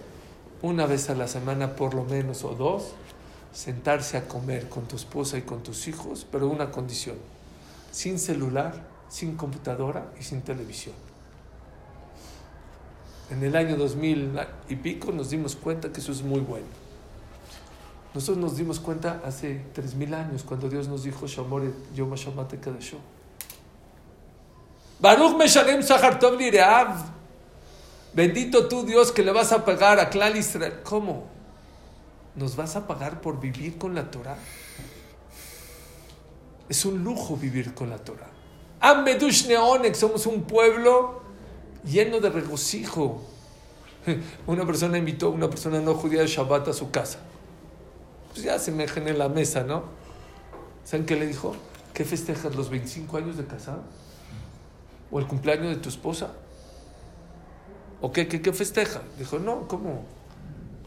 una 0.62 0.86
vez 0.86 1.10
a 1.10 1.16
la 1.16 1.28
semana 1.28 1.76
por 1.76 1.94
lo 1.96 2.04
menos 2.04 2.44
o 2.44 2.50
dos, 2.50 2.91
sentarse 3.54 4.18
a 4.18 4.28
comer 4.28 4.68
con 4.68 4.88
tu 4.88 4.95
esposa 4.95 5.38
y 5.38 5.43
con 5.43 5.62
tus 5.62 5.88
hijos, 5.88 6.26
pero 6.30 6.49
una 6.49 6.72
condición, 6.72 7.16
sin 7.91 8.20
celular, 8.20 8.84
sin 9.10 9.38
computadora 9.38 10.12
y 10.20 10.24
sin 10.24 10.41
televisión. 10.41 10.95
En 13.30 13.43
el 13.43 13.56
año 13.56 13.78
2000 13.78 14.39
y 14.70 14.76
pico 14.76 15.12
nos 15.12 15.30
dimos 15.30 15.56
cuenta 15.56 15.91
que 15.91 16.01
eso 16.01 16.12
es 16.12 16.24
muy 16.24 16.39
bueno. 16.39 16.66
Nosotros 18.14 18.38
nos 18.38 18.58
dimos 18.58 18.80
cuenta 18.80 19.22
hace 19.26 19.62
3000 19.74 20.14
años 20.14 20.43
cuando 20.43 20.70
Dios 20.70 20.88
nos 20.88 21.04
dijo 21.04 21.26
Shamor 21.26 21.64
Yom 21.95 22.14
Shamate 22.14 22.60
Kadesho. 22.60 22.97
Baruch 24.99 25.36
Meshalem 25.36 25.82
Sahar. 25.82 26.20
Bendito 28.14 28.68
tú 28.68 28.86
Dios 28.86 29.12
que 29.12 29.24
le 29.24 29.32
vas 29.32 29.51
a 29.51 29.66
pagar 29.66 29.99
a 29.99 30.10
Clan 30.10 30.38
Israel. 30.38 30.82
¿Cómo? 30.84 31.33
¿Nos 32.36 32.56
vas 32.56 32.76
a 32.76 32.88
pagar 32.88 33.22
por 33.22 33.40
vivir 33.40 33.78
con 33.78 33.94
la 33.94 34.10
Torah? 34.10 34.38
Es 36.68 36.86
un 36.86 37.04
lujo 37.04 37.38
vivir 37.38 37.74
con 37.74 37.90
la 37.90 37.98
Torah. 37.98 38.30
Amedush 38.80 39.48
Neonek, 39.48 39.96
somos 39.96 40.26
un 40.26 40.44
pueblo 40.44 41.22
lleno 41.86 42.20
de 42.20 42.30
regocijo. 42.30 43.22
Una 44.48 44.66
persona 44.66 44.98
invitó 44.98 45.28
a 45.28 45.30
una 45.30 45.50
persona 45.50 45.80
no 45.80 45.94
judía 45.94 46.22
de 46.22 46.28
Shabbat 46.28 46.70
a 46.70 46.74
su 46.74 46.92
casa. 46.92 47.20
Pues 48.32 48.44
ya 48.44 48.58
se 48.58 48.72
me 48.72 48.86
en 48.86 49.18
la 49.18 49.30
mesa, 49.30 49.64
¿no? 49.64 49.84
¿Saben 50.84 51.06
qué 51.06 51.16
le 51.16 51.28
dijo? 51.28 51.56
¿Qué 51.94 52.04
festejas? 52.04 52.56
¿Los 52.56 52.70
25 52.70 53.18
años 53.18 53.38
de 53.38 53.46
casado? 53.46 53.84
¿O 55.12 55.20
el 55.20 55.28
cumpleaños 55.28 55.70
de 55.70 55.76
tu 55.76 55.90
esposa? 55.90 56.34
¿O 58.02 58.12
qué, 58.12 58.28
qué, 58.28 58.42
qué 58.42 58.52
festeja? 58.52 59.02
Dijo, 59.20 59.38
no, 59.38 59.68
¿cómo? 59.68 60.04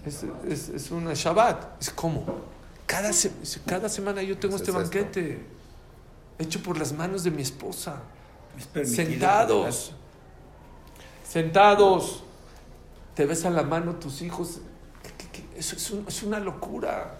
Es, 0.06 0.24
es, 0.48 0.68
es 0.68 0.90
una 0.90 1.12
Shabbat. 1.14 1.82
Es 1.82 1.90
como, 1.90 2.24
cada, 2.86 3.12
se, 3.12 3.30
cada 3.66 3.88
semana 3.88 4.22
yo 4.22 4.38
tengo 4.38 4.54
Es 4.56 4.62
este 4.62 4.70
esto. 4.70 4.82
banquete 4.82 5.44
hecho 6.38 6.62
por 6.62 6.78
las 6.78 6.92
manos 6.92 7.24
de 7.24 7.30
mi 7.30 7.42
esposa. 7.42 8.02
Es 8.58 8.66
permitido, 8.66 9.04
Sentados. 9.06 9.92
Sentados. 11.28 12.22
Te 13.14 13.26
besan 13.26 13.54
la 13.54 13.62
mano 13.62 13.96
tus 13.96 14.22
hijos. 14.22 14.60
Eso 15.56 15.76
es, 15.76 15.90
un- 15.90 16.04
es 16.06 16.22
una 16.22 16.38
locura. 16.38 17.18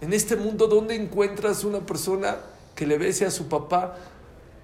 En 0.00 0.12
este 0.12 0.36
mundo, 0.36 0.66
¿dónde 0.66 0.96
encuentras 0.96 1.64
una 1.64 1.78
persona 1.80 2.36
que 2.74 2.86
le 2.86 2.98
bese 2.98 3.24
a 3.24 3.30
su 3.30 3.48
papá? 3.48 3.96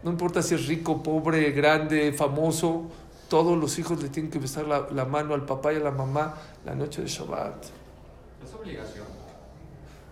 No 0.02 0.10
importa 0.10 0.42
si 0.42 0.54
es 0.54 0.66
rico, 0.66 1.02
pobre, 1.02 1.50
grande, 1.52 2.12
famoso. 2.12 2.90
Todos 3.30 3.56
los 3.56 3.78
hijos 3.78 4.02
le 4.02 4.10
tienen 4.10 4.30
que 4.30 4.38
besar 4.38 4.66
la, 4.66 4.88
la 4.90 5.06
mano 5.06 5.32
al 5.32 5.46
papá 5.46 5.72
y 5.72 5.76
a 5.76 5.80
la 5.80 5.90
mamá 5.92 6.34
la 6.66 6.74
noche 6.74 7.00
de 7.00 7.08
Shabbat. 7.08 7.64
Es 8.44 8.52
obligación. 8.54 9.06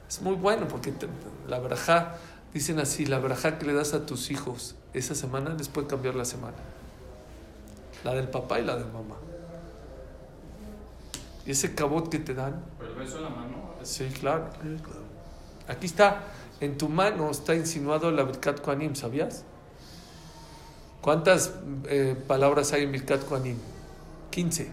Es 0.09 0.23
muy 0.23 0.35
bueno 0.37 0.67
porque 0.69 0.93
te- 0.93 1.09
la 1.47 1.59
verajá, 1.59 2.15
dicen 2.55 2.79
así, 2.81 3.05
la 3.05 3.19
verajá 3.19 3.59
que 3.59 3.67
le 3.67 3.75
das 3.75 3.93
a 3.93 4.07
tus 4.07 4.31
hijos 4.31 4.77
esa 4.95 5.15
semana 5.15 5.51
les 5.51 5.69
puede 5.69 5.87
cambiar 5.87 6.15
la 6.15 6.25
semana. 6.25 6.57
La 8.05 8.15
del 8.15 8.29
papá 8.29 8.59
y 8.61 8.65
la 8.65 8.77
de 8.77 8.85
mamá. 8.85 9.17
Y 11.45 11.51
ese 11.51 11.75
cabot 11.75 12.09
que 12.09 12.19
te 12.19 12.35
dan, 12.35 12.63
Pero 12.79 12.93
el 12.93 12.99
beso 12.99 13.17
en 13.19 13.25
la 13.25 13.29
mano. 13.31 13.75
sí, 13.83 14.07
claro. 14.21 14.49
Aquí 15.67 15.87
está, 15.87 16.23
en 16.61 16.79
tu 16.79 16.89
mano 16.89 17.31
está 17.31 17.55
insinuado 17.55 18.11
la 18.11 18.23
Birkat 18.23 18.61
Kohanim, 18.61 18.95
¿sabías? 18.95 19.45
¿Cuántas 21.09 21.55
eh, 21.89 22.15
palabras 22.27 22.75
hay 22.75 22.83
en 22.83 22.93
Birkat 22.93 23.25
Kohanim? 23.25 23.57
15. 24.31 24.71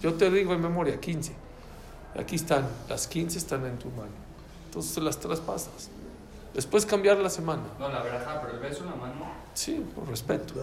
Yo 0.00 0.14
te 0.14 0.30
digo 0.30 0.54
en 0.54 0.62
memoria, 0.62 0.98
15. 0.98 1.34
Aquí 2.18 2.36
están, 2.36 2.66
las 2.88 3.06
15 3.06 3.36
están 3.36 3.66
en 3.66 3.76
tu 3.78 3.90
mano. 3.90 4.08
Entonces 4.64 4.96
las 5.04 5.20
traspasas. 5.20 5.90
Después 6.54 6.86
cambiar 6.86 7.18
la 7.18 7.28
semana. 7.28 7.64
No, 7.78 7.86
la 7.90 8.00
verajá, 8.02 8.40
pero 8.40 8.54
el 8.54 8.60
beso 8.60 8.84
en 8.84 8.90
la 8.92 8.96
mano. 8.96 9.26
Sí, 9.52 9.84
por 9.94 10.08
respeto. 10.08 10.54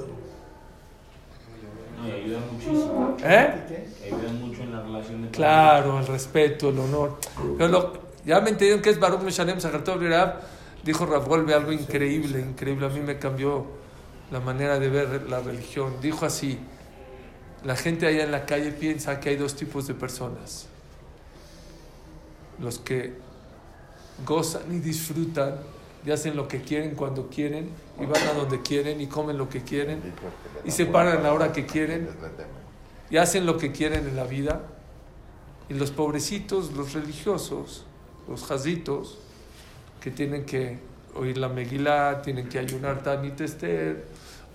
No, 2.02 2.08
y 2.08 2.12
ayuda 2.12 2.40
muchísimo. 2.52 3.16
¿Eh? 3.24 3.88
Ayuda 4.06 4.32
mucho 4.34 4.64
en 4.64 4.72
la 4.72 4.82
relación 4.82 5.22
de 5.22 5.30
Claro, 5.30 6.00
el 6.00 6.08
respeto, 6.08 6.70
el 6.70 6.80
honor. 6.80 7.20
Pero 7.60 7.70
lo- 7.70 7.94
ya 8.26 8.42
me 8.42 8.50
entendieron 8.50 8.82
que 8.82 8.90
es 8.90 9.00
Baruch 9.00 9.22
Meshalem 9.22 9.62
Sahartov 9.62 10.02
Lirab. 10.02 10.42
Dijo 10.84 11.06
Rav 11.06 11.28
Golbe 11.28 11.54
algo 11.54 11.72
increíble, 11.72 12.40
increíble. 12.40 12.88
A 12.88 12.90
mí 12.90 13.02
me 13.02 13.20
cambió 13.20 13.85
la 14.32 14.40
manera 14.40 14.80
de 14.80 14.90
ver 14.90 15.30
la 15.30 15.40
religión. 15.40 15.94
Dijo 16.02 16.26
así: 16.26 16.60
La 17.64 17.76
gente 17.76 18.08
allá 18.08 18.24
en 18.24 18.32
la 18.32 18.46
calle 18.46 18.72
piensa 18.72 19.20
que 19.20 19.30
hay 19.30 19.36
dos 19.36 19.56
tipos 19.56 19.88
de 19.88 19.94
personas: 19.94 20.68
los 22.60 22.80
que 22.80 23.14
gozan 24.26 24.74
y 24.74 24.80
disfrutan 24.80 25.56
y 26.06 26.12
hacen 26.12 26.36
lo 26.36 26.48
que 26.48 26.62
quieren 26.62 26.96
cuando 26.96 27.30
quieren 27.30 27.70
y 28.00 28.06
van 28.06 28.22
a 28.28 28.34
donde 28.34 28.62
quieren 28.62 29.02
y 29.02 29.08
comen 29.08 29.38
lo 29.38 29.50
que 29.50 29.64
quieren 29.64 30.02
y 30.64 30.72
se 30.72 30.86
paran 30.86 31.18
a 31.18 31.22
la 31.22 31.34
hora 31.34 31.52
que 31.52 31.66
quieren 31.66 32.10
y 33.10 33.18
hacen 33.18 33.46
lo 33.46 33.58
que 33.58 33.72
quieren 33.72 34.08
en 34.08 34.16
la 34.16 34.26
vida. 34.26 34.62
Y 35.68 35.74
los 35.74 35.90
pobrecitos, 35.90 36.74
los 36.74 36.94
religiosos, 36.94 37.86
los 38.28 38.44
jazitos, 38.44 39.18
que 40.00 40.12
tienen 40.12 40.46
que 40.46 40.78
oír 41.16 41.40
la 41.40 41.50
Megilá, 41.50 42.22
tienen 42.22 42.48
que 42.48 42.60
ayunar 42.60 43.02
Tanit 43.02 43.42
Esther, 43.42 44.06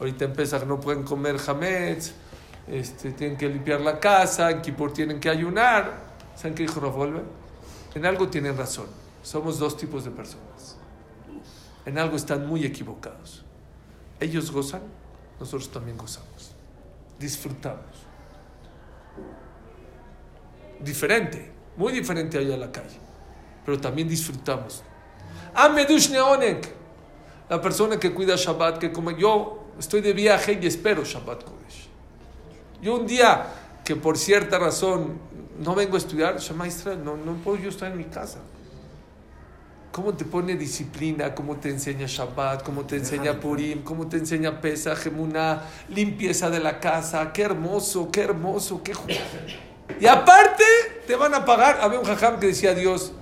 ahorita 0.01 0.24
en 0.24 0.32
Pesach 0.32 0.64
no 0.64 0.80
pueden 0.80 1.05
comer 1.05 1.36
Hametz, 1.46 2.12
este, 2.66 3.12
tienen 3.12 3.36
que 3.36 3.48
limpiar 3.48 3.80
la 3.80 4.01
casa, 4.01 4.51
en 4.51 4.62
Kippur 4.62 4.92
tienen 4.92 5.20
que 5.20 5.30
ayunar. 5.30 6.11
¿Saben 6.34 6.55
qué 6.55 6.64
dijo 6.64 6.80
Ravolver? 6.80 7.22
En 7.94 8.07
algo 8.07 8.28
tienen 8.28 8.57
razón. 8.57 8.86
Somos 9.22 9.59
dos 9.59 9.76
tipos 9.76 10.05
de 10.05 10.11
personas. 10.11 10.76
En 11.86 11.98
algo 11.98 12.16
están 12.16 12.46
muy 12.46 12.64
equivocados. 12.64 13.44
Ellos 14.18 14.51
gozan, 14.51 14.82
nosotros 15.38 15.70
también 15.70 15.96
gozamos. 15.96 16.53
Disfrutamos 17.18 18.11
diferente, 20.82 21.51
muy 21.76 21.92
diferente 21.92 22.38
allá 22.38 22.55
en 22.55 22.61
la 22.61 22.72
calle, 22.72 22.98
pero 23.64 23.80
también 23.80 24.09
disfrutamos. 24.09 24.82
Amedush 25.55 26.11
Neonek, 26.11 26.72
la 27.48 27.61
persona 27.61 27.98
que 27.98 28.12
cuida 28.12 28.36
Shabbat, 28.36 28.78
que 28.78 28.92
como 28.92 29.11
yo 29.11 29.60
estoy 29.79 30.01
de 30.01 30.12
viaje 30.12 30.59
y 30.61 30.66
espero 30.66 31.05
Shabbat 31.05 31.45
Kodesh. 31.45 31.89
Yo 32.83 32.97
un 32.97 33.07
día 33.07 33.47
que 33.85 33.97
por 33.97 34.16
cierta 34.16 34.59
razón 34.59 35.18
no 35.59 35.75
vengo 35.75 35.97
a 35.97 35.99
estudiar, 35.99 36.39
Shema 36.39 36.66
Israel, 36.66 37.05
no, 37.05 37.16
no 37.16 37.35
puedo 37.35 37.59
yo 37.59 37.68
estar 37.68 37.91
en 37.91 37.99
mi 37.99 38.05
casa. 38.05 38.39
¿Cómo 39.93 40.14
te 40.14 40.25
pone 40.25 40.55
disciplina? 40.55 41.35
¿Cómo 41.35 41.57
te 41.57 41.68
enseña 41.68 42.07
Shabbat? 42.07 42.62
¿Cómo 42.62 42.87
te 42.87 42.97
enseña 42.97 43.41
Purim? 43.41 43.83
¿Cómo 43.83 44.07
te 44.07 44.18
enseña 44.18 44.61
Pesa, 44.61 44.95
Gemuna? 44.95 45.64
Limpieza 45.89 46.49
de 46.49 46.61
la 46.61 46.79
casa. 46.79 47.33
¡Qué 47.33 47.43
hermoso! 47.43 48.09
¡Qué 48.12 48.21
hermoso! 48.23 48.83
¡Qué 48.85 48.95
justo! 48.95 49.21
Y 49.99 50.07
aparte 50.07 50.64
te 51.09 51.16
van 51.16 51.35
a 51.35 51.45
pagar. 51.45 51.81
Había 51.81 51.99
un 51.99 52.07
jajam 52.07 52.39
que 52.39 52.47
decía 52.47 52.73
Dios, 52.73 53.12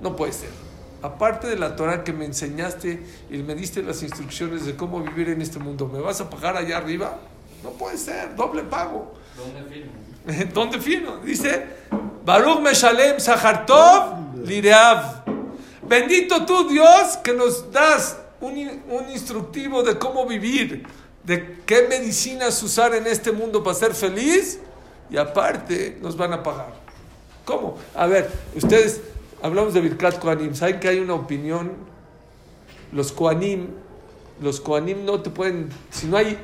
no 0.00 0.14
puede 0.14 0.32
ser. 0.32 0.61
Aparte 1.02 1.48
de 1.48 1.56
la 1.56 1.74
Torah 1.74 2.04
que 2.04 2.12
me 2.12 2.24
enseñaste 2.24 3.02
y 3.30 3.38
me 3.38 3.54
diste 3.54 3.82
las 3.82 4.02
instrucciones 4.02 4.64
de 4.64 4.76
cómo 4.76 5.02
vivir 5.02 5.30
en 5.30 5.42
este 5.42 5.58
mundo, 5.58 5.88
¿me 5.92 6.00
vas 6.00 6.20
a 6.20 6.30
pagar 6.30 6.56
allá 6.56 6.76
arriba? 6.76 7.18
No 7.64 7.70
puede 7.70 7.98
ser, 7.98 8.36
doble 8.36 8.62
pago. 8.62 9.14
¿Dónde 9.36 9.62
firmo? 9.68 9.92
¿Dónde 10.54 10.80
firmo? 10.80 11.16
Dice, 11.18 11.66
Baruch 12.24 12.60
Meshalem 12.60 13.18
Sahartov 13.18 14.36
Lireav. 14.44 15.24
Bendito 15.88 16.46
tú 16.46 16.68
Dios 16.68 17.16
que 17.22 17.32
nos 17.32 17.70
das 17.72 18.18
un, 18.40 18.52
un 18.88 19.10
instructivo 19.10 19.82
de 19.82 19.98
cómo 19.98 20.26
vivir, 20.26 20.86
de 21.24 21.58
qué 21.66 21.86
medicinas 21.88 22.62
usar 22.62 22.94
en 22.94 23.06
este 23.06 23.32
mundo 23.32 23.62
para 23.62 23.74
ser 23.74 23.94
feliz 23.94 24.60
y 25.10 25.16
aparte 25.16 25.98
nos 26.00 26.16
van 26.16 26.32
a 26.32 26.42
pagar. 26.42 26.72
¿Cómo? 27.44 27.76
A 27.94 28.06
ver, 28.06 28.30
ustedes, 28.54 29.00
hablamos 29.42 29.74
de 29.74 29.80
Birkat 29.80 30.18
Kohanim, 30.18 30.54
¿saben 30.54 30.80
que 30.80 30.88
hay 30.88 31.00
una 31.00 31.14
opinión? 31.14 31.72
Los 32.92 33.12
Kohanim, 33.12 33.68
los 34.40 34.60
Kohanim 34.60 35.04
no 35.04 35.20
te 35.20 35.30
pueden, 35.30 35.68
si 35.90 36.06
no 36.06 36.16
hay 36.16 36.38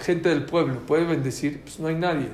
gente 0.00 0.28
del 0.28 0.44
pueblo, 0.44 0.80
puede 0.86 1.04
bendecir, 1.04 1.60
pues 1.62 1.78
no 1.78 1.88
hay 1.88 1.96
nadie. 1.96 2.28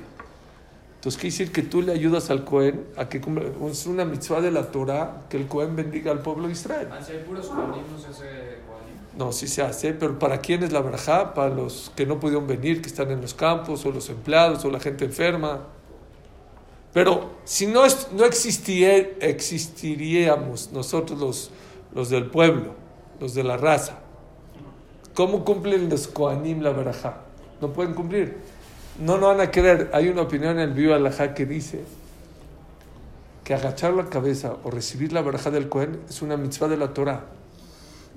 Entonces 0.95 1.19
quiere 1.19 1.31
decir 1.31 1.51
que 1.51 1.63
tú 1.63 1.81
le 1.81 1.93
ayudas 1.93 2.29
al 2.29 2.45
Cohen 2.45 2.85
a 2.95 3.09
que 3.09 3.19
cumpla, 3.19 3.43
es 3.69 3.87
una 3.87 4.05
mitzvah 4.05 4.39
de 4.39 4.51
la 4.51 4.69
Torah 4.69 5.23
que 5.29 5.37
el 5.37 5.47
Cohen 5.47 5.75
bendiga 5.75 6.11
al 6.11 6.19
pueblo 6.19 6.45
de 6.45 6.53
Israel. 6.53 6.89
Ah, 6.91 7.01
si 7.03 7.13
hay 7.13 7.23
puros 7.23 7.47
coanim, 7.47 7.83
no 7.91 7.99
se 7.99 8.07
hace. 8.07 8.25
No, 9.17 9.31
sí 9.31 9.47
se 9.47 9.61
hace, 9.61 9.93
pero 9.93 10.19
¿para 10.19 10.37
quién 10.39 10.63
es 10.63 10.71
la 10.71 10.81
verajá? 10.81 11.33
Para 11.33 11.49
los 11.49 11.91
que 11.95 12.05
no 12.05 12.19
pudieron 12.19 12.47
venir, 12.47 12.81
que 12.81 12.87
están 12.87 13.11
en 13.11 13.19
los 13.19 13.33
campos, 13.33 13.85
o 13.85 13.91
los 13.91 14.09
empleados, 14.09 14.63
o 14.63 14.69
la 14.69 14.79
gente 14.79 15.03
enferma. 15.03 15.61
Pero 16.93 17.31
si 17.45 17.67
no, 17.67 17.85
es- 17.85 18.09
no 18.11 18.25
existiría- 18.25 19.09
existiríamos 19.21 20.71
nosotros 20.73 21.19
los, 21.19 21.51
los 21.93 22.09
del 22.09 22.25
pueblo, 22.25 22.73
los 23.19 23.33
de 23.33 23.43
la 23.43 23.57
raza, 23.57 23.99
¿cómo 25.13 25.45
cumplen 25.45 25.89
los 25.89 26.07
Kohanim 26.07 26.61
la 26.61 26.71
verajá? 26.71 27.21
no 27.61 27.71
pueden 27.73 27.93
cumplir. 27.93 28.37
No 28.99 29.17
lo 29.17 29.27
van 29.27 29.39
a 29.39 29.51
querer. 29.51 29.91
Hay 29.93 30.09
una 30.09 30.23
opinión 30.23 30.53
en 30.59 30.69
el 30.69 30.73
Viva 30.73 30.95
Alajá 30.95 31.35
que 31.35 31.45
dice 31.45 31.83
que 33.43 33.53
agachar 33.53 33.93
la 33.93 34.05
cabeza 34.09 34.55
o 34.63 34.71
recibir 34.71 35.13
la 35.13 35.21
baraja 35.21 35.51
del 35.51 35.69
Cohen 35.69 35.99
es 36.09 36.21
una 36.23 36.37
mitzvah 36.37 36.67
de 36.67 36.77
la 36.77 36.93
Torah. 36.93 37.25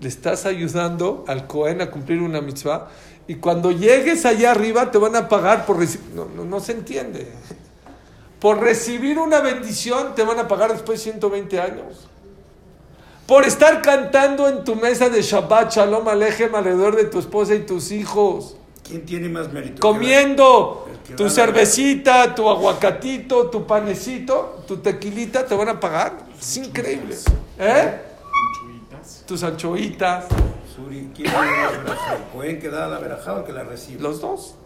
Le 0.01 0.09
estás 0.09 0.47
ayudando 0.47 1.25
al 1.29 1.47
Cohen 1.47 1.83
a 1.83 1.91
cumplir 1.91 2.23
una 2.23 2.41
mitzvah 2.41 2.89
y 3.29 3.35
cuando 3.37 3.71
llegues 3.71 4.25
allá 4.25 4.51
arriba 4.53 4.91
te 4.91 4.97
van 4.99 5.15
a 5.15 5.29
pagar 5.29 5.67
por 5.67 5.79
recibir. 5.79 6.09
No, 6.15 6.25
no, 6.25 6.45
no 6.45 6.59
se 6.61 6.73
entiende. 6.73 7.31
Por 8.45 8.61
recibir 8.61 9.19
una 9.19 9.41
bendición 9.41 10.15
te 10.15 10.23
van 10.23 10.39
a 10.39 10.47
pagar 10.47 10.71
después 10.71 10.99
de 10.99 11.13
120 11.13 11.61
años. 11.63 12.07
Por 13.27 13.47
estar 13.47 13.81
cantando 13.81 14.47
en 14.47 14.65
tu 14.65 14.77
mesa 14.77 15.09
de 15.09 15.23
Shabbat, 15.23 15.73
Shalom 15.73 16.07
Alejem, 16.07 16.55
alrededor 16.55 16.95
de 16.95 17.05
tu 17.05 17.21
esposa 17.21 17.55
y 17.55 17.61
tus 17.61 17.91
hijos. 17.91 18.59
¿Quién 18.87 19.07
tiene 19.07 19.31
más 19.31 19.51
mérito? 19.51 19.81
Comiendo 19.81 20.87
tu 21.17 21.31
cervecita, 21.31 22.35
tu 22.35 22.47
aguacatito, 22.47 23.49
tu 23.49 23.67
panecito, 23.67 24.63
tu 24.69 24.77
tequilita, 24.77 25.47
te 25.47 25.55
van 25.55 25.71
a 25.71 25.81
pagar. 25.81 26.27
Es 26.39 26.59
increíble. 26.59 27.17
¿Eh? 27.59 27.99
Tus 29.27 29.43
anchoitas, 29.43 30.27
¿quién 31.15 31.33
da 32.71 32.89
la 32.89 32.99
verajá 32.99 33.37
o 33.37 33.45
que 33.47 33.55
la 33.55 33.65
recibe? 33.65 34.03
los 34.03 34.21
dos. 34.21 34.57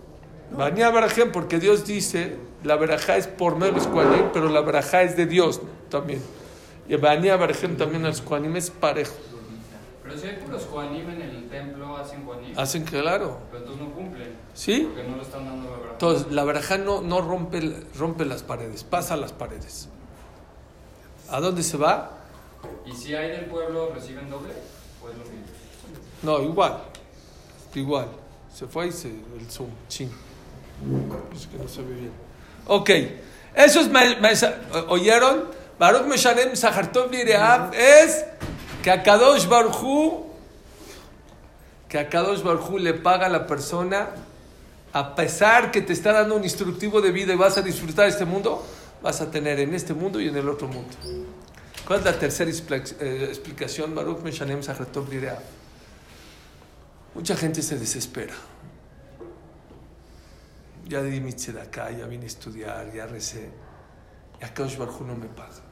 Vanía 0.51 0.91
Barajem, 0.91 1.31
porque 1.33 1.59
Dios 1.59 1.85
dice, 1.85 2.37
la 2.65 2.77
verajá 2.77 3.17
es 3.17 3.27
por 3.27 3.57
medio 3.57 3.73
de 3.73 3.79
los 3.79 3.87
Kohanim, 3.87 4.31
pero 4.33 4.49
la 4.49 4.61
verajá 4.61 5.03
es 5.03 5.17
de 5.17 5.27
Dios 5.27 5.61
también. 5.91 6.23
Y 6.89 6.97
Vanía 6.97 7.37
Barajem 7.37 7.77
también 7.77 8.05
a 8.05 8.09
los 8.09 8.23
Kohanim 8.23 8.57
es 8.57 8.71
parejo. 8.71 9.15
Pero 10.09 10.21
si 10.21 10.27
hay 10.27 10.37
puros 10.37 10.67
Juanim 10.71 11.11
en 11.11 11.21
el 11.21 11.49
templo, 11.51 11.97
hacen 11.99 12.25
Juanim. 12.25 12.59
Hacen 12.59 12.85
claro. 12.85 13.41
Pero 13.51 13.63
entonces 13.63 13.87
no 13.87 13.95
cumplen. 13.95 14.35
¿Sí? 14.55 14.89
Porque 14.91 15.07
no 15.07 15.17
le 15.17 15.23
están 15.23 15.45
dando 15.45 15.71
la 15.71 15.77
verdad. 15.77 15.93
Entonces, 15.93 16.33
la 16.33 16.45
verajá 16.45 16.79
no, 16.79 17.03
no 17.03 17.21
rompe, 17.21 17.61
rompe 17.95 18.25
las 18.25 18.43
paredes, 18.43 18.85
pasa 18.85 19.17
las 19.17 19.33
paredes. 19.33 19.91
¿A 21.29 21.41
dónde 21.41 21.63
se 21.63 21.77
va? 21.77 22.13
¿Y 22.87 22.93
si 22.93 23.15
hay 23.15 23.33
del 23.33 23.45
pueblo, 23.47 23.93
reciben 23.95 24.31
doble? 24.31 24.55
Pues 25.03 25.15
lo 25.15 25.25
mismo. 25.25 25.47
No, 26.23 26.43
igual. 26.43 26.79
Igual. 27.75 28.09
Se 28.53 28.67
fue 28.67 28.87
y 28.89 28.93
se, 28.93 29.09
el 29.09 29.51
zoom. 29.51 29.69
Chin. 29.89 30.11
Es 31.35 31.47
que 31.47 31.59
no 31.59 31.69
se 31.69 31.83
ve 31.83 31.95
bien. 31.95 32.13
Ok. 32.67 32.91
Eso 33.55 33.81
es. 33.81 33.91
¿Oyeron? 34.89 35.45
Baruch 35.79 36.07
Meshalem 36.07 36.57
Sahartov 36.57 37.11
Lireab 37.11 37.73
es 37.75 38.25
que 38.83 38.91
a 38.91 39.03
Kadosh 39.03 39.47
Baruchu 39.47 40.27
que 41.89 41.99
a 41.99 42.09
Kadosh 42.09 42.43
le 42.79 42.95
paga 42.95 43.27
a 43.27 43.29
la 43.29 43.47
persona 43.47 44.09
a 44.93 45.15
pesar 45.15 45.71
que 45.71 45.83
te 45.83 45.93
está 45.93 46.13
dando 46.13 46.37
un 46.37 46.45
instructivo 46.45 47.01
de 47.01 47.13
vida 47.13 47.33
y 47.33 47.37
vas 47.37 47.59
a 47.59 47.63
disfrutar 47.63 48.09
este 48.09 48.25
mundo, 48.25 48.65
vas 49.03 49.21
a 49.21 49.31
tener 49.31 49.61
en 49.61 49.75
este 49.75 49.95
mundo 49.95 50.21
y 50.21 50.29
en 50.29 50.37
el 50.37 50.49
otro 50.49 50.67
mundo. 50.67 50.91
¿Cuál 51.87 52.01
es 52.01 52.05
la 52.05 52.19
tercera 52.19 52.51
eh, 52.51 53.27
explicación? 53.29 53.95
Baruch 53.95 54.21
Meshalem 54.23 54.63
Sahartov 54.63 55.09
Lireab. 55.09 55.39
Mucha 57.15 57.37
gente 57.37 57.63
se 57.63 57.79
desespera. 57.79 58.35
Ya 60.89 61.03
di 61.03 61.21
mi 61.21 61.33
acá, 61.63 61.91
ya 61.91 62.07
vine 62.07 62.25
a 62.25 62.27
estudiar, 62.27 62.93
ya 62.95 63.07
recé. 63.07 63.51
Y 64.41 64.45
acá 64.45 64.65
Baruj 64.65 65.01
Hu 65.01 65.05
no 65.05 65.15
me 65.15 65.27
paga. 65.27 65.63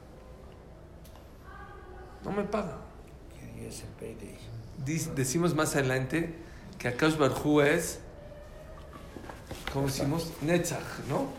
No 2.23 2.31
me 2.31 2.43
paga. 2.43 2.77
Decimos 5.15 5.55
más 5.55 5.75
adelante 5.75 6.35
que 6.77 6.87
acá 6.87 7.07
Baruj 7.09 7.45
Hu 7.45 7.61
es, 7.61 7.99
¿cómo 9.73 9.87
decimos? 9.87 10.31
Netzach, 10.41 10.99
¿no? 11.09 11.29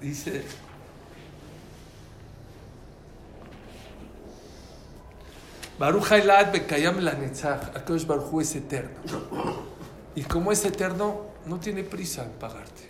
Dice, 0.00 0.44
Baruch 5.78 6.12
Hailad 6.12 6.52
Bekayam 6.52 7.00
la 7.00 7.14
Netzach, 7.14 7.74
Akadosh 7.74 8.06
Baruj 8.06 8.32
Hu 8.32 8.40
es 8.40 8.54
eterno. 8.54 9.73
Y 10.16 10.22
como 10.22 10.52
es 10.52 10.64
eterno, 10.64 11.22
no 11.46 11.58
tiene 11.58 11.82
prisa 11.82 12.24
en 12.24 12.30
pagarte. 12.32 12.88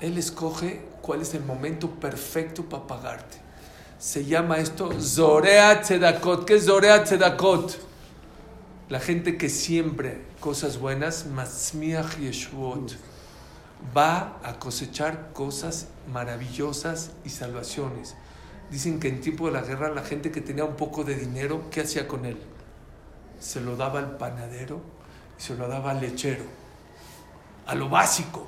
Él 0.00 0.18
escoge 0.18 0.82
cuál 1.02 1.22
es 1.22 1.34
el 1.34 1.44
momento 1.44 1.90
perfecto 1.90 2.64
para 2.64 2.86
pagarte. 2.86 3.38
Se 3.98 4.24
llama 4.24 4.58
esto 4.58 4.90
Zorea 5.00 5.80
Tzedakot. 5.80 6.44
¿Qué 6.44 6.56
es 6.56 6.66
Zorea 6.66 7.02
Tzedakot? 7.02 7.78
La 8.88 9.00
gente 9.00 9.36
que 9.36 9.48
siempre 9.48 10.22
cosas 10.40 10.78
buenas, 10.78 11.26
Matzmiach 11.26 12.16
Yeshuot, 12.18 12.92
va 13.96 14.38
a 14.42 14.58
cosechar 14.58 15.32
cosas 15.32 15.88
maravillosas 16.12 17.10
y 17.24 17.30
salvaciones. 17.30 18.16
Dicen 18.70 19.00
que 19.00 19.08
en 19.08 19.20
tiempo 19.20 19.46
de 19.46 19.52
la 19.52 19.62
guerra 19.62 19.90
la 19.90 20.02
gente 20.02 20.30
que 20.30 20.40
tenía 20.40 20.64
un 20.64 20.76
poco 20.76 21.04
de 21.04 21.16
dinero, 21.16 21.64
¿qué 21.70 21.82
hacía 21.82 22.06
con 22.06 22.24
él? 22.24 22.38
Se 23.40 23.60
lo 23.60 23.76
daba 23.76 23.98
al 23.98 24.16
panadero 24.16 24.80
y 25.38 25.42
se 25.42 25.54
lo 25.54 25.68
daba 25.68 25.92
al 25.92 26.00
lechero. 26.00 26.44
A 27.66 27.74
lo 27.74 27.88
básico. 27.88 28.46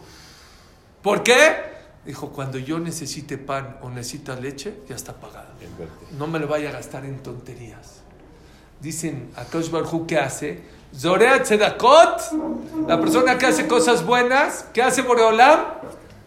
¿Por 1.02 1.22
qué? 1.22 1.70
Dijo, 2.04 2.30
cuando 2.30 2.58
yo 2.58 2.78
necesite 2.78 3.36
pan 3.36 3.78
o 3.82 3.90
necesita 3.90 4.34
leche, 4.34 4.80
ya 4.88 4.96
está 4.96 5.12
pagada. 5.12 5.50
No 6.16 6.26
me 6.26 6.38
lo 6.38 6.48
vaya 6.48 6.70
a 6.70 6.72
gastar 6.72 7.04
en 7.04 7.22
tonterías. 7.22 8.00
Dicen 8.80 9.30
a 9.36 9.44
Barhu 9.70 10.06
¿qué 10.06 10.18
hace? 10.18 10.62
Zorea 10.96 11.42
Tzedakot, 11.42 12.86
la 12.88 13.00
persona 13.00 13.38
que 13.38 13.46
hace 13.46 13.68
cosas 13.68 14.04
buenas, 14.04 14.64
¿qué 14.72 14.82
hace 14.82 15.02
Boreolam? 15.02 15.60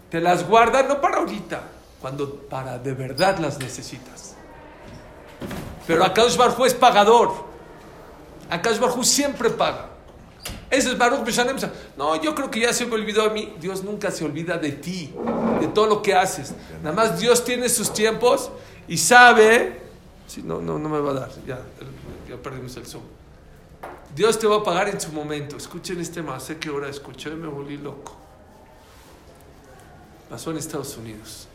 Te 0.09 0.21
las 0.21 0.47
guarda, 0.47 0.83
no 0.83 1.01
para 1.01 1.17
ahorita, 1.17 1.63
cuando 1.99 2.33
para 2.47 2.77
de 2.77 2.93
verdad 2.93 3.39
las 3.39 3.57
necesitas. 3.57 4.35
Pero 5.87 6.05
Akadosh 6.05 6.37
Barhu 6.37 6.65
es 6.65 6.73
pagador. 6.73 7.33
Akadosh 8.49 8.79
Barhu 8.79 9.03
siempre 9.03 9.49
paga. 9.49 9.89
Ese 10.69 10.89
es 10.89 10.97
Baruch. 10.97 11.27
No, 11.97 12.21
yo 12.21 12.33
creo 12.33 12.49
que 12.49 12.61
ya 12.61 12.73
se 12.73 12.85
me 12.85 12.95
olvidó 12.95 13.23
a 13.23 13.29
mí. 13.29 13.53
Dios 13.59 13.83
nunca 13.83 14.11
se 14.11 14.25
olvida 14.25 14.57
de 14.57 14.71
ti, 14.71 15.13
de 15.59 15.67
todo 15.67 15.87
lo 15.87 16.01
que 16.01 16.13
haces. 16.13 16.53
Nada 16.81 16.95
más 16.95 17.19
Dios 17.19 17.43
tiene 17.45 17.69
sus 17.69 17.93
tiempos 17.93 18.49
y 18.87 18.97
sabe. 18.97 19.81
Sí, 20.27 20.41
no, 20.43 20.61
no, 20.61 20.79
no 20.79 20.89
me 20.89 20.99
va 20.99 21.11
a 21.11 21.13
dar. 21.13 21.31
Ya, 21.45 21.59
ya 22.27 22.37
perdimos 22.37 22.75
el 22.77 22.85
Zoom. 22.85 23.03
Dios 24.15 24.39
te 24.39 24.47
va 24.47 24.57
a 24.57 24.63
pagar 24.63 24.89
en 24.89 24.99
su 24.99 25.11
momento. 25.11 25.57
Escuchen 25.57 25.99
este 25.99 26.21
más. 26.21 26.43
Sé 26.43 26.57
que 26.57 26.69
ahora 26.69 26.89
escuché 26.89 27.29
me 27.31 27.47
volví 27.47 27.77
loco. 27.77 28.17
Pasó 30.29 30.51
en 30.51 30.57
Estados 30.57 30.97
Unidos. 30.97 31.47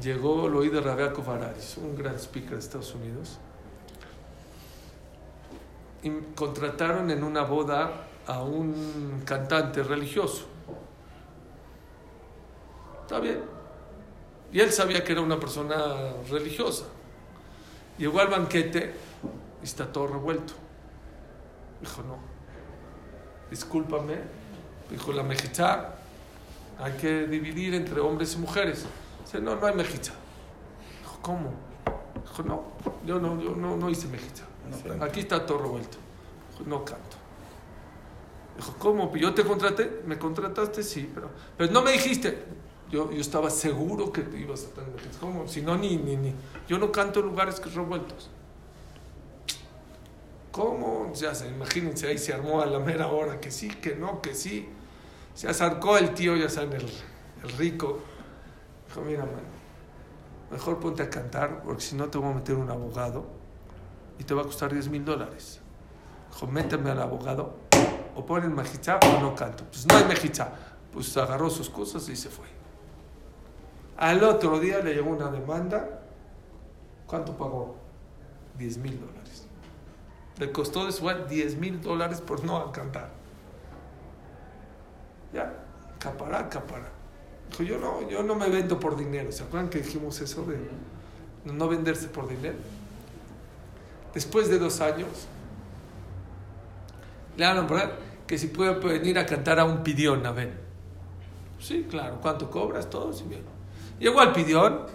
Llegó, 0.00 0.48
lo 0.48 0.60
oí 0.60 0.68
de 0.68 0.80
Rabiaco 0.80 1.22
Vararis, 1.22 1.76
un 1.76 1.96
gran 1.96 2.14
speaker 2.14 2.52
de 2.52 2.58
Estados 2.58 2.94
Unidos 2.94 3.38
contrataron 6.34 7.10
en 7.10 7.22
una 7.24 7.42
boda 7.42 8.06
a 8.26 8.42
un 8.42 9.22
cantante 9.24 9.82
religioso. 9.82 10.46
Está 13.02 13.20
bien. 13.20 13.40
Y 14.52 14.60
él 14.60 14.72
sabía 14.72 15.04
que 15.04 15.12
era 15.12 15.20
una 15.20 15.38
persona 15.38 16.12
religiosa. 16.30 16.84
Llegó 17.98 18.20
al 18.20 18.28
banquete 18.28 18.94
y 19.60 19.64
está 19.64 19.92
todo 19.92 20.06
revuelto. 20.06 20.54
Dijo, 21.80 22.02
no, 22.02 22.18
discúlpame. 23.50 24.18
Dijo, 24.90 25.12
la 25.12 25.22
mejizá 25.22 25.94
hay 26.78 26.92
que 26.94 27.26
dividir 27.26 27.74
entre 27.74 28.00
hombres 28.00 28.34
y 28.34 28.38
mujeres. 28.38 28.86
Dice, 29.24 29.40
no, 29.40 29.56
no 29.56 29.66
hay 29.66 29.74
mejizá. 29.74 30.12
Dijo, 31.00 31.18
¿cómo? 31.20 31.52
Dijo, 32.22 32.42
no, 32.42 32.64
yo 33.06 33.18
no, 33.18 33.40
yo 33.40 33.54
no, 33.54 33.76
no 33.76 33.90
hice 33.90 34.08
mejizá. 34.08 34.49
No, 34.70 35.04
Aquí 35.04 35.20
está 35.20 35.44
todo 35.44 35.58
revuelto. 35.58 35.98
No 36.66 36.84
canto. 36.84 37.16
Dijo, 38.56 38.74
¿cómo? 38.78 39.14
Yo 39.16 39.32
te 39.34 39.44
contraté. 39.44 40.02
¿Me 40.06 40.18
contrataste? 40.18 40.82
Sí, 40.82 41.10
pero, 41.14 41.30
pero 41.56 41.72
no 41.72 41.82
me 41.82 41.92
dijiste. 41.92 42.44
Yo, 42.90 43.10
yo 43.10 43.20
estaba 43.20 43.50
seguro 43.50 44.12
que 44.12 44.22
te 44.22 44.38
ibas 44.38 44.64
a 44.64 44.74
tener. 44.74 44.90
¿Cómo? 45.20 45.46
Si 45.46 45.62
no, 45.62 45.76
ni, 45.78 45.96
ni, 45.96 46.16
ni. 46.16 46.34
Yo 46.68 46.78
no 46.78 46.90
canto 46.90 47.20
en 47.20 47.26
lugares 47.26 47.60
que 47.60 47.70
revueltos. 47.70 48.30
¿Cómo? 50.50 51.12
Ya 51.14 51.34
se, 51.34 51.48
imagínense, 51.48 52.08
ahí 52.08 52.18
se 52.18 52.32
armó 52.34 52.60
a 52.60 52.66
la 52.66 52.80
mera 52.80 53.06
hora, 53.06 53.40
que 53.40 53.52
sí, 53.52 53.68
que 53.68 53.94
no, 53.94 54.20
que 54.20 54.34
sí. 54.34 54.68
Se 55.34 55.48
acercó 55.48 55.96
el 55.96 56.12
tío, 56.12 56.36
ya 56.36 56.48
saben, 56.48 56.72
el, 56.72 56.90
el 57.44 57.50
rico. 57.56 58.00
Dijo, 58.88 59.00
mira, 59.02 59.24
mano, 59.24 59.38
mejor 60.50 60.80
ponte 60.80 61.04
a 61.04 61.08
cantar, 61.08 61.62
porque 61.62 61.82
si 61.82 61.94
no 61.94 62.08
te 62.08 62.18
voy 62.18 62.32
a 62.32 62.34
meter 62.34 62.56
un 62.56 62.68
abogado 62.68 63.39
y 64.20 64.24
te 64.24 64.34
va 64.34 64.42
a 64.42 64.44
costar 64.44 64.70
10 64.70 64.88
mil 64.88 65.02
dólares. 65.02 65.60
Dijo, 66.30 66.46
méteme 66.46 66.90
al 66.90 67.00
abogado, 67.00 67.54
o 68.14 68.26
ponen 68.26 68.54
mejizá 68.54 69.00
o 69.02 69.20
no 69.20 69.34
canto. 69.34 69.64
Pues 69.64 69.86
no 69.86 69.96
hay 69.96 70.04
mejizá. 70.04 70.52
Pues 70.92 71.16
agarró 71.16 71.48
sus 71.48 71.70
cosas 71.70 72.06
y 72.10 72.16
se 72.16 72.28
fue. 72.28 72.46
Al 73.96 74.22
otro 74.22 74.60
día 74.60 74.80
le 74.80 74.94
llegó 74.94 75.08
una 75.10 75.30
demanda. 75.30 76.02
¿Cuánto 77.06 77.34
pagó? 77.34 77.76
10 78.58 78.76
mil 78.76 79.00
dólares. 79.00 79.46
Le 80.38 80.52
costó 80.52 80.84
de 80.84 80.92
su 80.92 81.08
10 81.08 81.56
mil 81.56 81.80
dólares 81.80 82.20
por 82.20 82.44
no 82.44 82.70
cantar. 82.72 83.08
Ya, 85.32 85.64
capará, 85.98 86.46
capará. 86.50 86.90
Dijo, 87.48 87.62
yo 87.62 87.78
no, 87.78 88.06
yo 88.06 88.22
no 88.22 88.34
me 88.34 88.50
vendo 88.50 88.78
por 88.78 88.96
dinero. 88.96 89.32
¿Se 89.32 89.44
acuerdan 89.44 89.70
que 89.70 89.78
dijimos 89.78 90.20
eso 90.20 90.44
de 90.44 90.58
no 91.44 91.68
venderse 91.68 92.08
por 92.08 92.28
dinero? 92.28 92.58
Después 94.14 94.48
de 94.48 94.58
dos 94.58 94.80
años, 94.80 95.08
le 97.36 97.44
hablan 97.44 97.66
por 97.66 97.80
que 98.26 98.38
si 98.38 98.48
puede 98.48 98.74
venir 98.74 99.18
a 99.18 99.26
cantar 99.26 99.58
a 99.58 99.64
un 99.64 99.82
pidión, 99.82 100.24
a 100.26 100.32
ver. 100.32 100.60
Sí, 101.58 101.86
claro, 101.88 102.18
¿cuánto 102.20 102.50
cobras? 102.50 102.88
Todo, 102.88 103.12
sí, 103.12 103.24
bien. 103.28 103.42
Llegó 103.98 104.20
al 104.20 104.32
pidión, 104.32 104.86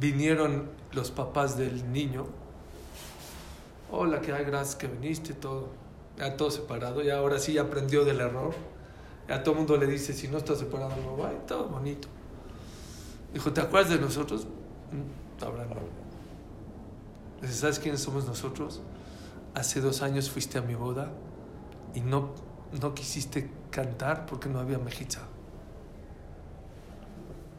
vinieron 0.00 0.70
los 0.92 1.10
papás 1.10 1.56
del 1.56 1.92
niño. 1.92 2.26
Hola, 3.90 4.20
que 4.20 4.32
hay, 4.32 4.44
gracias 4.44 4.76
que 4.76 4.86
viniste, 4.86 5.34
todo. 5.34 5.68
Ya 6.18 6.36
todo 6.36 6.50
separado, 6.50 7.02
ya 7.02 7.18
ahora 7.18 7.38
sí 7.38 7.58
aprendió 7.58 8.04
del 8.04 8.20
error. 8.20 8.54
Ya 9.28 9.42
todo 9.42 9.52
el 9.52 9.58
mundo 9.58 9.76
le 9.76 9.86
dice, 9.86 10.12
si 10.12 10.28
no 10.28 10.38
está 10.38 10.54
separado, 10.54 10.94
no 11.02 11.16
va, 11.16 11.32
y 11.32 11.46
todo 11.46 11.68
bonito. 11.68 12.08
Dijo, 13.32 13.52
¿te 13.52 13.60
acuerdas 13.60 13.90
de 13.90 13.98
nosotros? 13.98 14.46
Mm, 14.92 15.44
Ahora 15.44 15.66
no. 15.66 16.03
Dice, 17.44 17.56
¿sabes 17.56 17.78
quiénes 17.78 18.00
somos 18.00 18.24
nosotros? 18.24 18.80
Hace 19.54 19.82
dos 19.82 20.00
años 20.00 20.30
fuiste 20.30 20.56
a 20.56 20.62
mi 20.62 20.74
boda 20.74 21.12
y 21.94 22.00
no, 22.00 22.30
no 22.80 22.94
quisiste 22.94 23.50
cantar 23.70 24.24
porque 24.24 24.48
no 24.48 24.60
había 24.60 24.78
mejiza. 24.78 25.20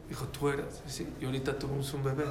Dijo, 0.08 0.26
tú 0.26 0.48
eras. 0.48 0.82
Sí, 0.86 1.08
y 1.20 1.24
ahorita 1.24 1.56
tuvimos 1.56 1.94
un 1.94 2.02
bebé. 2.02 2.24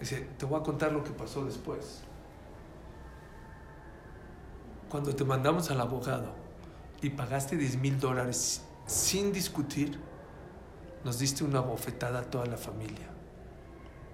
Dice, 0.00 0.26
te 0.38 0.46
voy 0.46 0.58
a 0.58 0.62
contar 0.62 0.90
lo 0.90 1.04
que 1.04 1.10
pasó 1.10 1.44
después. 1.44 2.00
Cuando 4.88 5.14
te 5.14 5.24
mandamos 5.24 5.70
al 5.70 5.82
abogado 5.82 6.32
y 7.02 7.10
pagaste 7.10 7.58
10 7.58 7.76
mil 7.76 8.00
dólares 8.00 8.62
sin 8.86 9.34
discutir, 9.34 10.00
nos 11.04 11.18
diste 11.18 11.44
una 11.44 11.60
bofetada 11.60 12.20
a 12.20 12.22
toda 12.22 12.46
la 12.46 12.56
familia. 12.56 13.10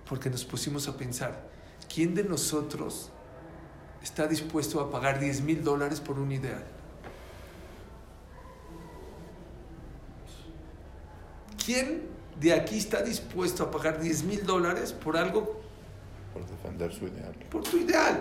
Porque 0.09 0.31
nos 0.31 0.45
pusimos 0.45 0.89
a 0.89 0.97
pensar, 0.97 1.51
¿quién 1.93 2.15
de 2.15 2.25
nosotros 2.25 3.11
está 4.03 4.27
dispuesto 4.27 4.81
a 4.81 4.91
pagar 4.91 5.19
10 5.19 5.43
mil 5.43 5.63
dólares 5.65 6.01
por 6.01 6.19
un 6.19 6.33
ideal? 6.33 6.65
¿Quién 11.65 12.09
de 12.41 12.53
aquí 12.55 12.79
está 12.79 13.03
dispuesto 13.03 13.65
a 13.65 13.71
pagar 13.71 14.01
10 14.01 14.25
mil 14.25 14.47
dólares 14.47 14.93
por 14.93 15.17
algo, 15.17 15.61
Por 16.33 16.47
defender 16.47 16.93
su 16.93 17.07
ideal. 17.07 17.35
por 17.51 17.63
tu 17.63 17.77
ideal? 17.77 18.19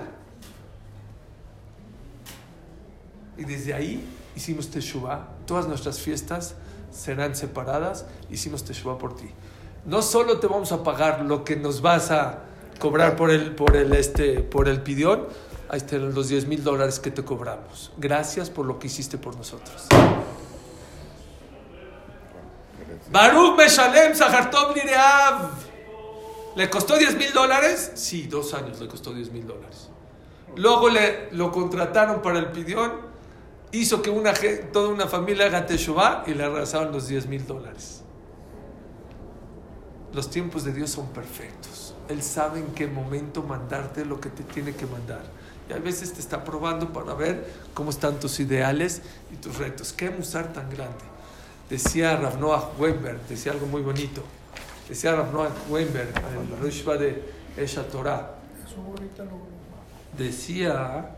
Y 3.37 3.45
desde 3.45 3.73
ahí 3.73 4.03
hicimos 4.35 4.69
Teshuvah. 4.69 5.29
Todas 5.45 5.67
nuestras 5.67 5.99
fiestas 5.99 6.55
serán 6.91 7.35
separadas. 7.35 8.05
Hicimos 8.29 8.65
Teshuvah 8.65 8.97
por 8.97 9.15
ti. 9.15 9.29
No 9.85 10.01
solo 10.01 10.39
te 10.39 10.47
vamos 10.47 10.73
a 10.73 10.83
pagar 10.83 11.21
lo 11.23 11.45
que 11.45 11.55
nos 11.55 11.81
vas 11.81 12.11
a 12.11 12.43
cobrar 12.79 13.15
por 13.15 13.29
el, 13.29 13.53
por 13.53 13.75
el, 13.75 13.93
este, 13.93 14.39
por 14.39 14.67
el 14.67 14.81
pidión, 14.81 15.27
ahí 15.69 15.77
están 15.77 16.13
los 16.13 16.29
10 16.29 16.47
mil 16.47 16.63
dólares 16.63 16.99
que 16.99 17.11
te 17.11 17.23
cobramos. 17.23 17.91
Gracias 17.97 18.49
por 18.49 18.65
lo 18.65 18.79
que 18.79 18.87
hiciste 18.87 19.17
por 19.17 19.35
nosotros. 19.35 19.87
Baruch 23.11 23.57
Meshalem 23.57 24.15
Sahartov 24.15 24.75
Lireav. 24.75 25.51
¿Le 26.55 26.69
costó 26.69 26.97
10 26.97 27.15
mil 27.17 27.31
dólares? 27.33 27.91
Sí, 27.95 28.23
dos 28.23 28.53
años 28.53 28.79
le 28.79 28.87
costó 28.87 29.13
10 29.13 29.31
mil 29.31 29.45
dólares. 29.45 29.89
Luego 30.55 30.89
le, 30.89 31.31
lo 31.31 31.51
contrataron 31.51 32.21
para 32.21 32.39
el 32.39 32.47
pidión. 32.47 33.09
Hizo 33.71 34.01
que 34.01 34.09
una, 34.09 34.33
toda 34.73 34.89
una 34.89 35.07
familia 35.07 35.45
haga 35.45 35.65
Teshuvah 35.65 36.23
y 36.25 36.33
le 36.33 36.47
regresaron 36.47 36.91
los 36.91 37.07
10 37.07 37.27
mil 37.27 37.45
dólares. 37.45 38.03
Los 40.13 40.29
tiempos 40.29 40.63
de 40.63 40.73
Dios 40.73 40.89
son 40.89 41.07
perfectos. 41.09 41.88
Él 42.09 42.21
sabe 42.23 42.59
en 42.59 42.73
qué 42.73 42.87
momento 42.87 43.43
mandarte 43.43 44.03
lo 44.03 44.19
que 44.19 44.29
te 44.29 44.43
tiene 44.43 44.75
que 44.75 44.85
mandar. 44.85 45.21
Y 45.69 45.73
a 45.73 45.77
veces 45.77 46.11
te 46.11 46.19
está 46.19 46.43
probando 46.43 46.91
para 46.91 47.13
ver 47.13 47.47
cómo 47.73 47.91
están 47.91 48.19
tus 48.19 48.39
ideales 48.39 49.01
y 49.31 49.35
tus 49.35 49.57
retos. 49.57 49.93
Qué 49.93 50.09
musar 50.09 50.51
tan 50.51 50.69
grande. 50.69 51.05
Decía 51.69 52.17
Rav 52.17 52.39
Noah 52.39 52.71
Weinberg, 52.79 53.21
decía 53.27 53.51
algo 53.51 53.67
muy 53.67 53.83
bonito. 53.83 54.23
Decía 54.87 55.15
Rav 55.15 55.31
Noah 55.31 55.51
Weinberg, 55.69 56.11
el 56.17 56.59
Rishva 56.63 56.97
de 56.97 57.23
Esha 57.55 57.83
Torah. 57.83 58.35
Decía, 60.17 61.15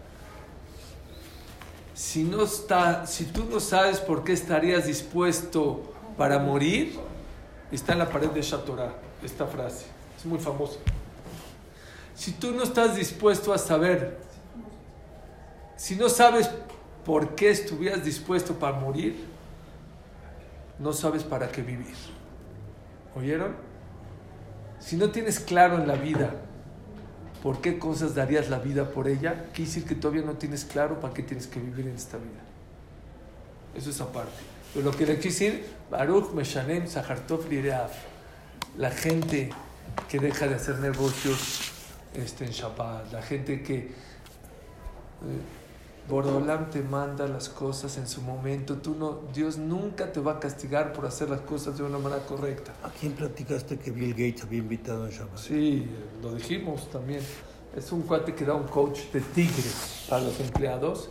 si, 1.94 2.24
no 2.24 2.44
está, 2.44 3.08
si 3.08 3.26
tú 3.26 3.46
no 3.46 3.60
sabes 3.60 4.00
por 4.00 4.24
qué 4.24 4.34
estarías 4.34 4.86
dispuesto 4.86 5.94
para 6.18 6.40
morir, 6.40 7.00
está 7.72 7.94
en 7.94 8.00
la 8.00 8.10
pared 8.10 8.30
de 8.30 8.42
Shatorah, 8.42 8.94
esta 9.24 9.48
frase, 9.48 9.86
es 10.22 10.26
muy 10.26 10.40
famosa. 10.40 10.78
Si 12.16 12.34
tú 12.34 12.52
no 12.52 12.64
estás 12.64 12.96
dispuesto 12.96 13.54
a 13.54 13.58
saber, 13.58 14.20
si 15.76 15.96
no 15.96 16.10
sabes 16.10 16.50
por 17.04 17.36
qué 17.36 17.50
estuvieras 17.50 18.06
dispuesto 18.06 18.54
para 18.54 18.80
morir, 18.80 19.26
no 20.78 20.94
sabes 20.94 21.24
para 21.24 21.52
qué 21.52 21.64
vivir. 21.64 21.96
¿Oyeron? 23.16 23.56
Si 24.80 24.96
no 24.96 25.10
tienes 25.10 25.40
claro 25.40 25.78
en 25.78 25.88
la 25.88 25.96
vida 25.96 26.36
por 27.42 27.60
qué 27.62 27.80
cosas 27.80 28.14
darías 28.14 28.50
la 28.50 28.60
vida 28.60 28.90
por 28.92 29.08
ella, 29.08 29.46
quiere 29.54 29.70
decir 29.70 29.86
que 29.86 29.96
todavía 29.96 30.22
no 30.22 30.34
tienes 30.34 30.66
claro 30.66 31.00
para 31.00 31.14
qué 31.14 31.24
tienes 31.24 31.48
que 31.48 31.60
vivir 31.60 31.88
en 31.88 31.96
esta 31.96 32.18
vida. 32.18 32.42
Eso 33.76 33.90
es 33.90 34.00
aparte. 34.00 34.32
Pero 34.74 34.86
lo 34.86 34.92
que 34.92 35.08
le 35.08 35.16
quiere 35.16 35.30
decir, 35.30 35.66
Baruch 35.90 36.32
Meshanem 36.34 36.88
Sahartov 36.88 37.50
Lireav, 37.50 37.90
la 38.78 38.92
gente 38.92 39.50
que 40.10 40.20
deja 40.20 40.48
de 40.48 40.56
hacer 40.56 40.80
negocios 40.80 41.72
este, 42.14 42.46
en 42.46 42.52
Shabbat, 42.52 43.12
la 43.14 43.22
gente 43.22 43.62
que 43.64 43.76
eh, 43.78 43.92
Borolam 46.10 46.70
te 46.70 46.82
manda 46.82 47.28
las 47.28 47.48
cosas 47.50 47.98
en 47.98 48.08
su 48.08 48.22
momento, 48.22 48.78
tú 48.78 48.96
no, 48.96 49.20
Dios 49.34 49.58
nunca 49.58 50.12
te 50.12 50.20
va 50.20 50.34
a 50.34 50.40
castigar 50.40 50.94
por 50.94 51.06
hacer 51.06 51.30
las 51.30 51.42
cosas 51.42 51.78
de 51.78 51.84
una 51.84 52.00
manera 52.00 52.26
correcta. 52.26 52.74
¿A 52.84 52.90
quién 52.90 53.14
platicaste 53.14 53.78
que 53.78 53.92
Bill 53.92 54.12
Gates 54.12 54.44
había 54.44 54.60
invitado 54.60 55.06
en 55.06 55.12
Shabbat? 55.12 55.38
Sí, 55.38 55.88
lo 56.22 56.34
dijimos 56.34 56.90
también. 56.90 57.22
Es 57.76 57.92
un 57.94 58.02
cuate 58.02 58.34
que 58.36 58.44
da 58.44 58.56
un 58.56 58.68
coach 58.68 59.00
de 59.14 59.22
tigre 59.22 59.70
para 60.10 60.24
los 60.24 60.38
empleados, 60.42 61.10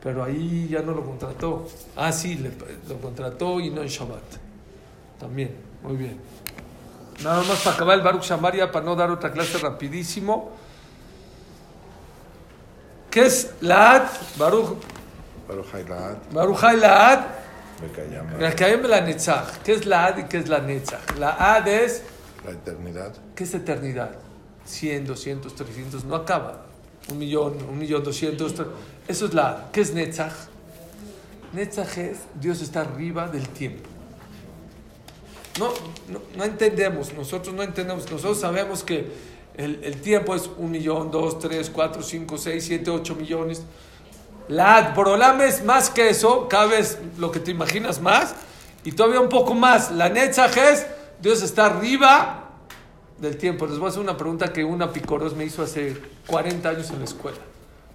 pero 0.00 0.22
ahí 0.22 0.68
ya 0.70 0.82
no 0.82 0.92
lo 0.92 1.04
contrató. 1.04 1.66
Ah, 1.96 2.12
sí, 2.12 2.36
le- 2.36 2.52
lo 2.88 3.00
contrató 3.00 3.58
y 3.58 3.70
no 3.70 3.82
en 3.82 3.88
Shabbat. 3.88 4.22
También, 5.18 5.56
muy 5.82 5.96
bien. 5.96 6.18
Nada 7.22 7.42
más 7.42 7.60
para 7.60 7.76
acabar 7.76 7.98
el 7.98 8.04
Baruch 8.04 8.22
Shamaria, 8.24 8.70
para 8.72 8.84
no 8.84 8.96
dar 8.96 9.10
otra 9.10 9.30
clase 9.32 9.58
rapidísimo. 9.58 10.52
¿Qué 13.10 13.26
es 13.26 13.50
Laad? 13.60 14.04
Baruch, 14.38 14.78
Baruch 16.32 16.64
Hay 16.64 16.76
Laad. 16.78 17.20
Bekayama, 18.38 18.88
La 18.88 19.00
Netzach. 19.02 19.58
¿Qué 19.64 19.72
es 19.74 19.86
Laad 19.86 20.18
y 20.18 20.22
qué 20.24 20.38
es 20.38 20.48
la 20.48 20.60
Netzach? 20.60 21.18
Laad 21.18 21.68
es 21.68 22.02
la 22.44 22.52
eternidad. 22.52 23.12
¿Qué 23.34 23.44
es 23.44 23.54
eternidad? 23.54 24.12
100, 24.64 25.06
200, 25.06 25.54
300, 25.54 26.04
no 26.04 26.14
acaba. 26.14 26.66
Un 27.10 27.18
millón, 27.18 27.58
un 27.68 27.78
millón, 27.78 28.02
doscientos. 28.02 28.54
tre- 28.56 28.68
Eso 29.08 29.26
es 29.26 29.34
la. 29.34 29.68
¿Qué 29.72 29.80
es 29.82 29.92
Netzach? 29.92 30.32
Netzach 31.52 31.98
es 31.98 32.18
Dios 32.40 32.62
está 32.62 32.80
arriba 32.82 33.28
del 33.28 33.48
tiempo. 33.48 33.88
No, 35.58 35.68
no, 36.08 36.20
no 36.36 36.44
entendemos, 36.44 37.12
nosotros 37.12 37.54
no 37.54 37.62
entendemos, 37.62 38.10
nosotros 38.10 38.40
sabemos 38.40 38.82
que 38.82 39.06
el, 39.56 39.84
el 39.84 40.00
tiempo 40.00 40.34
es 40.34 40.48
un 40.56 40.70
millón, 40.70 41.10
dos, 41.10 41.38
tres, 41.38 41.70
cuatro, 41.70 42.02
cinco, 42.02 42.38
seis, 42.38 42.64
siete, 42.64 42.90
ocho 42.90 43.14
millones. 43.14 43.62
La 44.48 44.92
Borolam 44.96 45.40
es 45.42 45.64
más 45.64 45.90
que 45.90 46.08
eso, 46.08 46.48
cada 46.48 46.66
vez 46.66 46.98
lo 47.18 47.30
que 47.30 47.38
te 47.38 47.50
imaginas 47.50 48.00
más, 48.00 48.34
y 48.84 48.92
todavía 48.92 49.20
un 49.20 49.28
poco 49.28 49.54
más. 49.54 49.92
La 49.92 50.08
Netzach 50.08 50.56
es 50.56 50.86
Dios 51.20 51.42
está 51.42 51.66
arriba 51.66 52.50
del 53.18 53.36
tiempo. 53.36 53.66
Les 53.66 53.78
voy 53.78 53.86
a 53.86 53.88
hacer 53.90 54.02
una 54.02 54.16
pregunta 54.16 54.52
que 54.52 54.64
una 54.64 54.92
picoros 54.92 55.36
me 55.36 55.44
hizo 55.44 55.62
hace 55.62 55.96
40 56.26 56.68
años 56.68 56.90
en 56.90 56.98
la 56.98 57.04
escuela. 57.04 57.38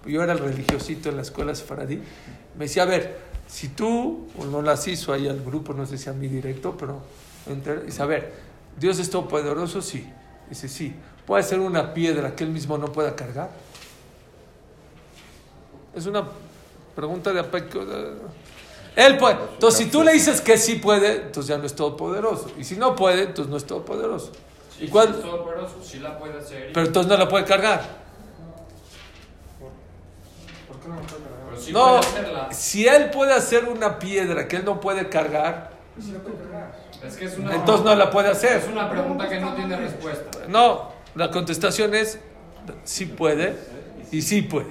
Yo 0.06 0.22
era 0.22 0.32
el 0.32 0.38
religiosito 0.38 1.10
en 1.10 1.16
la 1.16 1.22
escuela 1.22 1.54
sefaradí. 1.54 2.00
Me 2.56 2.64
decía, 2.64 2.84
a 2.84 2.86
ver, 2.86 3.18
si 3.46 3.68
tú, 3.68 4.28
o 4.38 4.44
no 4.46 4.62
las 4.62 4.88
hizo 4.88 5.12
ahí 5.12 5.28
al 5.28 5.44
grupo, 5.44 5.74
no 5.74 5.84
sé 5.84 5.98
si 5.98 6.08
a 6.08 6.14
mí 6.14 6.28
directo, 6.28 6.74
pero 6.78 7.02
a 8.00 8.04
ver, 8.06 8.32
¿Dios 8.78 8.98
es 8.98 9.10
todopoderoso? 9.10 9.80
Sí. 9.82 10.08
Dice, 10.48 10.68
sí. 10.68 10.94
¿Puede 11.26 11.42
ser 11.42 11.60
una 11.60 11.92
piedra 11.92 12.34
que 12.34 12.44
él 12.44 12.50
mismo 12.50 12.78
no 12.78 12.90
pueda 12.90 13.14
cargar? 13.14 13.50
Es 15.94 16.06
una 16.06 16.24
pregunta 16.94 17.32
de 17.32 17.40
apeco- 17.40 17.84
Él 18.96 19.16
puede. 19.18 19.36
Entonces, 19.52 19.84
si 19.84 19.90
tú 19.90 20.02
le 20.02 20.12
dices 20.12 20.40
que 20.40 20.56
sí 20.56 20.76
puede, 20.76 21.22
entonces 21.26 21.48
ya 21.48 21.58
no 21.58 21.64
es 21.64 21.74
todopoderoso. 21.74 22.50
Y 22.58 22.64
si 22.64 22.76
no 22.76 22.94
puede, 22.96 23.24
entonces 23.24 23.50
no 23.50 23.56
es 23.56 23.64
todopoderoso. 23.66 24.32
Sí, 24.76 24.84
¿Y 24.84 24.88
cuál- 24.88 25.08
sí, 25.08 25.14
es 25.16 25.20
todopoderoso, 25.22 25.82
sí 25.82 25.98
la 25.98 26.18
puede 26.18 26.38
hacer. 26.38 26.70
Pero 26.72 26.86
entonces 26.86 27.10
no 27.10 27.16
la 27.18 27.28
puede 27.28 27.44
cargar. 27.44 28.08
Pero 31.50 31.60
sí 31.60 31.72
No, 31.72 31.86
puede 31.86 31.98
hacerla. 31.98 32.52
si 32.52 32.86
él 32.86 33.10
puede 33.10 33.34
hacer 33.34 33.64
una 33.66 33.98
piedra 33.98 34.46
que 34.48 34.56
él 34.56 34.64
no 34.64 34.80
puede 34.80 35.08
cargar, 35.08 35.72
Es 37.06 37.16
que 37.16 37.26
es 37.26 37.38
una, 37.38 37.54
entonces 37.54 37.84
no 37.84 37.94
la 37.94 38.10
puede 38.10 38.30
es 38.32 38.38
hacer. 38.38 38.68
una 38.70 38.90
pregunta 38.90 39.28
que 39.28 39.40
no 39.40 39.54
tiene 39.54 39.76
respuesta. 39.76 40.46
No, 40.48 40.90
la 41.14 41.30
contestación 41.30 41.94
es 41.94 42.18
sí 42.84 43.06
puede 43.06 43.56
y 44.10 44.22
sí 44.22 44.42
puede. 44.42 44.66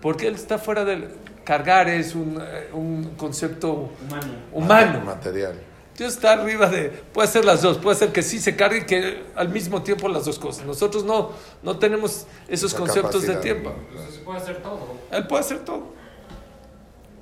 Porque 0.00 0.26
él 0.26 0.34
está 0.34 0.58
fuera 0.58 0.84
del... 0.84 1.08
Cargar 1.44 1.88
es 1.88 2.14
un, 2.14 2.40
eh, 2.40 2.70
un 2.72 3.14
concepto 3.16 3.90
Humano. 4.06 4.32
humano. 4.52 5.00
Material. 5.04 5.54
Dios 5.96 6.14
está 6.14 6.34
arriba 6.34 6.68
de... 6.68 6.88
Puede 6.88 7.26
ser 7.26 7.44
las 7.44 7.62
dos. 7.62 7.78
Puede 7.78 7.96
ser 7.96 8.12
que 8.12 8.22
sí 8.22 8.38
se 8.38 8.54
cargue 8.54 8.78
y 8.78 8.84
que 8.84 9.24
al 9.34 9.48
mismo 9.48 9.82
tiempo 9.82 10.08
las 10.08 10.24
dos 10.24 10.38
cosas. 10.38 10.64
Nosotros 10.64 11.04
no, 11.04 11.32
no 11.64 11.78
tenemos 11.78 12.26
esos 12.48 12.72
conceptos 12.74 13.26
de 13.26 13.34
tiempo. 13.36 13.72
Entonces 13.90 14.20
puede 14.24 14.38
hacer 14.38 14.62
todo. 14.62 14.94
Él 15.10 15.26
puede 15.26 15.40
hacer 15.40 15.58
todo. 15.60 15.82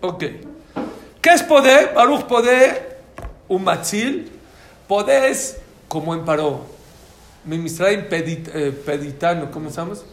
Ok. 0.02 0.24
¿Qué 1.22 1.30
es 1.30 1.42
poder? 1.42 1.94
Baruch 1.94 2.24
poder, 2.24 3.00
un 3.48 3.64
matzil. 3.64 4.30
Poder 4.90 5.26
es 5.26 5.56
como 5.86 6.14
en 6.16 6.24
Paró. 6.24 6.62
Mi 7.44 7.58
Misraim 7.58 8.08
pedit, 8.08 8.48
eh, 8.52 8.72
peditano, 8.72 9.48
¿cómo 9.52 9.68
estamos? 9.68 10.04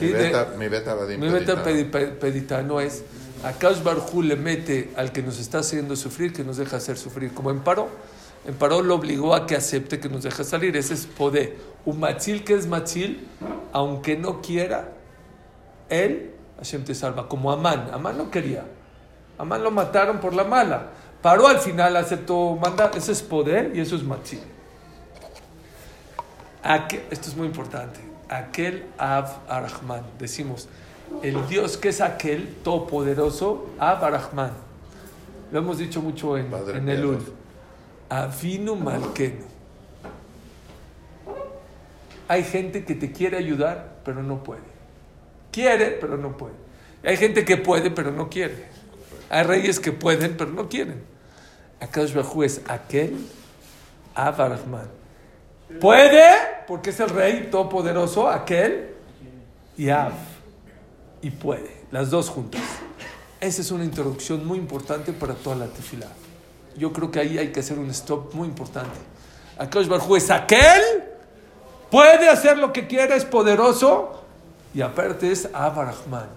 Mi 0.00 0.08
de- 0.08 0.12
beta, 0.14 0.48
mi 0.58 0.66
beta 0.66 0.94
vadim 0.94 1.20
mi 1.20 1.28
beta 1.28 1.62
pedita. 1.62 1.62
pedi- 1.62 1.90
pe- 1.92 2.06
peditano 2.08 2.80
es 2.80 3.04
a 3.44 3.52
Kaush 3.52 3.84
Barjú 3.84 4.22
le 4.22 4.34
mete 4.34 4.90
al 4.96 5.12
que 5.12 5.22
nos 5.22 5.38
está 5.38 5.58
haciendo 5.60 5.94
sufrir, 5.94 6.32
que 6.32 6.42
nos 6.42 6.56
deja 6.56 6.78
hacer 6.78 6.98
sufrir, 6.98 7.32
como 7.34 7.52
en 7.52 7.60
Paró. 7.60 7.86
En 8.48 8.54
Paró 8.54 8.82
lo 8.82 8.96
obligó 8.96 9.32
a 9.32 9.46
que 9.46 9.54
acepte 9.54 10.00
que 10.00 10.08
nos 10.08 10.24
deja 10.24 10.42
salir. 10.42 10.76
Ese 10.76 10.94
es 10.94 11.06
poder. 11.06 11.56
Un 11.84 12.00
matzil 12.00 12.42
que 12.42 12.54
es 12.54 12.66
matzil, 12.66 13.28
aunque 13.72 14.16
no 14.16 14.42
quiera, 14.42 14.88
él, 15.88 16.32
Hashem 16.58 16.82
te 16.82 16.96
salva. 16.96 17.28
Como 17.28 17.52
Amán. 17.52 17.90
Amán 17.92 18.18
no 18.18 18.28
quería. 18.32 18.64
Amán 19.38 19.62
lo 19.62 19.70
mataron 19.70 20.18
por 20.18 20.34
la 20.34 20.42
mala. 20.42 20.88
Paró 21.26 21.48
al 21.48 21.58
final, 21.58 21.96
aceptó 21.96 22.54
mandar. 22.54 22.92
Ese 22.96 23.10
es 23.10 23.20
poder 23.20 23.72
y 23.74 23.80
eso 23.80 23.96
es 23.96 24.04
matzil. 24.04 24.38
Aquel- 26.62 27.02
esto 27.10 27.28
es 27.30 27.36
muy 27.36 27.48
importante. 27.48 27.98
Aquel 28.28 28.84
Av 28.96 29.38
Arahman. 29.48 30.02
Decimos, 30.20 30.68
el 31.24 31.44
Dios 31.48 31.78
que 31.78 31.88
es 31.88 32.00
aquel 32.00 32.54
todopoderoso, 32.62 33.70
Av 33.80 34.04
Arahman. 34.04 34.52
Lo 35.50 35.58
hemos 35.58 35.78
dicho 35.78 36.00
mucho 36.00 36.38
en, 36.38 36.46
Padre 36.46 36.78
en 36.78 36.88
el 36.88 37.04
Ul. 37.04 37.18
Avinu 38.08 38.76
Malkenu. 38.76 39.46
Hay 42.28 42.44
gente 42.44 42.84
que 42.84 42.94
te 42.94 43.10
quiere 43.10 43.36
ayudar, 43.36 43.96
pero 44.04 44.22
no 44.22 44.44
puede. 44.44 44.62
Quiere, 45.50 45.86
pero 46.00 46.16
no 46.18 46.36
puede. 46.36 46.54
Hay 47.02 47.16
gente 47.16 47.44
que 47.44 47.56
puede, 47.56 47.90
pero 47.90 48.12
no 48.12 48.30
quiere. 48.30 48.66
Hay 49.28 49.42
reyes 49.42 49.80
que 49.80 49.90
pueden, 49.90 50.36
pero 50.36 50.52
no 50.52 50.68
quieren. 50.68 51.15
Akadosh 51.80 52.14
Bajú 52.14 52.42
es 52.42 52.60
aquel 52.68 53.16
Av 54.14 54.40
Arahman. 54.40 54.88
Puede, 55.80 56.22
porque 56.66 56.90
es 56.90 57.00
el 57.00 57.10
rey 57.10 57.48
todopoderoso, 57.50 58.28
aquel 58.28 58.94
y 59.76 59.90
Av. 59.90 60.12
Y 61.20 61.30
puede, 61.30 61.84
las 61.90 62.10
dos 62.10 62.30
juntas. 62.30 62.62
Esa 63.40 63.60
es 63.60 63.70
una 63.70 63.84
introducción 63.84 64.46
muy 64.46 64.58
importante 64.58 65.12
para 65.12 65.34
toda 65.34 65.56
la 65.56 65.66
tefilá. 65.66 66.08
Yo 66.76 66.92
creo 66.92 67.10
que 67.10 67.20
ahí 67.20 67.38
hay 67.38 67.52
que 67.52 67.60
hacer 67.60 67.78
un 67.78 67.90
stop 67.90 68.32
muy 68.34 68.48
importante. 68.48 68.98
Akadosh 69.58 69.88
Baruj 69.88 70.16
es 70.16 70.30
aquel, 70.30 70.82
puede 71.90 72.28
hacer 72.28 72.58
lo 72.58 72.72
que 72.72 72.86
quiera, 72.86 73.16
es 73.16 73.24
poderoso 73.24 74.22
y 74.74 74.80
aparte 74.80 75.30
es 75.30 75.48
Abarahman. 75.52 76.28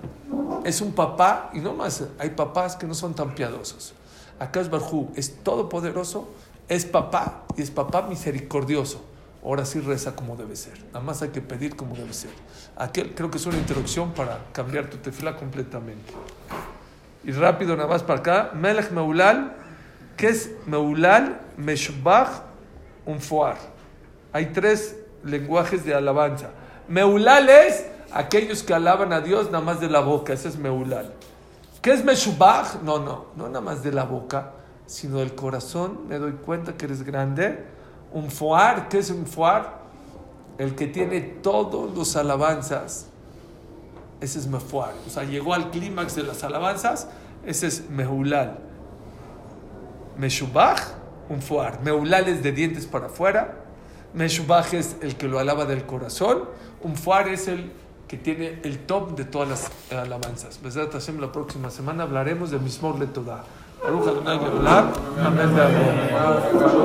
Es 0.65 0.81
un 0.81 0.91
papá 0.91 1.49
y 1.53 1.59
no 1.59 1.73
más, 1.73 2.03
hay 2.17 2.31
papás 2.31 2.75
que 2.75 2.85
no 2.85 2.93
son 2.93 3.13
tan 3.13 3.33
piadosos. 3.35 3.93
Akadosh 4.39 4.69
Baruj 4.69 5.09
es 5.15 5.43
todopoderoso, 5.43 6.29
es 6.67 6.85
papá 6.85 7.43
y 7.57 7.61
es 7.61 7.71
papá 7.71 8.03
misericordioso. 8.03 9.03
Ahora 9.43 9.65
sí 9.65 9.79
reza 9.79 10.15
como 10.15 10.35
debe 10.35 10.55
ser. 10.55 10.77
Nada 10.87 11.01
más 11.01 11.21
hay 11.21 11.29
que 11.29 11.41
pedir 11.41 11.75
como 11.75 11.95
debe 11.95 12.13
ser. 12.13 12.31
Aquel 12.75 13.15
creo 13.15 13.31
que 13.31 13.37
es 13.37 13.45
una 13.45 13.57
introducción 13.57 14.11
para 14.13 14.39
cambiar 14.51 14.89
tu 14.89 14.97
tefila 14.97 15.35
completamente. 15.37 16.13
Y 17.23 17.31
rápido 17.31 17.75
nada 17.75 17.87
más 17.87 18.03
para 18.03 18.19
acá. 18.19 18.51
Melech 18.53 18.91
Meulal, 18.91 19.55
¿qué 20.17 20.27
es 20.27 20.51
Meulal, 20.65 21.39
Meshbach, 21.57 22.41
Unfoar? 23.05 23.57
Hay 24.33 24.47
tres 24.47 24.97
lenguajes 25.23 25.85
de 25.85 25.93
alabanza. 25.93 26.49
Meulal 26.87 27.49
es 27.49 27.85
aquellos 28.11 28.63
que 28.63 28.73
alaban 28.73 29.13
a 29.13 29.21
Dios 29.21 29.51
nada 29.51 29.63
más 29.63 29.79
de 29.79 29.89
la 29.89 30.01
boca. 30.01 30.33
Ese 30.33 30.49
es 30.49 30.57
Meulal. 30.57 31.13
¿Qué 31.81 31.93
es 31.93 32.03
Meshubach? 32.03 32.81
No, 32.83 32.99
no, 32.99 33.27
no 33.35 33.47
nada 33.47 33.61
más 33.61 33.83
de 33.83 33.91
la 33.93 34.03
boca, 34.03 34.51
sino 34.85 35.19
del 35.19 35.33
corazón. 35.33 36.07
Me 36.07 36.17
doy 36.17 36.33
cuenta 36.33 36.75
que 36.75 36.85
eres 36.85 37.03
grande. 37.03 37.65
Un 38.11 38.29
foar, 38.29 38.89
¿qué 38.89 38.97
es 38.99 39.09
un 39.09 39.25
foar? 39.25 39.79
El 40.57 40.75
que 40.75 40.87
tiene 40.87 41.21
todos 41.21 41.95
los 41.95 42.17
alabanzas. 42.17 43.07
Ese 44.19 44.39
es 44.39 44.47
mefuar. 44.47 44.93
O 45.07 45.09
sea, 45.09 45.23
llegó 45.23 45.53
al 45.53 45.71
clímax 45.71 46.15
de 46.15 46.23
las 46.23 46.43
alabanzas. 46.43 47.07
Ese 47.45 47.67
es 47.67 47.89
mehulal. 47.89 48.59
Meshubach, 50.17 50.81
un 51.29 51.41
foar. 51.41 51.81
Meulal 51.81 52.27
es 52.27 52.43
de 52.43 52.51
dientes 52.51 52.85
para 52.85 53.05
afuera. 53.05 53.55
Meshubach 54.13 54.73
es 54.73 54.97
el 55.01 55.15
que 55.15 55.29
lo 55.29 55.39
alaba 55.39 55.63
del 55.63 55.85
corazón. 55.85 56.49
Un 56.83 56.97
foar 56.97 57.29
es 57.29 57.47
el 57.47 57.71
que 58.09 58.17
tiene 58.17 58.59
el 58.63 58.79
top 58.79 59.15
de 59.15 59.23
todas 59.23 59.47
las 59.47 59.71
alabanzas. 59.91 60.59
Besat 60.63 60.91
Hashem, 60.91 61.21
la 61.21 61.31
próxima 61.31 61.69
semana 61.69 62.03
hablaremos 62.03 62.49
de 62.49 62.57
Mismor 62.57 62.99
Letodá. 62.99 63.43